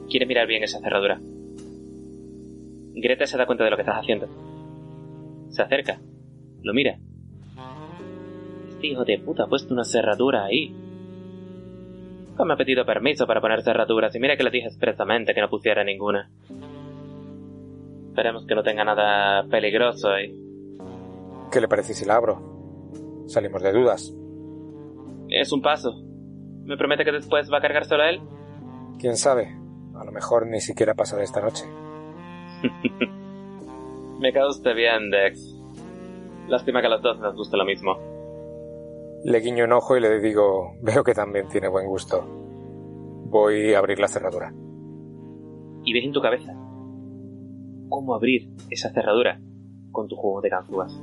Quieres 0.10 0.28
mirar 0.28 0.48
bien 0.48 0.64
esa 0.64 0.80
cerradura. 0.80 1.20
Greta 3.00 3.26
se 3.26 3.38
da 3.38 3.46
cuenta 3.46 3.64
de 3.64 3.70
lo 3.70 3.78
que 3.78 3.84
estás 3.84 4.00
haciendo. 4.00 4.28
Se 5.50 5.62
acerca. 5.62 6.00
Lo 6.64 6.74
mira. 6.74 6.98
Este 8.68 8.88
hijo 8.88 9.06
de 9.06 9.20
puta 9.20 9.44
ha 9.44 9.48
puesto 9.48 9.74
una 9.74 9.86
cerradura 9.86 10.46
ahí. 10.46 10.76
Me 12.38 12.54
ha 12.54 12.58
pedido 12.58 12.86
permiso 12.86 13.26
para 13.26 13.42
poner 13.42 13.64
cerraduras 13.64 14.14
y 14.14 14.20
mira 14.20 14.38
que 14.38 14.44
le 14.44 14.52
dije 14.52 14.68
expresamente 14.68 15.34
que 15.34 15.42
no 15.42 15.50
pusiera 15.50 15.84
ninguna. 15.84 16.30
Esperemos 18.18 18.48
que 18.48 18.56
no 18.56 18.64
tenga 18.64 18.84
nada 18.84 19.48
peligroso 19.48 20.10
ahí. 20.10 20.36
¿Qué 21.52 21.62
le 21.62 21.68
parece 21.68 21.94
si 21.94 22.04
la 22.04 22.16
abro? 22.16 22.42
Salimos 23.28 23.62
de 23.62 23.72
dudas. 23.72 24.12
Es 25.30 25.52
un 25.52 25.62
paso. 25.62 26.02
¿Me 26.64 26.78
promete 26.78 27.06
que 27.06 27.12
después 27.12 27.48
va 27.54 27.60
a 27.60 27.62
cargar 27.62 27.86
solo 27.86 28.06
él? 28.06 28.20
¿Quién 28.98 29.18
sabe? 29.18 29.56
A 29.96 30.04
lo 30.04 30.12
mejor 30.12 30.48
ni 30.48 30.60
siquiera 30.62 30.96
pasa 30.96 31.16
de 31.16 31.26
esta 31.26 31.42
noche. 31.42 31.66
Me 34.20 34.34
cae 34.34 34.48
usted 34.48 34.74
bien, 34.74 35.12
Dex. 35.12 35.56
Lástima 36.48 36.82
que 36.82 36.88
a 36.88 36.90
los 36.90 37.04
dos 37.04 37.20
nos 37.20 37.36
guste 37.36 37.56
lo 37.56 37.66
mismo. 37.66 38.00
Le 39.26 39.40
guiño 39.42 39.66
un 39.66 39.74
ojo 39.74 39.96
y 39.96 40.02
le 40.02 40.20
digo, 40.20 40.74
veo 40.82 41.04
que 41.04 41.14
también 41.14 41.48
tiene 41.50 41.68
buen 41.68 41.86
gusto. 41.86 42.24
Voy 43.30 43.76
a 43.76 43.78
abrir 43.78 44.00
la 44.00 44.08
cerradura. 44.08 44.52
Y 45.84 45.94
ves 45.94 46.04
en 46.04 46.14
tu 46.14 46.20
cabeza 46.20 46.67
cómo 47.90 48.16
abrir 48.16 48.50
esa 48.70 48.90
cerradura 48.92 49.40
con 49.92 50.08
tu 50.08 50.16
juego 50.16 50.42
de 50.42 50.50
ganzúas. 50.50 51.02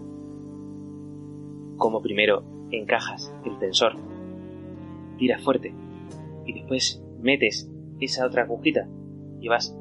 Cómo 1.77 2.01
primero 2.03 2.45
encajas 2.71 3.35
el 3.45 3.59
tensor, 3.59 3.97
tiras 5.19 5.43
fuerte 5.43 5.75
y 6.47 6.53
después 6.53 7.03
metes 7.21 7.71
esa 8.01 8.27
otra 8.27 8.43
agujita 8.43 8.89
y 9.41 9.49
vas 9.49 9.77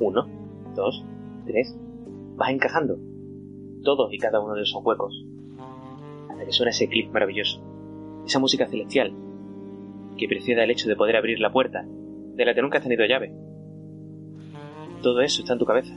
uno, 0.00 0.26
dos, 0.74 1.04
tres, 1.46 1.76
vas 2.36 2.50
encajando 2.50 2.98
todos 3.82 4.12
y 4.12 4.18
cada 4.18 4.40
uno 4.40 4.54
de 4.54 4.62
esos 4.62 4.84
huecos 4.84 5.24
hasta 6.30 6.44
que 6.44 6.52
suena 6.52 6.70
ese 6.70 6.88
clic 6.88 7.10
maravilloso, 7.12 7.62
esa 8.24 8.38
música 8.38 8.66
celestial 8.66 9.12
que 10.16 10.28
precede 10.28 10.62
al 10.62 10.70
hecho 10.70 10.88
de 10.88 10.96
poder 10.96 11.16
abrir 11.16 11.40
la 11.40 11.52
puerta 11.52 11.84
de 11.86 12.44
la 12.44 12.54
que 12.54 12.62
nunca 12.62 12.78
has 12.78 12.84
tenido 12.84 13.04
llave. 13.06 13.32
Todo 15.02 15.20
eso 15.20 15.42
está 15.42 15.52
en 15.52 15.58
tu 15.58 15.64
cabeza 15.64 15.94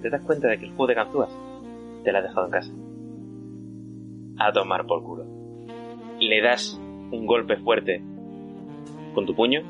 te 0.00 0.10
das 0.10 0.22
cuenta 0.22 0.48
de 0.48 0.58
que 0.58 0.66
el 0.66 0.70
juego 0.70 0.86
de 0.86 0.94
ganzúas 0.94 1.30
te 2.04 2.12
la 2.12 2.18
has 2.18 2.24
dejado 2.24 2.46
en 2.46 2.52
casa. 2.52 2.72
A 4.38 4.52
tomar 4.52 4.86
por 4.86 5.02
culo. 5.02 5.24
Le 6.20 6.42
das 6.42 6.80
un 7.10 7.26
golpe 7.26 7.56
fuerte 7.56 8.02
con 9.14 9.26
tu 9.26 9.34
puño 9.34 9.62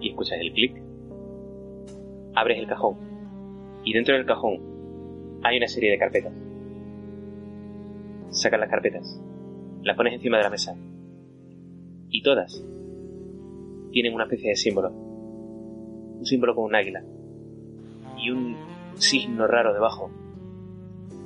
y 0.00 0.10
escuchas 0.10 0.38
el 0.40 0.52
clic. 0.52 0.82
Abres 2.34 2.58
el 2.58 2.66
cajón 2.66 2.96
Y 3.84 3.92
dentro 3.92 4.14
del 4.14 4.24
cajón 4.24 5.40
hay 5.42 5.58
una 5.58 5.68
serie 5.68 5.90
de 5.90 5.98
carpetas. 5.98 6.32
Sacas 8.30 8.60
las 8.60 8.70
carpetas, 8.70 9.20
las 9.82 9.96
pones 9.96 10.14
encima 10.14 10.38
de 10.38 10.42
la 10.44 10.50
mesa. 10.50 10.74
Y 12.08 12.22
todas 12.22 12.64
tienen 13.90 14.14
una 14.14 14.24
especie 14.24 14.50
de 14.50 14.56
símbolo. 14.56 14.90
Un 14.90 16.24
símbolo 16.24 16.54
con 16.54 16.64
un 16.64 16.74
águila. 16.74 17.02
Y 18.22 18.30
un 18.30 18.56
signo 18.94 19.46
raro 19.46 19.72
debajo. 19.72 20.10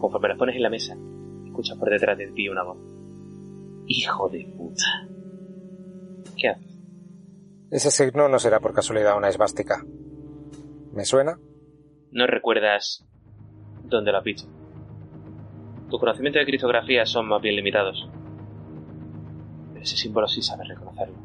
Conforme 0.01 0.29
las 0.29 0.39
pones 0.39 0.57
en 0.57 0.63
la 0.63 0.71
mesa, 0.71 0.97
escuchas 1.45 1.79
por 1.79 1.91
detrás 1.91 2.17
de 2.17 2.29
ti 2.29 2.49
una 2.49 2.65
voz. 2.65 2.79
Hijo 3.87 4.29
de 4.29 4.45
puta. 4.57 5.07
¿Qué 6.37 6.49
haces? 6.49 6.79
Ese 7.71 7.91
signo 7.91 8.29
no 8.29 8.39
será 8.39 8.61
por 8.61 8.73
casualidad 8.73 9.17
una 9.17 9.29
esvástica. 9.29 9.85
¿Me 10.93 11.05
suena? 11.05 11.39
No 12.13 12.27
recuerdas 12.27 13.07
dónde 13.85 14.13
lo 14.13 14.19
has 14.19 14.25
visto. 14.25 14.49
Tus 15.91 16.01
conocimientos 16.01 16.41
de 16.41 16.47
criptografía 16.47 17.05
son 17.07 17.29
más 17.29 17.43
bien 17.43 17.57
limitados. 17.57 18.09
Pero 19.73 19.83
ese 19.85 19.97
símbolo 19.97 20.27
sí 20.29 20.43
sabes 20.43 20.69
reconocerlo. 20.69 21.17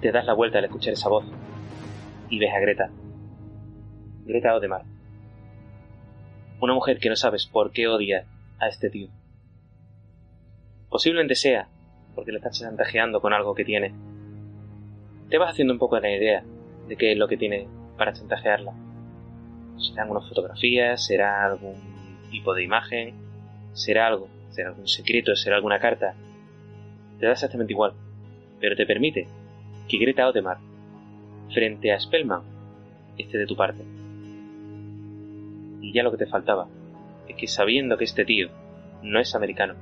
Te 0.00 0.12
das 0.12 0.24
la 0.24 0.34
vuelta 0.34 0.58
al 0.58 0.64
escuchar 0.64 0.92
esa 0.92 1.08
voz 1.08 1.24
y 2.30 2.38
ves 2.38 2.54
a 2.54 2.60
Greta. 2.60 2.90
Greta 4.30 4.54
Odemar. 4.54 4.82
Una 6.60 6.72
mujer 6.72 7.00
que 7.00 7.08
no 7.08 7.16
sabes 7.16 7.46
por 7.46 7.72
qué 7.72 7.88
odia 7.88 8.26
a 8.60 8.68
este 8.68 8.90
tío. 8.90 9.08
Posiblemente 10.88 11.34
sea 11.34 11.68
porque 12.14 12.30
le 12.30 12.38
estás 12.38 12.60
chantajeando 12.60 13.20
con 13.20 13.32
algo 13.32 13.56
que 13.56 13.64
tiene. 13.64 13.92
Te 15.28 15.38
vas 15.38 15.50
haciendo 15.50 15.72
un 15.72 15.80
poco 15.80 15.96
de 15.96 16.02
la 16.02 16.16
idea 16.16 16.44
de 16.86 16.96
qué 16.96 17.12
es 17.12 17.18
lo 17.18 17.26
que 17.26 17.36
tiene 17.36 17.66
para 17.98 18.12
chantajearla. 18.12 18.72
Serán 19.78 20.04
algunas 20.04 20.28
fotografías, 20.28 21.04
será 21.04 21.44
algún 21.44 21.74
tipo 22.30 22.54
de 22.54 22.62
imagen, 22.62 23.14
será 23.72 24.06
algo, 24.06 24.28
será 24.50 24.68
algún 24.68 24.86
secreto, 24.86 25.34
será 25.34 25.56
alguna 25.56 25.80
carta. 25.80 26.14
Te 27.18 27.26
da 27.26 27.32
exactamente 27.32 27.72
igual, 27.72 27.94
pero 28.60 28.76
te 28.76 28.86
permite 28.86 29.26
que 29.88 29.98
Greta 29.98 30.28
Odemar, 30.28 30.58
frente 31.52 31.92
a 31.92 31.98
Spellman, 31.98 32.42
esté 33.18 33.38
de 33.38 33.46
tu 33.46 33.56
parte. 33.56 33.82
Y 35.80 35.92
ya 35.92 36.02
lo 36.02 36.10
que 36.10 36.18
te 36.18 36.26
faltaba 36.26 36.68
es 37.28 37.36
que 37.36 37.46
sabiendo 37.46 37.96
que 37.96 38.04
este 38.04 38.24
tío 38.24 38.48
no 39.02 39.20
es 39.20 39.34
americano, 39.34 39.74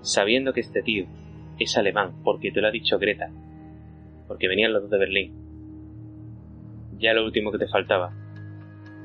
sabiendo 0.00 0.52
que 0.52 0.60
este 0.60 0.82
tío 0.82 1.06
es 1.58 1.76
alemán, 1.76 2.12
porque 2.24 2.50
te 2.50 2.60
lo 2.60 2.68
ha 2.68 2.72
dicho 2.72 2.98
Greta, 2.98 3.30
porque 4.26 4.48
venían 4.48 4.72
los 4.72 4.82
dos 4.82 4.90
de 4.90 4.98
Berlín, 4.98 5.32
ya 6.98 7.14
lo 7.14 7.24
último 7.24 7.52
que 7.52 7.58
te 7.58 7.68
faltaba, 7.68 8.12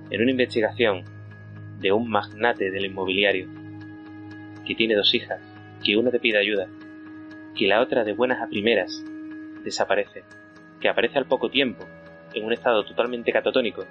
en 0.09 0.21
una 0.21 0.31
investigación 0.31 1.03
de 1.79 1.91
un 1.91 2.09
magnate 2.09 2.71
del 2.71 2.85
inmobiliario, 2.85 3.47
que 4.65 4.75
tiene 4.75 4.95
dos 4.95 5.13
hijas, 5.13 5.41
que 5.83 5.97
una 5.97 6.11
te 6.11 6.19
pide 6.19 6.39
ayuda, 6.39 6.67
que 7.55 7.67
la 7.67 7.81
otra 7.81 8.03
de 8.03 8.13
buenas 8.13 8.41
a 8.41 8.47
primeras 8.47 9.03
desaparece, 9.63 10.23
que 10.79 10.89
aparece 10.89 11.17
al 11.17 11.25
poco 11.25 11.49
tiempo, 11.49 11.85
en 12.33 12.45
un 12.45 12.53
estado 12.53 12.85
totalmente 12.85 13.31
catatónico. 13.31 13.85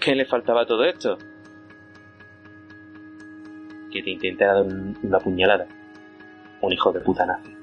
¿Qué 0.00 0.14
le 0.14 0.24
faltaba 0.26 0.62
a 0.62 0.66
todo 0.66 0.84
esto? 0.84 1.18
Que 3.90 4.02
te 4.02 4.10
intenta 4.10 4.46
dar 4.46 4.62
una 4.62 5.18
puñalada. 5.18 5.66
Un 6.60 6.72
hijo 6.72 6.92
de 6.92 7.00
puta 7.00 7.26
nazi. 7.26 7.56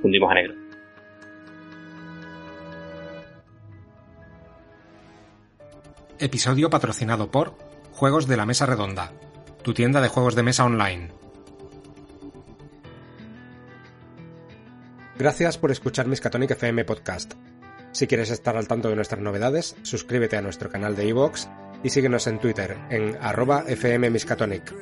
Fundimos 0.00 0.30
a 0.30 0.34
negro. 0.34 0.54
Episodio 6.20 6.68
patrocinado 6.68 7.30
por 7.30 7.54
Juegos 7.92 8.26
de 8.26 8.36
la 8.36 8.46
Mesa 8.46 8.66
Redonda, 8.66 9.12
tu 9.62 9.72
tienda 9.72 10.00
de 10.00 10.08
juegos 10.08 10.34
de 10.34 10.42
mesa 10.42 10.64
online. 10.64 11.10
Gracias 15.16 15.58
por 15.58 15.70
escuchar 15.70 16.06
Miskatonic 16.06 16.52
FM 16.52 16.84
Podcast. 16.84 17.34
Si 17.92 18.06
quieres 18.06 18.30
estar 18.30 18.56
al 18.56 18.68
tanto 18.68 18.88
de 18.88 18.96
nuestras 18.96 19.20
novedades, 19.20 19.76
suscríbete 19.82 20.36
a 20.36 20.42
nuestro 20.42 20.70
canal 20.70 20.94
de 20.94 21.06
iVoox 21.06 21.46
y 21.82 21.90
síguenos 21.90 22.26
en 22.26 22.38
Twitter 22.38 22.76
en 22.90 23.16
arroba 23.20 23.62
fmmiskatonic. 23.62 24.74